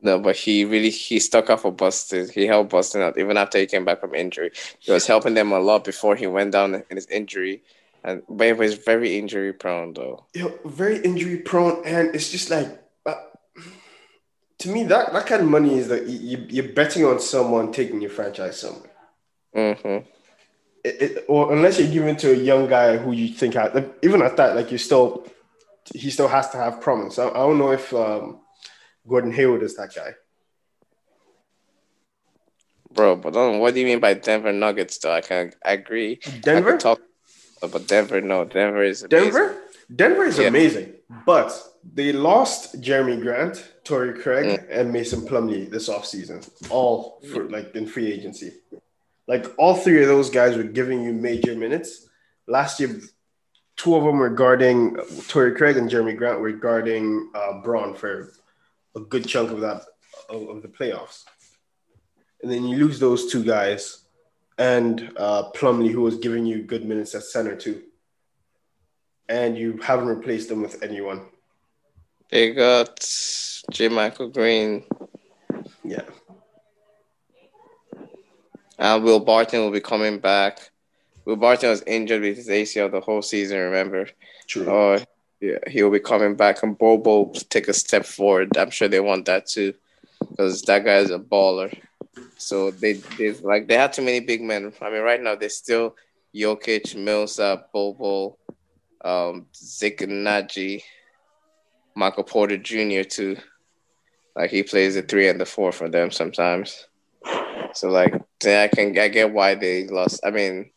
No, 0.00 0.20
but 0.20 0.36
he 0.36 0.64
really 0.64 0.90
he 0.90 1.18
stuck 1.18 1.50
up 1.50 1.60
for 1.60 1.72
Boston. 1.72 2.28
He 2.32 2.46
helped 2.46 2.70
Boston 2.70 3.00
out 3.00 3.18
even 3.18 3.36
after 3.36 3.58
he 3.58 3.66
came 3.66 3.84
back 3.84 4.00
from 4.00 4.14
injury. 4.14 4.52
He 4.78 4.92
was 4.92 5.06
helping 5.06 5.34
them 5.34 5.50
a 5.50 5.58
lot 5.58 5.82
before 5.84 6.14
he 6.14 6.26
went 6.26 6.52
down 6.52 6.74
in 6.74 6.84
his 6.90 7.06
injury, 7.06 7.62
and 8.04 8.22
but 8.28 8.46
he 8.46 8.52
was 8.52 8.74
very 8.74 9.18
injury 9.18 9.52
prone 9.52 9.94
though. 9.94 10.26
Yeah, 10.34 10.50
very 10.66 10.98
injury 10.98 11.38
prone, 11.38 11.82
and 11.84 12.14
it's 12.14 12.30
just 12.30 12.50
like 12.50 12.68
to 14.60 14.68
me, 14.68 14.84
that, 14.84 15.12
that 15.12 15.26
kind 15.26 15.42
of 15.42 15.48
money 15.48 15.78
is 15.78 15.88
that 15.88 16.06
you, 16.06 16.44
you're 16.48 16.72
betting 16.72 17.04
on 17.04 17.20
someone 17.20 17.72
taking 17.72 18.00
your 18.00 18.10
franchise 18.10 18.60
somewhere. 18.60 18.90
Mm-hmm. 19.54 20.06
It, 20.84 21.02
it, 21.02 21.24
or 21.28 21.52
unless 21.52 21.78
you're 21.78 21.90
giving 21.90 22.16
to 22.16 22.32
a 22.32 22.36
young 22.36 22.68
guy 22.68 22.96
who 22.96 23.12
you 23.12 23.28
think 23.28 23.54
has, 23.54 23.84
even 24.02 24.22
at 24.22 24.36
that, 24.36 24.56
like 24.56 24.72
you 24.72 24.78
still, 24.78 25.26
he 25.94 26.10
still 26.10 26.28
has 26.28 26.50
to 26.50 26.56
have 26.56 26.80
promise. 26.80 27.18
I, 27.18 27.28
I 27.28 27.34
don't 27.34 27.58
know 27.58 27.72
if 27.72 27.92
um, 27.92 28.40
Gordon 29.06 29.32
Hayward 29.32 29.62
is 29.62 29.76
that 29.76 29.94
guy. 29.94 30.14
Bro, 32.90 33.16
but 33.16 33.34
what 33.34 33.74
do 33.74 33.80
you 33.80 33.86
mean 33.86 34.00
by 34.00 34.14
Denver 34.14 34.52
Nuggets? 34.52 34.98
Though 34.98 35.12
I 35.12 35.20
can 35.20 35.52
I 35.64 35.72
agree. 35.72 36.20
Denver. 36.40 36.74
I 36.74 36.78
talk, 36.78 37.00
but 37.60 37.86
Denver, 37.86 38.20
no, 38.20 38.44
Denver 38.44 38.82
is 38.82 39.02
amazing. 39.02 39.32
Denver. 39.32 39.62
Denver 39.94 40.24
is 40.24 40.38
yeah. 40.38 40.48
amazing, 40.48 40.94
but 41.24 41.52
they 41.94 42.12
lost 42.12 42.80
Jerami 42.80 43.20
Grant, 43.20 43.72
Torrey 43.84 44.20
Craig, 44.20 44.60
mm. 44.60 44.66
and 44.70 44.92
Mason 44.92 45.22
Plumlee 45.22 45.70
this 45.70 45.88
offseason, 45.88 46.48
all 46.70 47.22
for 47.32 47.48
like 47.48 47.74
in 47.74 47.86
free 47.86 48.12
agency. 48.12 48.52
Like 49.26 49.46
all 49.58 49.74
three 49.74 50.02
of 50.02 50.08
those 50.08 50.30
guys 50.30 50.56
were 50.56 50.62
giving 50.62 51.02
you 51.02 51.12
major 51.12 51.54
minutes. 51.54 52.08
Last 52.46 52.80
year, 52.80 53.00
two 53.76 53.94
of 53.94 54.04
them 54.04 54.18
were 54.18 54.30
guarding 54.30 54.96
Torrey 55.28 55.54
Craig 55.54 55.76
and 55.76 55.90
Jerami 55.90 56.16
Grant 56.16 56.40
were 56.40 56.52
guarding 56.52 57.30
uh, 57.34 57.60
Bron 57.62 57.94
for 57.94 58.32
a 58.96 59.00
good 59.00 59.26
chunk 59.26 59.50
of 59.50 59.60
that 59.60 59.82
of, 60.28 60.62
the 60.62 60.68
playoffs. 60.68 61.24
And 62.42 62.50
then 62.50 62.64
you 62.64 62.76
lose 62.76 62.98
those 62.98 63.30
two 63.30 63.44
guys 63.44 64.04
and 64.58 65.12
uh, 65.16 65.50
Plumlee, 65.54 65.92
who 65.92 66.02
was 66.02 66.18
giving 66.18 66.44
you 66.44 66.62
good 66.62 66.84
minutes 66.84 67.14
at 67.14 67.22
center 67.22 67.54
too. 67.56 67.82
And 69.28 69.56
you 69.58 69.78
haven't 69.82 70.08
replaced 70.08 70.48
them 70.48 70.62
with 70.62 70.82
anyone. 70.82 71.26
They 72.30 72.52
got 72.52 72.98
JaMychal 72.98 74.32
Green. 74.32 74.84
Yeah. 75.84 76.02
And 78.78 79.02
Will 79.02 79.20
Barton 79.20 79.60
will 79.60 79.70
be 79.70 79.80
coming 79.80 80.18
back. 80.18 80.70
Will 81.24 81.36
Barton 81.36 81.70
was 81.70 81.82
injured 81.82 82.22
with 82.22 82.36
his 82.36 82.48
ACL 82.48 82.90
the 82.90 83.00
whole 83.00 83.22
season, 83.22 83.58
remember? 83.58 84.08
True. 84.46 84.70
Uh, 84.70 85.04
yeah, 85.40 85.58
he'll 85.68 85.90
be 85.90 86.00
coming 86.00 86.36
back 86.36 86.62
and 86.62 86.76
Bol 86.76 86.98
Bol 86.98 87.32
take 87.50 87.68
a 87.68 87.72
step 87.72 88.04
forward. 88.04 88.56
I'm 88.56 88.70
sure 88.70 88.88
they 88.88 89.00
want 89.00 89.26
that 89.26 89.46
too. 89.46 89.74
Because 90.30 90.62
that 90.62 90.84
guy 90.84 90.96
is 90.96 91.10
a 91.10 91.18
baller. 91.18 91.76
So 92.36 92.70
they 92.70 92.94
they 93.18 93.32
like 93.34 93.68
they 93.68 93.76
had 93.76 93.92
too 93.92 94.02
many 94.02 94.20
big 94.20 94.42
men. 94.42 94.72
I 94.80 94.90
mean, 94.90 95.02
right 95.02 95.22
now 95.22 95.36
they're 95.36 95.48
still 95.48 95.94
Jokic, 96.34 96.96
Millsap, 96.96 97.72
Bol 97.72 97.94
Bol, 97.94 98.38
um, 99.04 99.46
Zeke 99.54 100.00
Nnaji, 100.00 100.82
Michael 101.94 102.24
Porter 102.24 102.58
Jr. 102.58 103.02
too. 103.02 103.36
Like 104.36 104.50
he 104.50 104.62
plays 104.62 104.94
the 104.94 105.02
three 105.02 105.28
and 105.28 105.40
the 105.40 105.46
four 105.46 105.72
for 105.72 105.88
them 105.88 106.10
sometimes. 106.10 106.86
So 107.74 107.88
like 107.88 108.14
I 108.44 108.68
can 108.68 108.96
I 108.98 109.08
get 109.08 109.32
why 109.32 109.54
they 109.54 109.86
lost. 109.88 110.20
I 110.24 110.30
mean, 110.30 110.70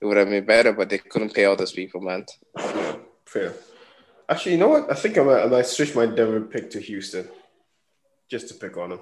it 0.00 0.04
would 0.04 0.16
have 0.16 0.28
been 0.28 0.44
better, 0.44 0.72
but 0.72 0.88
they 0.88 0.98
couldn't 0.98 1.34
pay 1.34 1.44
all 1.44 1.56
those 1.56 1.72
people, 1.72 2.00
man. 2.00 2.26
Yeah, 2.58 2.96
fair. 3.24 3.54
Actually, 4.28 4.52
you 4.52 4.58
know 4.58 4.68
what? 4.68 4.90
I 4.90 4.94
think 4.94 5.16
I 5.18 5.22
might, 5.22 5.42
I 5.42 5.46
might 5.46 5.66
switch 5.66 5.94
my 5.94 6.06
Denver 6.06 6.40
pick 6.40 6.70
to 6.70 6.80
Houston, 6.80 7.28
just 8.28 8.48
to 8.48 8.54
pick 8.54 8.76
on 8.76 8.90
them. 8.90 9.00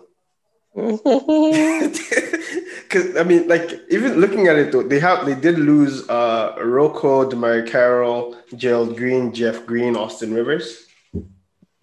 Because 2.95 3.17
I 3.17 3.25
mean, 3.25 3.49
like 3.49 3.73
even 3.91 4.21
looking 4.21 4.47
at 4.47 4.57
it 4.57 4.71
though, 4.71 4.85
they 4.85 5.01
have 5.01 5.27
they 5.27 5.35
did 5.35 5.59
lose 5.59 6.09
uh 6.09 6.55
Rocco, 6.63 7.29
DeMarre 7.29 7.67
Carroll, 7.69 8.37
Gerald 8.55 8.97
Green, 8.97 9.35
Jeff 9.35 9.67
Green, 9.67 9.97
Austin 9.97 10.33
Rivers. 10.33 10.87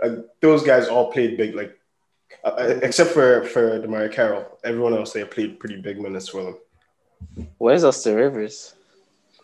Like 0.02 0.14
those 0.40 0.64
guys 0.64 0.88
all 0.88 1.12
played 1.12 1.36
big, 1.36 1.54
like 1.54 1.78
uh, 2.46 2.56
uh 2.58 2.80
except 2.82 3.10
for 3.12 3.44
for 3.44 3.78
DeMarre 3.82 4.10
Carroll. 4.10 4.58
Everyone 4.64 4.94
else 4.94 5.12
they 5.12 5.26
played 5.26 5.60
pretty 5.60 5.82
big 5.82 6.00
minutes 6.00 6.30
for 6.30 6.44
them. 6.44 7.48
Where's 7.58 7.84
Austin 7.84 8.16
Rivers? 8.16 8.74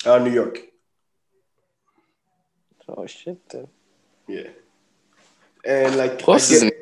Uh, 0.06 0.20
New 0.20 0.32
York. 0.32 0.60
Oh 2.88 3.06
shit! 3.08 3.38
Then. 3.50 3.68
Yeah, 4.30 4.48
and 5.66 5.98
like 5.98 6.18
Plus, 6.18 6.50
I 6.50 6.70
get- 6.70 6.77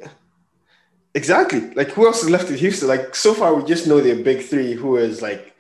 exactly 1.16 1.62
like 1.74 1.90
who 1.92 2.06
else 2.06 2.22
is 2.22 2.30
left 2.30 2.50
in 2.50 2.58
Houston? 2.58 2.88
Like 2.88 3.16
so 3.16 3.34
far, 3.34 3.56
we 3.56 3.64
just 3.64 3.88
know 3.88 4.02
their 4.02 4.18
big 4.24 4.44
three, 4.44 4.74
who 4.74 4.98
is 4.98 5.22
like 5.22 5.54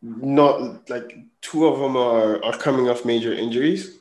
not 0.00 0.88
like 0.88 1.18
two 1.42 1.66
of 1.66 1.78
them 1.78 1.96
are 1.96 2.42
are 2.44 2.56
coming 2.56 2.88
off 2.88 3.04
major 3.04 3.32
injuries, 3.32 3.98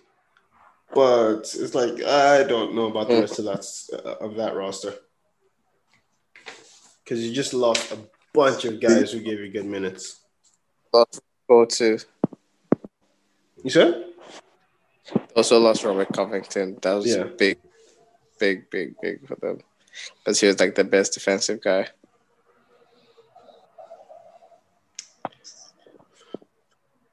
but 0.93 1.39
it's 1.59 1.75
like 1.75 2.01
I 2.03 2.43
don't 2.43 2.75
know 2.75 2.87
about 2.87 3.09
the 3.09 3.19
rest 3.19 3.39
of 3.39 3.45
that 3.45 3.65
uh, 3.93 4.25
of 4.25 4.35
that 4.35 4.55
roster 4.55 4.93
because 7.03 7.25
you 7.25 7.33
just 7.33 7.53
lost 7.53 7.91
a 7.91 7.97
bunch 8.33 8.63
of 8.65 8.79
guys 8.79 9.11
who 9.11 9.19
gave 9.19 9.39
you 9.39 9.49
good 9.51 9.65
minutes. 9.65 10.21
Lost 10.93 11.21
go 11.49 11.65
to 11.65 11.99
You 13.63 13.69
said? 13.69 14.05
also 15.35 15.59
lost 15.59 15.83
Robert 15.83 16.09
Covington. 16.13 16.77
That 16.81 16.93
was 16.93 17.07
Yeah. 17.07 17.23
big, 17.23 17.57
big, 18.39 18.69
big, 18.69 18.95
big 19.01 19.27
for 19.27 19.35
them 19.35 19.59
because 20.19 20.39
he 20.39 20.47
was 20.47 20.59
like 20.59 20.75
the 20.75 20.83
best 20.83 21.13
defensive 21.13 21.61
guy. 21.61 21.87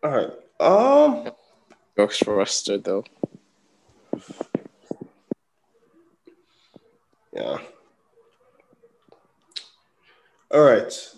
All 0.02 0.10
right. 0.10 0.30
Um. 0.60 1.32
York's 1.96 2.24
roster 2.26 2.78
though. 2.78 3.04
Yeah. 7.34 7.58
All 10.50 10.62
right. 10.62 11.14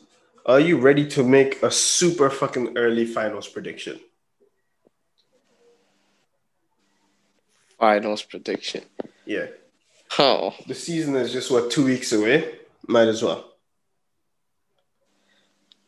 Are 0.47 0.59
you 0.59 0.79
ready 0.79 1.07
to 1.09 1.23
make 1.23 1.63
a 1.63 1.71
super 1.71 2.31
fucking 2.31 2.77
early 2.77 3.05
finals 3.05 3.47
prediction? 3.47 4.01
Finals 7.79 8.23
prediction. 8.23 8.85
Yeah. 9.27 9.47
Oh, 10.19 10.55
The 10.67 10.75
season 10.75 11.15
is 11.17 11.33
just 11.33 11.51
what 11.51 11.71
two 11.71 11.85
weeks 11.85 12.13
away. 12.13 12.59
Might 12.87 13.09
as 13.09 13.23
well. 13.23 13.47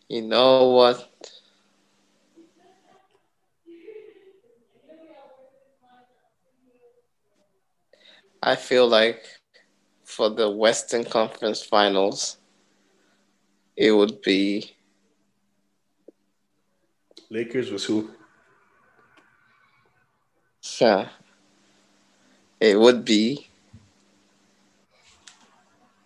you 0.08 0.22
know 0.22 0.68
what? 0.68 1.08
I 8.42 8.56
feel 8.56 8.88
like 8.88 9.24
for 10.04 10.28
the 10.28 10.50
Western 10.50 11.04
Conference 11.04 11.62
Finals, 11.64 12.38
it 13.76 13.92
would 13.92 14.20
be 14.22 14.72
Lakers 17.30 17.70
was 17.70 17.84
who? 17.84 18.10
yeah, 20.80 21.08
it 22.60 22.78
would 22.78 23.04
be 23.04 23.48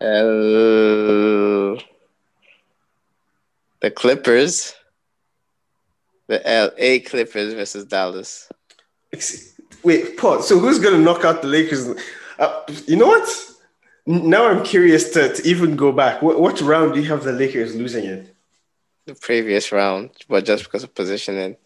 uh, 0.00 1.80
the 3.80 3.90
Clippers, 3.94 4.74
the 6.26 6.40
LA 6.44 6.98
Clippers 7.08 7.54
versus 7.54 7.84
Dallas. 7.84 8.48
Wait, 9.82 10.16
pause. 10.16 10.48
So 10.48 10.58
who's 10.58 10.78
gonna 10.78 10.98
knock 10.98 11.24
out 11.24 11.42
the 11.42 11.48
Lakers? 11.48 11.88
Uh, 12.38 12.62
you 12.86 12.96
know 12.96 13.06
what? 13.06 13.28
Now 14.06 14.46
I'm 14.46 14.64
curious 14.64 15.10
to, 15.10 15.34
to 15.34 15.48
even 15.48 15.76
go 15.76 15.90
back. 15.92 16.22
What, 16.22 16.40
what 16.40 16.60
round 16.60 16.94
do 16.94 17.00
you 17.00 17.08
have 17.08 17.24
the 17.24 17.32
Lakers 17.32 17.74
losing 17.74 18.04
in? 18.04 18.30
the 19.06 19.14
previous 19.14 19.72
round, 19.72 20.10
but 20.28 20.44
just 20.44 20.64
because 20.64 20.82
of 20.82 20.94
positioning, 20.94 21.56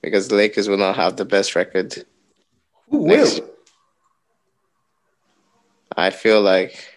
because 0.00 0.28
the 0.28 0.36
Lakers 0.36 0.68
will 0.68 0.78
not 0.78 0.96
have 0.96 1.16
the 1.16 1.24
best 1.24 1.54
record. 1.56 2.04
Who 2.90 3.06
Next. 3.06 3.40
will? 3.40 3.50
I 5.96 6.10
feel 6.10 6.40
like 6.40 6.88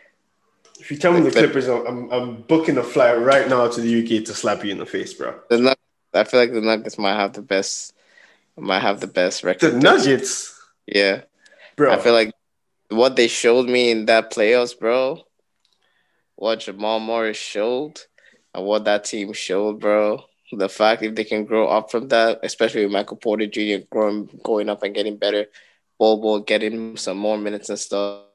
If 0.82 0.89
you 0.89 0.97
tell 0.97 1.13
me 1.13 1.19
the 1.19 1.25
The 1.25 1.32
Clip- 1.32 1.51
Clippers, 1.51 1.67
I'm, 1.67 2.11
I'm, 2.11 2.41
booking 2.41 2.77
a 2.79 2.84
flight 2.84 3.19
right 3.19 3.47
now 3.47 3.67
to 3.67 3.79
the 3.79 4.01
UK 4.01 4.25
to 4.25 4.34
slap 4.34 4.65
you 4.65 4.71
in 4.71 4.79
the 4.79 4.86
face, 4.86 5.13
bro. 5.13 5.39
the 5.49 5.57
Nug- 5.57 5.75
I 6.13 6.23
feel 6.23 6.39
like 6.39 6.51
the 6.51 6.59
Nuggets 6.59 6.97
might 6.97 7.15
have 7.15 7.34
the 7.34 7.43
best, 7.43 7.93
might 8.57 8.79
have 8.79 8.99
the 8.99 9.07
best 9.07 9.43
record. 9.43 9.73
The. 9.73 9.77
Nuggets, 9.79 10.59
Yeah, 10.88 11.21
bro. 11.75 11.93
I 11.93 11.99
feel 11.99 12.13
like 12.13 12.34
what 12.89 13.15
they 13.15 13.27
showed 13.27 13.69
me 13.69 13.91
in 13.91 14.05
that 14.07 14.34
playoffs, 14.34 14.77
bro. 14.77 15.21
What 16.36 16.61
Jamal 16.61 16.99
Morris 16.99 17.38
showed 17.38 18.01
and 18.55 18.65
what 18.65 18.86
that 18.86 19.05
team 19.05 19.32
showed, 19.34 19.79
bro. 19.79 20.23
The 20.51 20.67
fact 20.67 21.03
if 21.03 21.13
they 21.15 21.23
can 21.23 21.45
grow 21.45 21.67
up 21.67 21.91
from 21.91 22.07
that, 22.09 22.39
especially 22.43 22.84
with 22.84 22.91
Michael 22.91 23.17
Porter 23.17 23.45
Jr. 23.45 23.86
growing, 23.89 24.27
going 24.43 24.67
up 24.67 24.84
and 24.84 24.95
getting 24.95 25.15
better, 25.17 25.45
Bol 25.99 26.19
Bol 26.19 26.39
getting 26.39 26.97
some 26.97 27.17
more 27.17 27.38
minutes 27.38 27.69
and 27.69 27.79
stuff, 27.79 28.25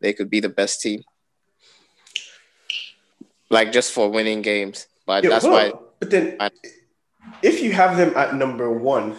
they 0.00 0.12
could 0.12 0.30
be 0.30 0.40
the 0.40 0.48
best 0.50 0.82
team. 0.82 1.02
Like 3.50 3.72
just 3.72 3.92
for 3.92 4.08
winning 4.10 4.42
games, 4.42 4.86
but 5.06 5.24
Yeah, 5.24 5.30
that's 5.30 5.44
why. 5.44 5.70
on. 5.70 5.78
But 5.98 6.10
then, 6.10 6.36
I- 6.38 6.50
if 7.42 7.60
you 7.62 7.72
have 7.72 7.96
them 7.96 8.12
at 8.16 8.34
number 8.34 8.70
one, 8.70 9.16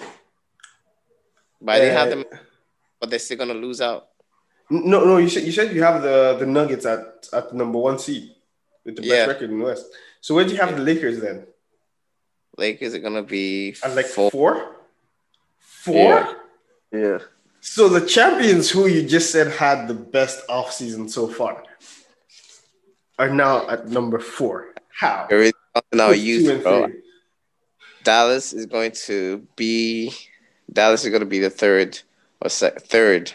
But 1.62 1.80
they 1.80 1.90
have 1.90 2.08
uh, 2.08 2.10
them, 2.16 2.24
but 3.00 3.10
they're 3.10 3.20
still 3.20 3.38
gonna 3.38 3.54
lose 3.54 3.82
out. 3.82 4.08
No, 4.70 5.04
no. 5.06 5.18
You 5.18 5.30
said 5.30 5.44
you 5.44 5.52
said 5.52 5.76
you 5.76 5.84
have 5.84 6.02
the 6.02 6.38
the 6.40 6.46
Nuggets 6.46 6.86
at 6.86 7.28
at 7.34 7.54
number 7.54 7.78
one 7.78 8.00
seed 8.00 8.32
with 8.86 8.96
the 8.96 9.02
best 9.08 9.28
record 9.28 9.52
in 9.52 9.60
the 9.60 9.66
West. 9.66 9.86
So 10.22 10.34
where 10.34 10.46
do 10.46 10.52
you 10.54 10.58
have 10.60 10.72
Yeah. 10.72 10.78
the 10.78 10.82
Lakers 10.84 11.20
then? 11.20 11.46
Lakers 12.58 12.96
are 12.96 13.00
gonna 13.00 13.22
be 13.24 13.76
At 13.84 13.96
like 13.96 14.08
four. 14.08 14.32
four? 14.32 14.76
Four? 15.60 15.94
Yeah. 15.94 16.34
Yeah. 16.92 17.18
So 17.60 17.90
the 17.90 18.06
champions 18.08 18.72
who 18.72 18.88
you 18.88 19.04
just 19.08 19.32
said 19.32 19.48
had 19.52 19.88
the 19.88 19.94
best 19.94 20.48
offseason 20.48 21.10
so 21.10 21.28
far 21.28 21.64
are 23.22 23.30
now 23.30 23.70
at 23.70 23.88
number 23.88 24.20
four. 24.20 24.74
How? 24.90 25.28
There 25.30 25.40
our 26.00 26.16
youth, 26.16 26.64
bro. 26.64 26.88
three? 26.88 27.02
Dallas 28.04 28.52
is 28.52 28.66
going 28.66 28.92
to 29.06 29.46
be 29.56 30.12
Dallas 30.74 31.04
is 31.04 31.10
going 31.12 31.20
to 31.22 31.26
be 31.28 31.38
the 31.40 31.52
third 31.52 32.00
or 32.42 32.50
se- 32.50 32.78
third, 32.80 33.32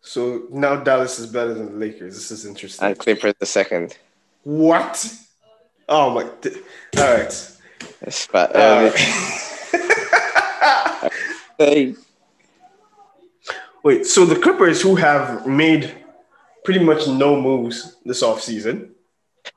So 0.00 0.46
now 0.50 0.76
Dallas 0.76 1.18
is 1.18 1.26
better 1.26 1.52
than 1.52 1.66
the 1.72 1.78
Lakers. 1.86 2.14
This 2.14 2.30
is 2.30 2.46
interesting. 2.46 2.86
and 2.88 2.98
Clippers 2.98 3.34
the 3.38 3.44
second. 3.46 3.96
what? 4.44 5.06
Oh 5.88 6.10
my! 6.10 6.24
Th- 6.40 6.56
All 6.96 7.04
right. 7.14 7.32
Fa- 8.10 8.50
Uh, 8.56 8.90
hey, 11.58 11.94
Wait, 13.84 14.06
so 14.06 14.24
the 14.24 14.36
Clippers 14.40 14.80
who 14.82 14.96
have 14.96 15.46
made 15.46 15.94
pretty 16.64 16.82
much 16.82 17.06
no 17.06 17.40
moves 17.40 17.96
this 18.04 18.22
offseason. 18.22 18.90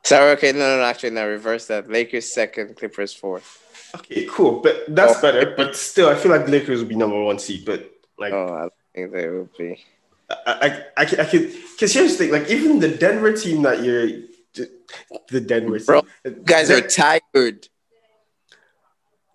Sorry, 0.03 0.31
okay, 0.31 0.51
no, 0.51 0.77
no, 0.77 0.83
actually, 0.83 1.11
no, 1.11 1.27
reverse 1.27 1.67
that. 1.67 1.89
Lakers 1.89 2.31
second, 2.31 2.75
Clippers 2.77 3.13
fourth. 3.13 3.65
Okay, 3.95 4.25
cool. 4.29 4.59
But 4.61 4.83
that's 4.89 5.17
Oh. 5.17 5.21
better. 5.21 5.53
But 5.57 5.75
still, 5.75 6.09
I 6.09 6.15
feel 6.15 6.31
like 6.31 6.45
the 6.45 6.51
Lakers 6.51 6.79
would 6.79 6.89
be 6.89 6.95
number 6.95 7.21
one 7.21 7.39
seed. 7.39 7.65
But 7.65 7.89
like, 8.17 8.33
Oh, 8.33 8.53
I 8.53 8.69
think 8.95 9.11
they 9.11 9.27
will 9.27 9.49
be. 9.57 9.83
I, 10.29 10.35
I, 10.45 10.83
I, 11.01 11.05
could- 11.05 11.19
I 11.19 11.25
could, 11.25 11.51
because 11.73 11.91
here's 11.91 12.11
the 12.17 12.17
thing, 12.25 12.31
like, 12.31 12.47
even 12.49 12.79
the 12.79 12.89
Denver 12.89 13.33
team 13.33 13.63
that 13.63 13.83
you're, 13.83 14.07
the 15.29 15.41
Denver 15.41 15.79
Bro, 15.79 16.05
guys 16.45 16.69
are 16.69 16.81
tired. 16.81 17.67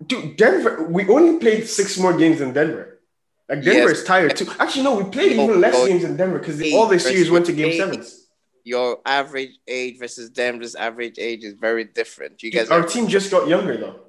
dude, 0.07 0.37
Denver, 0.37 0.85
we 0.89 1.09
only 1.09 1.39
played 1.39 1.67
six 1.69 1.99
more 1.99 2.17
games 2.17 2.39
than 2.39 2.53
Denver. 2.53 3.01
Like, 3.49 3.63
Denver 3.63 3.89
Yes. 3.91 3.99
is 3.99 4.05
tired 4.05 4.37
too. 4.37 4.47
Actually, 4.59 4.85
no, 4.85 4.95
we 4.97 5.05
played 5.11 5.37
Oh, 5.39 5.45
even 5.45 5.61
less 5.61 5.75
oh, 5.77 5.87
games 5.87 6.03
than 6.03 6.17
Denver 6.17 6.39
because 6.39 6.63
all 6.73 6.87
their 6.87 6.99
series 6.99 7.31
went 7.31 7.47
to 7.47 7.53
game 7.53 7.77
sevens. 7.77 8.24
Your 8.65 8.99
average 9.05 9.51
age 9.69 9.99
versus 9.99 10.31
Denver's 10.31 10.75
average 10.75 11.19
age 11.19 11.45
is 11.45 11.53
very 11.53 11.85
different. 11.85 12.43
You 12.43 12.51
Dude, 12.51 12.61
guys 12.61 12.71
our 12.71 12.81
are, 12.81 12.87
team 12.89 13.07
just 13.09 13.31
got 13.31 13.47
younger 13.47 13.77
though. 13.77 14.01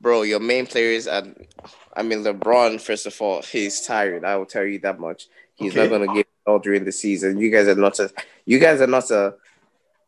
bro. 0.00 0.22
Your 0.22 0.40
main 0.40 0.66
players 0.66 1.06
are, 1.06 1.22
um, 1.22 1.34
I 1.94 2.02
mean, 2.02 2.24
LeBron. 2.24 2.80
First 2.80 3.06
of 3.06 3.20
all, 3.20 3.42
he's 3.42 3.82
tired. 3.82 4.24
I 4.24 4.36
will 4.36 4.46
tell 4.46 4.64
you 4.64 4.78
that 4.80 4.98
much. 4.98 5.26
He's 5.56 5.72
Okay. 5.72 5.82
not 5.82 5.90
gonna 5.90 6.06
give 6.14 6.26
it 6.26 6.46
all 6.50 6.58
during 6.58 6.84
the 6.84 6.92
season. 6.92 7.38
You 7.38 7.50
guys 7.50 7.68
are 7.68 7.74
not 7.74 7.98
a 8.00 8.10
you 8.46 8.58
guys 8.58 8.80
are 8.80 8.86
not 8.86 9.10
a 9.10 9.34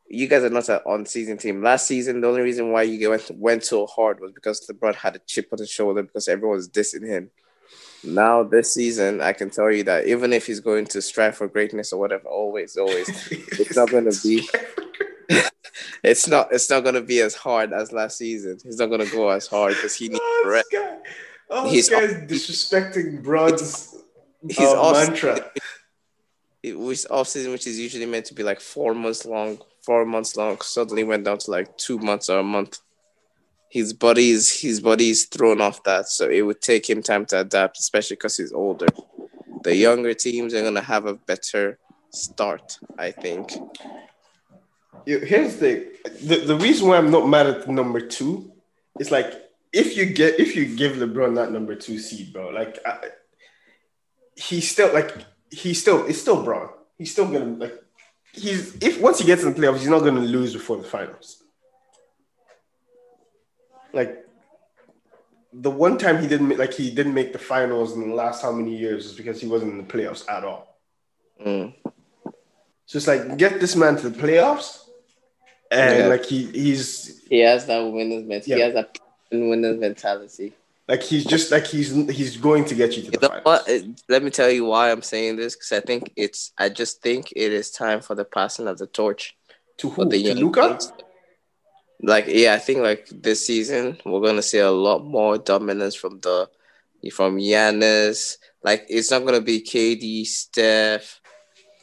you 0.09 0.27
guys 0.29 0.43
are 0.45 0.51
not 0.51 0.69
an 0.69 0.81
on-season 0.87 1.37
team. 1.37 1.63
Last 1.63 1.87
season, 1.87 2.21
the 2.21 2.29
only 2.29 2.41
reason 2.41 2.71
why 2.73 2.83
you 2.83 3.11
went 3.11 3.31
went 3.33 3.65
so 3.65 3.87
hard 3.87 4.21
was 4.21 4.33
because 4.33 4.67
LeBron 4.67 4.95
had 4.95 5.17
a 5.17 5.21
chip 5.27 5.49
on 5.53 5.59
his 5.59 5.69
shoulder 5.71 6.03
because 6.03 6.27
everyone 6.29 6.57
was 6.57 6.69
dissing 6.69 7.07
him. 7.07 7.31
Now 8.07 8.43
this 8.45 8.73
season, 8.73 9.21
I 9.21 9.33
can 9.33 9.51
tell 9.51 9.71
you 9.71 9.83
that 9.85 10.07
even 10.07 10.33
if 10.33 10.47
he's 10.47 10.61
going 10.61 10.87
to 10.87 11.03
strive 11.03 11.37
for 11.37 11.49
greatness 11.49 11.93
or 11.93 12.01
whatever, 12.01 12.29
always, 12.29 12.77
always, 12.77 13.09
it's 13.31 13.77
not 13.77 13.91
gonna 13.91 14.13
be. 14.23 14.49
It's 16.03 16.29
not. 16.29 16.53
It's 16.53 16.71
not 16.71 16.85
gonna 16.85 17.01
be 17.01 17.21
as 17.21 17.35
hard 17.35 17.73
as 17.73 17.93
last 17.93 18.19
season. 18.19 18.59
He's 18.63 18.79
not 18.79 18.87
gonna 18.87 19.07
go 19.11 19.29
as 19.31 19.47
hard 19.49 19.75
because 19.75 19.95
he 19.97 20.09
needs 20.09 20.21
Oh, 20.23 20.45
rest. 20.47 20.67
this 20.71 20.81
guy, 20.81 20.97
oh, 21.51 21.69
He's- 21.69 21.89
this 21.89 22.01
guy's 22.01 22.31
disrespecting 22.31 23.23
Broad's 23.23 23.95
He's 24.49 24.61
uh, 24.61 24.81
off 24.81 25.09
mantra. 25.09 25.51
was 26.65 27.07
off 27.07 27.29
season, 27.29 27.51
which 27.53 27.67
is 27.67 27.79
usually 27.79 28.07
meant 28.07 28.27
to 28.27 28.35
be 28.35 28.43
like 28.45 28.61
four 28.61 28.95
months 28.95 29.25
long, 29.27 29.59
four 29.83 30.05
months 30.05 30.37
long, 30.37 30.61
suddenly 30.61 31.03
went 31.05 31.25
down 31.25 31.39
to 31.39 31.51
like 31.51 31.77
two 31.77 31.99
months 31.99 32.31
or 32.31 32.39
a 32.39 32.43
month. 32.45 32.79
His 33.69 33.93
body 33.93 34.31
is 34.31 34.61
his 34.61 34.81
body 34.81 35.11
is 35.11 35.27
thrown 35.27 35.61
off 35.61 35.83
that, 35.85 36.09
so 36.09 36.29
it 36.29 36.43
would 36.43 36.61
take 36.61 36.89
him 36.89 37.03
time 37.03 37.27
to 37.27 37.41
adapt, 37.41 37.79
especially 37.79 38.17
because 38.17 38.37
he's 38.37 38.53
older. 38.53 38.87
The 39.63 39.75
younger 39.75 40.15
teams 40.15 40.55
are 40.55 40.63
gonna 40.63 40.81
have 40.81 41.07
a 41.07 41.15
better 41.15 41.79
start, 42.11 42.79
I 42.99 43.11
think. 43.11 43.53
Here's 45.05 45.57
the. 45.57 45.95
The, 46.23 46.37
the 46.37 46.57
reason 46.57 46.89
why 46.89 46.99
I'm 46.99 47.11
not 47.11 47.29
mad 47.29 47.47
at 47.47 47.69
number 47.69 48.01
two 48.01 48.53
is 48.99 49.11
like 49.11 49.33
if 49.73 49.97
you 49.97 50.07
get 50.07 50.41
if 50.41 50.57
you 50.57 50.77
give 50.77 50.93
LeBron 50.93 51.35
that 51.35 51.53
number 51.53 51.75
two 51.75 51.99
seed, 51.99 52.33
bro, 52.33 52.49
like 52.49 52.79
I, 52.87 53.11
he's 54.37 54.71
still 54.71 54.93
like 54.93 55.15
he's 55.51 55.81
still 55.81 56.07
it's 56.07 56.21
still 56.21 56.43
Bron. 56.43 56.71
He's 56.99 57.13
still 57.13 57.27
gonna 57.27 57.57
like 57.57 57.75
he's 58.33 58.77
if 58.81 59.01
once 59.01 59.19
he 59.19 59.27
gets 59.27 59.43
in 59.43 59.53
the 59.53 59.61
playoffs, 59.61 59.79
he's 59.79 59.89
not 59.89 60.01
gonna 60.01 60.21
lose 60.21 60.53
before 60.53 60.79
the 60.79 60.85
finals. 60.85 61.43
Like 63.99 64.13
the 65.53 65.71
one 65.87 65.97
time 65.97 66.17
he 66.23 66.29
didn't 66.33 66.51
like 66.63 66.75
he 66.75 66.87
didn't 66.99 67.15
make 67.21 67.33
the 67.33 67.39
finals 67.53 67.89
in 67.97 68.01
the 68.11 68.15
last 68.23 68.43
how 68.43 68.53
many 68.53 68.77
years 68.85 69.07
is 69.07 69.15
because 69.21 69.41
he 69.41 69.47
wasn't 69.55 69.73
in 69.73 69.79
the 69.79 69.91
playoffs 69.95 70.23
at 70.37 70.43
all. 70.45 70.63
Mm. 71.45 71.75
So 72.89 72.99
it's 72.99 73.07
like 73.13 73.23
get 73.39 73.59
this 73.61 73.75
man 73.75 73.97
to 73.97 74.11
the 74.11 74.19
playoffs, 74.25 74.69
and 75.71 75.99
Yeah. 75.99 76.07
like 76.15 76.25
he 76.33 76.39
he's 76.63 77.23
He 77.29 77.41
has 77.41 77.67
that 77.67 77.81
winner's 77.81 78.25
mentality. 78.25 78.51
Yeah. 78.51 78.57
He 78.57 78.63
has 78.63 78.75
that 78.75 78.91
winner's 79.33 79.79
mentality. 79.79 80.53
like 80.93 81.03
he's 81.11 81.25
just 81.35 81.51
like 81.51 81.67
he's 81.67 81.89
he's 82.19 82.37
going 82.49 82.65
to 82.71 82.75
get 82.83 82.91
you 82.97 83.03
to 83.05 83.11
the 83.11 83.17
You 83.17 83.29
know 83.29 83.41
finals. 83.43 83.67
what? 83.67 84.03
Let 84.15 84.23
me 84.27 84.31
tell 84.31 84.51
you 84.57 84.65
why 84.73 84.85
I'm 84.93 85.03
saying 85.03 85.33
this 85.37 85.53
because 85.57 85.73
I 85.73 85.81
think 85.89 86.13
it's. 86.25 86.41
I 86.65 86.69
just 86.69 86.95
think 87.07 87.23
it 87.45 87.51
is 87.61 87.71
time 87.85 88.01
for 88.07 88.15
the 88.21 88.25
passing 88.37 88.67
of 88.69 88.77
the 88.79 88.87
torch. 89.01 89.25
To 89.79 89.91
who? 89.91 90.05
the 90.05 90.23
To 90.23 90.35
Luka? 90.43 90.65
kids. 90.69 90.93
Like 92.03 92.27
yeah, 92.29 92.55
I 92.55 92.59
think 92.59 92.81
like 92.81 93.09
this 93.11 93.47
season 93.47 93.99
we're 94.05 94.21
gonna 94.21 94.43
see 94.43 94.59
a 94.59 94.71
lot 94.71 95.05
more 95.05 95.39
dominance 95.39 95.95
from 95.95 96.21
the 96.21 96.49
from 97.13 97.39
Giannis. 97.39 98.37
Like 98.63 98.85
it's 98.89 99.11
not 99.11 99.25
gonna 99.25 99.41
be 99.41 99.61
KD, 99.61 100.27
Steph. 100.27 101.21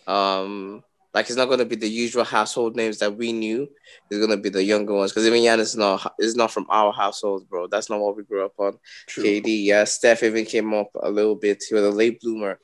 Um, 0.06 0.84
like 1.14 1.28
it's 1.28 1.38
not 1.38 1.50
gonna 1.50 1.66
be 1.66 1.76
the 1.76 1.90
usual 1.90 2.24
household 2.24 2.76
names 2.76 3.00
that 3.00 3.16
we 3.16 3.32
knew. 3.32 3.68
It's 4.10 4.20
gonna 4.20 4.40
be 4.40 4.50
the 4.50 4.64
younger 4.64 4.94
ones 4.94 5.12
because 5.12 5.26
even 5.26 5.42
Giannis 5.42 5.62
is 5.62 5.78
not 5.78 6.14
is 6.20 6.36
not 6.36 6.52
from 6.52 6.68
our 6.70 6.92
households, 6.92 7.46
bro. 7.46 7.68
That's 7.68 7.90
not 7.90 8.00
what 8.00 8.16
we 8.16 8.24
grew 8.24 8.46
up 8.46 8.54
on. 8.60 8.78
True. 9.08 9.24
KD, 9.24 9.66
yeah, 9.66 9.84
Steph 9.86 10.24
even 10.24 10.46
came 10.46 10.74
up 10.74 10.90
a 11.02 11.10
little 11.10 11.36
bit. 11.36 11.64
He 11.68 11.74
was 11.74 11.84
a 11.84 11.92
late 11.92 12.22
bloomer, 12.22 12.60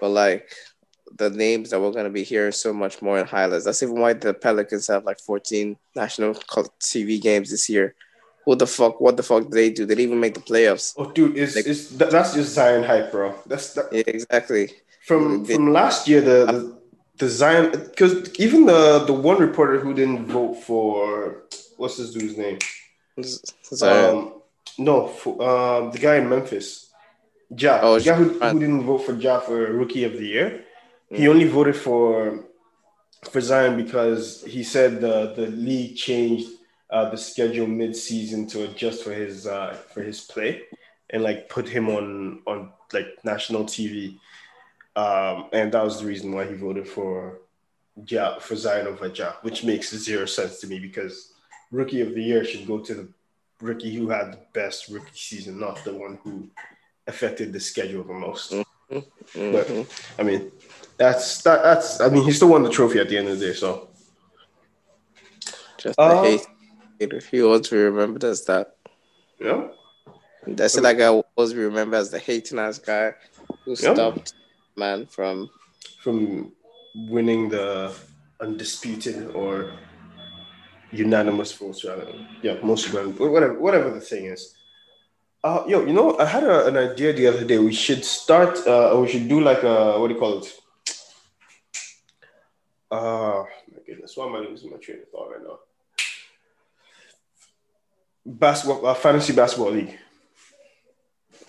but 0.00 0.10
like 0.10 0.50
the 1.16 1.30
names 1.30 1.70
that 1.70 1.80
we're 1.80 1.92
gonna 1.92 2.10
be 2.10 2.22
hearing 2.24 2.52
so 2.52 2.72
much 2.72 3.02
more 3.02 3.18
in 3.18 3.26
highlights. 3.26 3.64
That's 3.64 3.82
even 3.82 4.00
why 4.00 4.12
the 4.14 4.34
Pelicans 4.34 4.86
have 4.88 5.04
like 5.04 5.20
14 5.20 5.76
national 5.94 6.34
TV 6.34 7.20
games 7.20 7.50
this 7.50 7.68
year. 7.68 7.94
Who 8.44 8.56
the 8.56 8.66
fuck? 8.66 9.00
What 9.00 9.16
the 9.16 9.22
fuck 9.22 9.44
did 9.44 9.52
they 9.52 9.70
do? 9.70 9.84
They 9.86 9.94
didn't 9.94 10.08
even 10.08 10.20
make 10.20 10.34
the 10.34 10.40
playoffs. 10.40 10.94
Oh, 10.96 11.10
dude, 11.12 11.36
is 11.36 11.54
Like- 11.54 11.66
that's 12.10 12.34
just 12.34 12.54
Zion 12.54 12.82
hype, 12.82 13.12
bro. 13.12 13.34
That's 13.46 13.74
that, 13.74 13.92
Yeah, 13.92 14.02
exactly. 14.06 14.70
from 15.06 15.44
They- 15.44 15.54
from 15.54 15.72
last 15.72 16.08
year. 16.08 16.20
The 16.20 16.46
the, 16.46 16.78
the 17.18 17.28
Zion 17.28 17.70
because 17.70 18.32
even 18.40 18.66
the 18.66 19.04
the 19.06 19.12
one 19.12 19.38
reporter 19.38 19.78
who 19.78 19.94
didn't 19.94 20.26
vote 20.26 20.54
for 20.54 21.44
what's 21.76 21.96
this 21.98 22.10
dude's 22.12 22.36
name? 22.36 22.58
So, 23.22 23.86
Um, 23.88 24.32
no, 24.78 25.06
for, 25.08 25.32
um, 25.42 25.90
the 25.92 25.98
guy 25.98 26.16
in 26.16 26.28
Memphis, 26.28 26.90
Ja. 27.56 27.78
Oh, 27.82 27.98
the 27.98 28.04
guy 28.04 28.14
who, 28.14 28.24
who 28.30 28.58
didn't 28.58 28.84
vote 28.84 29.02
for 29.06 29.12
Ja 29.14 29.38
for 29.40 29.54
Rookie 29.72 30.04
of 30.04 30.14
the 30.14 30.26
Year. 30.26 30.64
He 31.12 31.28
only 31.28 31.46
voted 31.48 31.76
for 31.76 32.44
for 33.30 33.40
Zion 33.40 33.76
because 33.76 34.42
he 34.44 34.62
said 34.64 35.00
the 35.00 35.32
the 35.34 35.46
league 35.48 35.96
changed 35.96 36.48
uh, 36.90 37.08
the 37.10 37.16
schedule 37.16 37.66
mid 37.66 37.94
season 37.96 38.46
to 38.48 38.64
adjust 38.64 39.04
for 39.04 39.12
his 39.12 39.46
uh, 39.46 39.74
for 39.92 40.02
his 40.02 40.20
play 40.20 40.62
and 41.10 41.22
like 41.22 41.48
put 41.48 41.68
him 41.68 41.88
on 41.88 42.40
on 42.46 42.72
like 42.92 43.06
national 43.24 43.64
TV. 43.64 44.18
Um, 44.94 45.48
and 45.52 45.72
that 45.72 45.82
was 45.82 46.00
the 46.00 46.06
reason 46.06 46.32
why 46.32 46.44
he 46.44 46.54
voted 46.54 46.86
for 46.86 47.38
Ja 48.06 48.38
for 48.38 48.56
Zion 48.56 48.86
over 48.86 49.06
Ja, 49.08 49.34
which 49.42 49.64
makes 49.64 49.94
zero 49.94 50.26
sense 50.26 50.60
to 50.60 50.66
me 50.66 50.78
because 50.78 51.32
rookie 51.70 52.00
of 52.00 52.14
the 52.14 52.22
year 52.22 52.44
should 52.44 52.66
go 52.66 52.78
to 52.80 52.94
the 52.94 53.08
rookie 53.60 53.94
who 53.94 54.08
had 54.10 54.32
the 54.32 54.38
best 54.52 54.88
rookie 54.88 55.06
season, 55.14 55.58
not 55.58 55.82
the 55.84 55.94
one 55.94 56.18
who 56.22 56.48
affected 57.06 57.52
the 57.52 57.60
schedule 57.60 58.04
the 58.04 58.12
most. 58.12 58.52
mhm. 58.90 59.86
I 60.18 60.22
mean, 60.22 60.52
that's 61.02 61.42
that, 61.42 61.62
that's. 61.62 62.00
I 62.00 62.08
mean, 62.08 62.24
he 62.24 62.32
still 62.32 62.48
won 62.48 62.62
the 62.62 62.70
trophy 62.70 62.98
at 63.00 63.08
the 63.08 63.18
end 63.18 63.28
of 63.28 63.38
the 63.38 63.46
day. 63.46 63.52
So 63.54 63.88
just 65.78 65.96
the 65.98 66.04
Uh, 66.04 66.22
hate. 66.22 66.46
He 67.30 67.42
always 67.42 67.68
be 67.68 67.76
remembered 67.78 68.24
as 68.24 68.44
that. 68.44 68.76
yeah, 69.40 69.68
That's 70.46 70.74
that 70.74 70.96
guy 70.96 71.10
will 71.10 71.26
always 71.36 71.52
be 71.52 71.60
remembered 71.60 71.96
as 71.96 72.10
the 72.10 72.18
hating 72.20 72.58
ass 72.58 72.78
guy 72.78 73.14
who 73.64 73.74
Yeah. 73.74 73.92
stopped 73.94 74.34
man 74.76 75.06
from 75.06 75.50
from 76.02 76.52
winning 76.94 77.48
the 77.48 77.92
undisputed 78.40 79.34
or 79.34 79.72
unanimous 80.92 81.52
votes, 81.52 81.84
rather. 81.84 82.06
Yeah, 82.42 82.56
most 82.62 82.86
unanimous, 82.88 83.18
whatever, 83.18 83.58
whatever 83.58 83.90
the 83.90 84.00
thing 84.00 84.26
is. 84.26 84.54
Uh, 85.42 85.64
yo, 85.66 85.84
you 85.84 85.92
know, 85.92 86.16
I 86.18 86.26
had 86.26 86.44
a, 86.44 86.66
an 86.66 86.76
idea 86.76 87.12
the 87.12 87.26
other 87.26 87.44
day. 87.44 87.58
We 87.58 87.72
should 87.72 88.04
start. 88.04 88.64
Uh, 88.66 88.96
we 89.02 89.08
should 89.08 89.28
do 89.28 89.40
like 89.40 89.64
a 89.64 89.98
what 89.98 90.06
do 90.08 90.14
you 90.14 90.20
call 90.20 90.38
it? 90.38 90.61
Uh, 92.92 93.44
my 93.72 93.78
goodness, 93.86 94.14
why 94.16 94.26
am 94.26 94.34
I 94.34 94.40
losing 94.40 94.70
my 94.70 94.76
train 94.76 94.98
of 95.00 95.08
thought 95.08 95.30
right 95.30 95.42
now? 95.42 95.58
Basketball, 98.26 98.86
uh, 98.86 98.94
fantasy 98.94 99.32
basketball 99.32 99.70
league. 99.72 99.98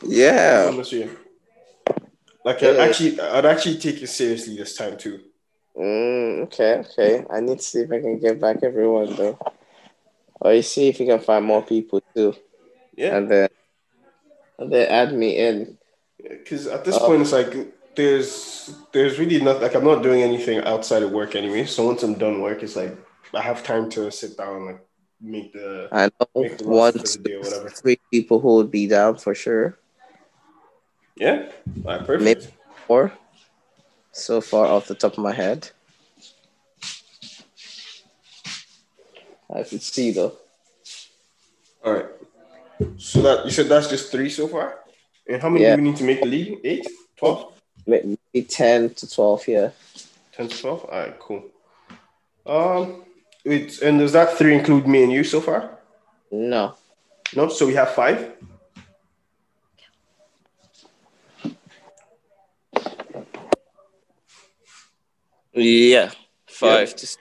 yeah. 0.07 0.71
Like, 2.45 2.63
I'd 2.63 2.75
Yeah. 2.75 2.81
actually, 2.83 3.19
I'd 3.19 3.45
actually 3.45 3.77
take 3.77 4.01
it 4.01 4.07
seriously 4.07 4.55
this 4.55 4.75
time 4.77 4.97
too. 4.97 5.19
Mm, 5.77 6.43
okay, 6.43 6.75
okay. 6.85 7.25
I 7.29 7.41
need 7.41 7.57
to 7.59 7.63
see 7.63 7.79
if 7.79 7.91
I 7.91 7.99
can 7.99 8.19
get 8.19 8.39
back 8.39 8.63
everyone 8.63 9.13
though. 9.15 9.37
Or 10.39 10.53
you 10.53 10.61
see 10.61 10.87
if 10.87 10.99
you 10.99 11.05
can 11.05 11.19
find 11.19 11.43
more 11.45 11.61
people 11.61 12.01
too, 12.15 12.35
Yeah, 12.95 13.17
and 13.17 13.29
then 13.29 13.49
and 14.59 14.71
then 14.71 14.87
add 14.89 15.13
me 15.13 15.35
in. 15.37 15.77
because 16.17 16.67
at 16.67 16.85
this 16.85 16.95
Uh, 16.95 17.05
point, 17.07 17.21
it's 17.21 17.31
like 17.33 17.51
there's 17.95 18.73
there's 18.91 19.19
really 19.19 19.41
not 19.41 19.61
like 19.61 19.75
I'm 19.75 19.83
not 19.83 20.01
doing 20.03 20.21
anything 20.21 20.59
outside 20.63 21.03
of 21.03 21.11
work 21.11 21.35
anyway. 21.35 21.65
So 21.65 21.85
once 21.85 22.03
I'm 22.03 22.15
done 22.15 22.41
work, 22.41 22.63
it's 22.63 22.75
like 22.75 22.95
I 23.33 23.41
have 23.41 23.63
time 23.63 23.89
to 23.91 24.11
sit 24.11 24.37
down 24.37 24.55
and 24.57 24.65
like 24.65 24.85
make 25.21 25.53
the 25.53 25.87
I 25.91 26.05
know 26.05 26.27
the 26.33 26.63
one, 26.65 26.93
roster 26.93 26.99
for 26.99 27.07
the 27.17 27.23
day 27.29 27.33
or 27.35 27.39
whatever. 27.41 27.69
three 27.69 27.99
people 28.11 28.39
who 28.39 28.55
would 28.55 28.71
be 28.71 28.87
down 28.87 29.17
for 29.17 29.33
sure. 29.35 29.77
yeah. 31.15 31.49
All 31.85 31.91
right, 31.97 32.05
perfect. 32.05 32.23
Maybe- 32.23 32.47
Or 32.87 33.11
so 34.11 34.41
far 34.41 34.65
off 34.67 34.87
the 34.87 34.95
top 34.95 35.13
of 35.13 35.19
my 35.23 35.31
head, 35.33 35.69
I 39.53 39.63
could 39.63 39.81
see 39.81 40.11
though. 40.11 40.33
All 41.85 41.93
right. 41.93 42.05
So 42.97 43.21
that 43.21 43.45
you 43.45 43.51
said 43.51 43.67
that's 43.69 43.87
just 43.87 44.11
three 44.11 44.29
so 44.29 44.47
far, 44.47 44.79
and 45.27 45.41
how 45.41 45.49
many 45.49 45.63
Yeah. 45.65 45.75
do 45.75 45.81
we 45.83 45.89
need 45.89 45.97
to 45.97 46.03
make 46.03 46.19
the 46.21 46.27
league? 46.27 46.59
Eight, 46.63 46.87
12? 47.17 47.52
Maybe 47.85 48.17
ten 48.47 48.93
to 48.93 49.09
twelve. 49.09 49.47
Yeah. 49.47 49.71
10 50.33 50.47
to 50.47 50.61
12? 50.61 50.85
All 50.85 50.89
right, 50.89 51.19
cool. 51.19 51.43
Um, 52.45 53.03
wait, 53.45 53.79
and 53.83 53.99
does 53.99 54.13
that 54.13 54.35
three 54.35 54.55
include 54.55 54.87
me 54.87 55.03
and 55.03 55.11
you 55.11 55.23
so 55.23 55.39
far? 55.39 55.77
No. 56.31 56.75
No, 57.35 57.49
so 57.49 57.67
we 57.67 57.75
have 57.75 57.91
five. 57.91 58.33
Yeah. 65.53 66.11
Five 66.47 66.95
to 66.95 67.17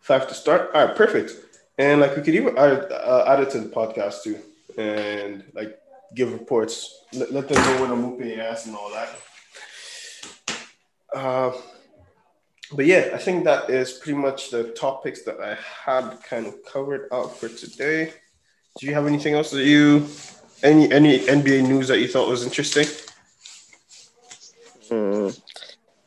Five 0.00 0.28
to 0.28 0.34
start. 0.34 0.70
All 0.74 0.86
right, 0.86 0.96
perfect. 0.96 1.32
And 1.78 2.00
like 2.00 2.16
we 2.16 2.22
could 2.22 2.34
even 2.34 2.56
add, 2.58 2.90
uh, 2.92 3.24
add 3.26 3.40
it 3.40 3.50
to 3.50 3.60
the 3.60 3.68
podcast 3.68 4.22
too, 4.22 4.38
and 4.76 5.44
like 5.54 5.78
give 6.14 6.32
reports. 6.32 7.04
Let, 7.12 7.32
let 7.32 7.48
them 7.48 7.62
know 7.62 7.82
when 7.82 7.90
I'm 7.90 8.02
whooping 8.02 8.28
your 8.28 8.42
ass 8.42 8.66
and 8.66 8.74
all 8.74 8.90
that. 8.90 9.08
Uh, 11.14 11.52
but 12.72 12.86
yeah, 12.86 13.10
I 13.12 13.18
think 13.18 13.44
that 13.44 13.68
is 13.68 13.92
pretty 13.92 14.18
much 14.18 14.50
the 14.50 14.64
topics 14.70 15.22
that 15.22 15.40
I 15.40 15.56
had 15.84 16.22
kind 16.22 16.46
of 16.46 16.64
covered 16.64 17.08
out 17.12 17.36
for 17.36 17.48
today. 17.48 18.12
Do 18.78 18.86
you 18.86 18.94
have 18.94 19.06
anything 19.06 19.34
else 19.34 19.50
that 19.50 19.64
you 19.64 20.06
any 20.62 20.90
any 20.92 21.18
NBA 21.18 21.66
news 21.66 21.88
that 21.88 21.98
you 21.98 22.08
thought 22.08 22.28
was 22.28 22.44
interesting? 22.44 22.86
Hmm. 24.88 25.28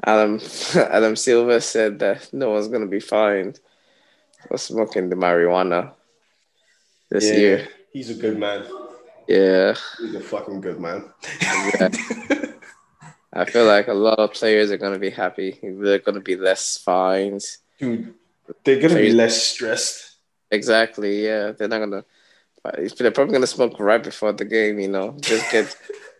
Adam 0.05 0.39
Adam 0.75 1.15
Silver 1.15 1.59
said 1.59 1.99
that 1.99 2.29
no 2.33 2.51
one's 2.51 2.67
gonna 2.69 2.87
be 2.87 2.99
fined 2.99 3.59
for 4.47 4.57
smoking 4.57 5.09
the 5.09 5.15
marijuana 5.15 5.91
this 7.09 7.29
Yeah, 7.29 7.37
year. 7.37 7.67
He's 7.91 8.09
a 8.09 8.15
good 8.15 8.39
man. 8.39 8.65
Yeah. 9.27 9.75
He's 9.99 10.15
a 10.15 10.19
fucking 10.19 10.61
good 10.61 10.79
man. 10.79 11.09
I 13.36 13.45
feel 13.45 13.65
like 13.65 13.88
a 13.88 13.93
lot 13.93 14.19
of 14.19 14.34
players 14.34 14.71
are 14.71 14.77
gonna 14.77 14.99
be 14.99 15.09
happy. 15.09 15.59
They're 15.63 15.99
gonna 15.99 16.21
be 16.21 16.36
less 16.36 16.77
fines. 16.77 17.57
Dude, 17.79 18.13
they're 18.63 18.79
gonna 18.79 19.01
be 19.01 19.11
less 19.11 19.41
stressed. 19.41 20.17
Exactly. 20.51 21.25
Yeah, 21.25 21.51
they're 21.51 21.67
not 21.67 21.79
gonna. 21.79 22.05
They're 22.97 23.11
probably 23.11 23.34
gonna 23.34 23.47
smoke 23.47 23.79
right 23.79 24.03
before 24.03 24.34
the 24.34 24.45
game. 24.45 24.79
You 24.79 24.89
know, 24.89 25.17
just 25.19 25.51
get. 25.51 25.75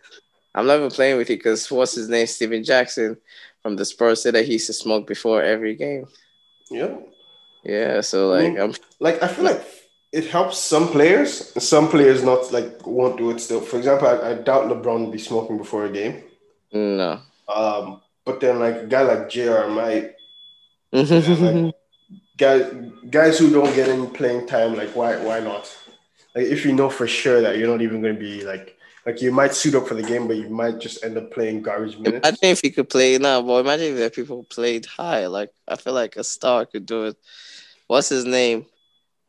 I'm 0.56 0.66
not 0.66 0.78
even 0.78 0.90
playing 0.90 1.16
with 1.16 1.30
you 1.30 1.36
because 1.36 1.70
what's 1.70 1.94
his 1.94 2.08
name? 2.08 2.26
Steven 2.26 2.62
Jackson 2.62 3.16
from 3.62 3.76
the 3.76 3.84
Spurs 3.84 4.22
said 4.22 4.34
that 4.34 4.44
he 4.44 4.54
used 4.54 4.66
to 4.66 4.72
smoke 4.72 5.06
before 5.06 5.42
every 5.42 5.74
game. 5.74 6.06
Yeah. 6.70 6.96
Yeah, 7.64 8.00
so 8.02 8.28
like 8.28 8.58
I'm 8.58 8.74
Like 9.00 9.22
I 9.22 9.28
feel 9.28 9.44
like 9.44 9.64
it 10.12 10.26
helps 10.26 10.58
some 10.58 10.88
players, 10.88 11.52
some 11.62 11.88
players 11.88 12.22
not 12.22 12.52
like 12.52 12.86
won't 12.86 13.16
do 13.16 13.30
it 13.30 13.40
still. 13.40 13.60
For 13.60 13.78
example, 13.78 14.06
I, 14.06 14.30
I 14.30 14.34
doubt 14.34 14.68
LeBron 14.68 15.06
will 15.06 15.10
be 15.10 15.18
smoking 15.18 15.58
before 15.58 15.86
a 15.86 15.90
game. 15.90 16.22
No. 16.74 17.20
Um, 17.48 18.00
but 18.24 18.40
then 18.40 18.58
like 18.58 18.76
a 18.76 18.86
guy 18.86 19.02
like 19.02 19.28
JR 19.28 19.68
might 19.68 20.14
like, 20.92 21.74
guys 22.36 22.72
guys 23.10 23.38
who 23.38 23.50
don't 23.50 23.74
get 23.74 23.88
any 23.88 24.06
playing 24.08 24.46
time, 24.46 24.74
like 24.74 24.94
why 24.94 25.16
why 25.16 25.40
not? 25.40 25.76
Like 26.34 26.46
if 26.46 26.64
you 26.64 26.72
know 26.72 26.90
for 26.90 27.06
sure 27.06 27.40
that 27.40 27.58
you're 27.58 27.68
not 27.68 27.82
even 27.82 28.00
gonna 28.00 28.14
be 28.14 28.44
like 28.44 28.76
like 29.06 29.20
you 29.20 29.30
might 29.32 29.54
suit 29.54 29.74
up 29.74 29.86
for 29.86 29.94
the 29.94 30.02
game, 30.02 30.26
but 30.26 30.36
you 30.36 30.48
might 30.48 30.78
just 30.78 31.04
end 31.04 31.18
up 31.18 31.30
playing 31.30 31.62
garbage 31.62 31.98
minutes. 31.98 32.26
Imagine 32.26 32.48
if 32.48 32.60
he 32.60 32.70
could 32.70 32.88
play 32.88 33.18
now, 33.18 33.42
boy. 33.42 33.60
Imagine 33.60 33.92
if 33.92 33.96
there 33.96 34.06
are 34.06 34.10
people 34.10 34.36
who 34.36 34.42
played 34.44 34.86
high. 34.86 35.26
Like 35.26 35.50
I 35.68 35.76
feel 35.76 35.92
like 35.92 36.16
a 36.16 36.24
star 36.24 36.64
could 36.64 36.86
do 36.86 37.04
it. 37.04 37.16
What's 37.86 38.08
his 38.08 38.24
name? 38.24 38.66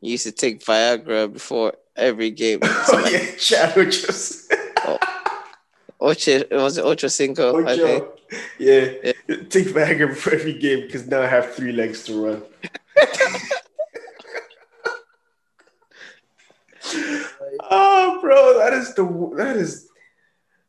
He 0.02 0.12
used 0.12 0.26
to 0.26 0.32
take 0.32 0.64
Viagra 0.64 1.32
before 1.32 1.74
every 1.96 2.32
game. 2.32 2.60
oh 2.64 3.10
yeah, 3.12 3.36
Chad 3.38 3.74
just 3.92 4.45
Ocho, 6.00 6.44
was 6.52 6.78
it 6.78 6.86
Ocho 6.86 7.08
Cinco? 7.08 7.66
I 7.66 7.76
think. 7.76 8.04
Ocho. 8.04 8.12
Yeah. 8.60 8.86
Take 9.50 9.68
Viagra 9.68 10.08
before 10.14 10.34
every 10.34 10.54
game 10.58 10.82
because 10.82 11.08
now 11.08 11.22
I 11.22 11.28
have 11.28 11.54
three 11.56 11.72
legs 11.72 12.04
to 12.06 12.22
run. 12.26 12.44
oh, 17.62 18.20
bro, 18.22 18.58
that 18.60 18.74
is 18.74 18.94
the 18.96 19.04
that 19.38 19.56
is 19.58 19.88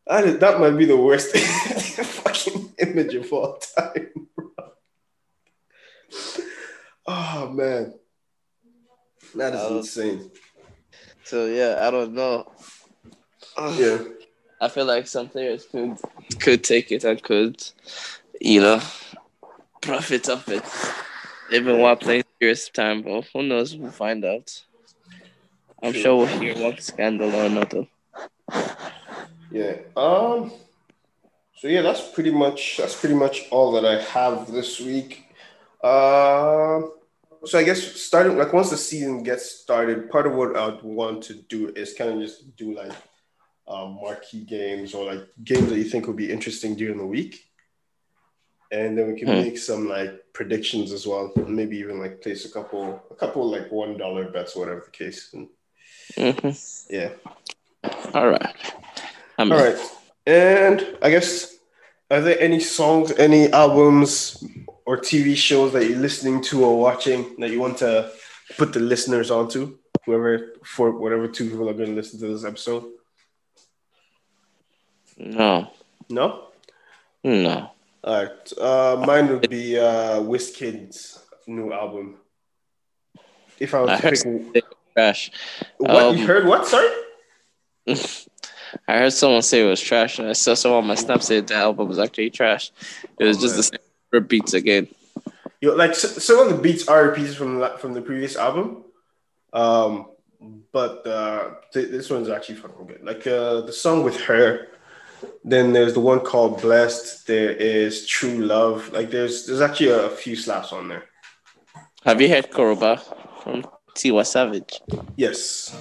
that 0.07 0.24
is 0.24 0.39
that 0.39 0.61
might 0.61 0.70
be 0.77 0.85
the 0.85 0.97
worst 0.97 1.37
fucking 1.37 2.74
image 2.79 3.14
of 3.14 3.33
all 3.33 3.59
time. 3.59 4.11
Bro. 4.35 4.51
Oh 7.07 7.51
man, 7.53 7.95
that 9.35 9.55
is 9.55 9.61
Oh. 9.62 9.79
insane. 9.79 10.31
So 11.24 11.47
yeah, 11.47 11.79
I 11.87 11.91
don't 11.91 12.14
know. 12.14 12.53
Yeah, 13.77 13.99
I 14.61 14.69
feel 14.69 14.87
like 14.87 15.07
some 15.07 15.29
players 15.29 15.67
could 15.67 15.99
could 16.41 16.65
take 16.65 16.91
it 16.91 17.05
and 17.05 17.23
could, 17.23 17.63
you 18.41 18.61
know, 18.61 18.81
profit 19.83 20.29
off 20.29 20.49
it, 20.49 20.65
even 21.53 21.79
while 21.79 21.97
playing 21.97 22.25
serious 22.41 22.69
time. 22.71 23.03
But 23.03 23.27
who 23.33 23.43
knows? 23.43 23.77
We'll 23.77 23.91
find 23.91 24.25
out. 24.25 24.63
I'm 25.83 25.93
True. 25.93 26.03
sure 26.03 26.17
we'll 26.17 26.41
hear 26.41 26.55
one 26.57 26.79
scandal 26.79 27.35
or 27.35 27.45
another. 27.45 27.87
yeah. 29.51 29.77
Um. 29.97 30.53
So 31.57 31.69
yeah, 31.69 31.83
that's 31.83 32.09
pretty 32.13 32.31
much 32.31 32.79
that's 32.79 32.99
pretty 32.99 33.15
much 33.15 33.45
all 33.51 33.73
that 33.73 33.85
I 33.85 34.01
have 34.03 34.51
this 34.51 34.81
week. 34.81 35.27
Um. 35.85 36.93
so 37.45 37.59
I 37.59 37.63
guess 37.63 37.83
starting 37.83 38.39
like 38.39 38.55
once 38.55 38.71
the 38.71 38.79
season 38.79 39.23
gets 39.23 39.51
started, 39.51 40.11
part 40.11 40.27
of 40.27 40.33
what 40.35 40.57
I'd 40.57 40.83
want 40.83 41.23
to 41.25 41.35
do 41.35 41.69
is 41.77 41.93
kind 41.93 42.11
of 42.11 42.21
just 42.21 42.57
do 42.57 42.75
like 42.75 42.93
um, 43.69 43.99
marquee 44.01 44.45
games 44.45 44.95
or 44.95 45.05
like 45.12 45.27
games 45.43 45.71
that 45.71 45.79
you 45.79 45.85
think 45.85 46.07
would 46.07 46.17
be 46.17 46.31
interesting 46.31 46.75
during 46.77 46.99
the 46.99 47.07
week, 47.07 47.45
and 48.71 48.97
then 48.97 49.12
we 49.12 49.19
can 49.19 49.29
Hmm. 49.29 49.41
make 49.41 49.59
some 49.59 49.89
like 49.89 50.12
predictions 50.33 50.93
as 50.93 51.07
well. 51.07 51.33
Maybe 51.49 51.79
even 51.79 51.99
like 51.99 52.21
place 52.23 52.45
a 52.45 52.51
couple, 52.53 53.03
a 53.11 53.14
couple 53.14 53.51
like 53.51 53.71
one 53.73 53.97
dollar 53.97 54.31
bets, 54.31 54.55
whatever 54.57 54.83
the 54.85 54.91
case. 54.91 55.31
And, 55.35 55.49
hmm 56.17 56.49
yeah. 56.91 57.11
All 58.14 58.29
right. 58.29 58.55
All 59.39 59.47
right. 59.49 59.79
And 60.27 60.97
I 61.03 61.11
guess, 61.11 61.57
are 62.11 62.21
there 62.21 62.41
any 62.41 62.61
songs, 62.61 63.12
any 63.12 63.51
albums, 63.53 64.43
or 64.87 64.97
TV 64.99 65.37
shows 65.37 65.73
that 65.73 65.89
you're 65.89 65.99
listening 65.99 66.41
to 66.43 66.64
or 66.64 66.79
watching 66.79 67.37
that 67.39 67.51
you 67.51 67.61
want 67.61 67.79
to 67.79 68.11
put 68.57 68.73
the 68.73 68.81
listeners 68.81 69.31
onto? 69.31 69.79
Whoever, 70.05 70.53
for 70.64 70.93
whatever 70.93 71.27
two 71.29 71.51
people 71.51 71.69
are 71.69 71.75
going 71.75 71.91
to 71.91 71.95
listen 71.97 72.19
to 72.21 72.29
this 72.29 72.45
episode? 72.45 72.85
No, 75.17 75.71
No? 76.11 76.49
no. 77.25 77.71
All 78.05 78.23
right. 78.25 78.53
Uh, 78.59 79.03
mine 79.07 79.29
would 79.29 79.49
be 79.51 79.79
uh, 79.79 80.21
Wizkid's 80.21 81.19
new 81.47 81.73
album. 81.73 82.17
If 83.59 83.75
I 83.75 83.81
was 83.81 83.91
I 83.91 83.97
heard. 83.97 84.62
Trash. 84.95 85.31
What? 85.79 85.91
um, 85.91 86.17
you 86.17 86.27
heard 86.27 86.47
what? 86.47 86.67
Sorry? 86.67 86.89
I 88.89 88.99
heard 88.99 89.12
someone 89.12 89.43
say 89.43 89.62
it 89.64 89.69
was 89.69 89.81
trash, 89.81 90.19
and 90.19 90.29
I 90.29 90.33
saw 90.35 90.55
someone 90.55 90.83
on 90.83 90.87
my 90.89 90.95
snap 90.95 91.23
say 91.23 91.41
the 91.41 91.55
album 91.55 91.89
was 91.89 91.99
actually 91.99 92.31
trash. 92.31 92.71
It 93.19 93.25
was 93.25 93.39
Oh, 93.39 93.41
just 93.41 93.73
man. 93.73 93.81
the 94.12 94.19
same 94.19 94.27
beats 94.27 94.55
again. 94.55 94.89
You 95.61 95.71
know, 95.71 95.75
like 95.77 95.95
some 95.95 96.39
of 96.39 96.49
the 96.55 96.61
beats 96.62 96.87
are 96.89 97.09
repeats 97.09 97.35
from 97.35 97.59
the- 97.59 97.77
from 97.79 97.95
the 97.95 98.03
previous 98.03 98.37
album, 98.37 98.85
um, 99.53 100.11
but 100.73 101.07
uh, 101.07 101.55
th- 101.73 101.91
this 101.91 102.11
one's 102.11 102.29
actually 102.29 102.57
fucking 102.57 102.87
good. 102.87 103.03
Like 103.03 103.27
uh, 103.27 103.62
the 103.62 103.73
song 103.73 104.03
with 104.03 104.17
her, 104.23 104.69
then 105.45 105.73
there's 105.73 105.95
the 105.95 106.01
one 106.01 106.21
called 106.21 106.61
"Blessed." 106.62 107.27
There 107.27 107.51
is 107.51 108.07
"True 108.07 108.39
Love." 108.45 108.91
Like 108.93 109.11
there's 109.11 109.47
there's 109.47 109.61
actually 109.61 109.91
a, 109.91 110.09
few 110.11 110.37
slaps 110.37 110.73
on 110.73 110.89
there. 110.89 111.05
Have 112.05 112.21
you 112.21 112.29
heard 112.29 112.51
Koroba 112.51 113.01
from 113.43 113.64
Tiwa 113.95 114.25
Savage? 114.27 114.81
Yes. 115.17 115.77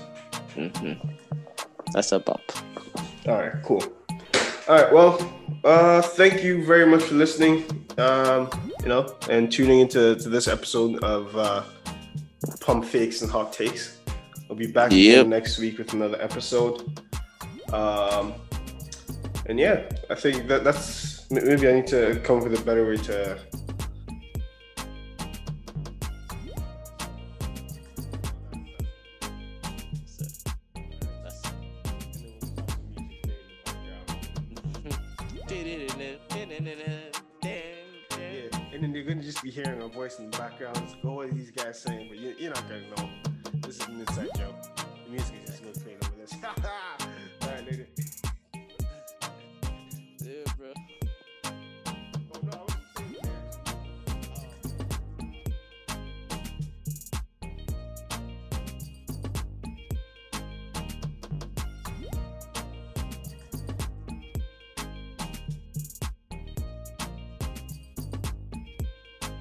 hmm 0.55 0.93
That's 1.93 2.11
a 2.11 2.19
bop. 2.19 2.41
All 3.27 3.35
right. 3.37 3.53
Cool. 3.63 3.83
All 4.67 4.75
right. 4.75 4.91
Well, 4.93 5.19
uh, 5.63 6.01
thank 6.01 6.43
you 6.43 6.65
very 6.65 6.85
much 6.85 7.03
for 7.03 7.15
listening. 7.15 7.63
Um, 7.97 8.49
you 8.81 8.89
know, 8.89 9.15
and 9.29 9.51
tuning 9.51 9.79
into 9.79 10.15
to 10.15 10.29
this 10.29 10.47
episode 10.47 11.03
of 11.03 11.35
uh, 11.37 11.63
Pump 12.61 12.85
Fakes 12.85 13.21
and 13.21 13.31
Hot 13.31 13.53
Takes. 13.53 13.99
I'll 14.49 14.55
be 14.55 14.67
back 14.67 14.91
Yep. 14.91 15.27
next 15.27 15.57
week 15.59 15.77
with 15.79 15.93
another 15.93 16.21
episode. 16.21 16.83
Um, 17.73 18.33
and 19.47 19.59
yeah, 19.59 19.87
I 20.09 20.15
think 20.15 20.47
that 20.47 20.63
that's 20.63 21.29
maybe 21.29 21.67
I 21.67 21.73
need 21.73 21.87
to 21.87 22.19
come 22.23 22.37
up 22.37 22.43
with 22.43 22.59
a 22.59 22.63
better 22.63 22.85
way 22.85 22.97
to. 22.97 23.39
Yeah, 37.43 38.59
and 38.73 38.83
then 38.83 38.93
you're 38.93 39.03
gonna 39.03 39.21
just 39.21 39.43
be 39.43 39.51
hearing 39.51 39.81
a 39.81 39.87
voice 39.87 40.19
in 40.19 40.31
the 40.31 40.37
background. 40.37 40.77
It's 40.77 40.93
like, 40.93 41.05
oh, 41.05 41.13
what 41.13 41.27
are 41.27 41.31
these 41.31 41.51
guys 41.51 41.79
saying? 41.81 42.07
But 42.09 42.17
you, 42.17 42.35
you're 42.37 42.53
not 42.53 42.67
gonna 42.67 42.89
know. 42.97 43.09
This 43.61 43.79
is 43.79 43.87
an 43.87 43.99
inside 43.99 44.29
joke. 44.37 44.75
The 45.05 45.11
music 45.11 45.35
is 45.43 45.49
just 45.51 45.63
gonna 45.63 45.73
play 45.73 45.95
over 46.01 46.11
this. 46.19 46.33
All 46.33 46.41
right, 46.41 46.63
later. 46.63 46.84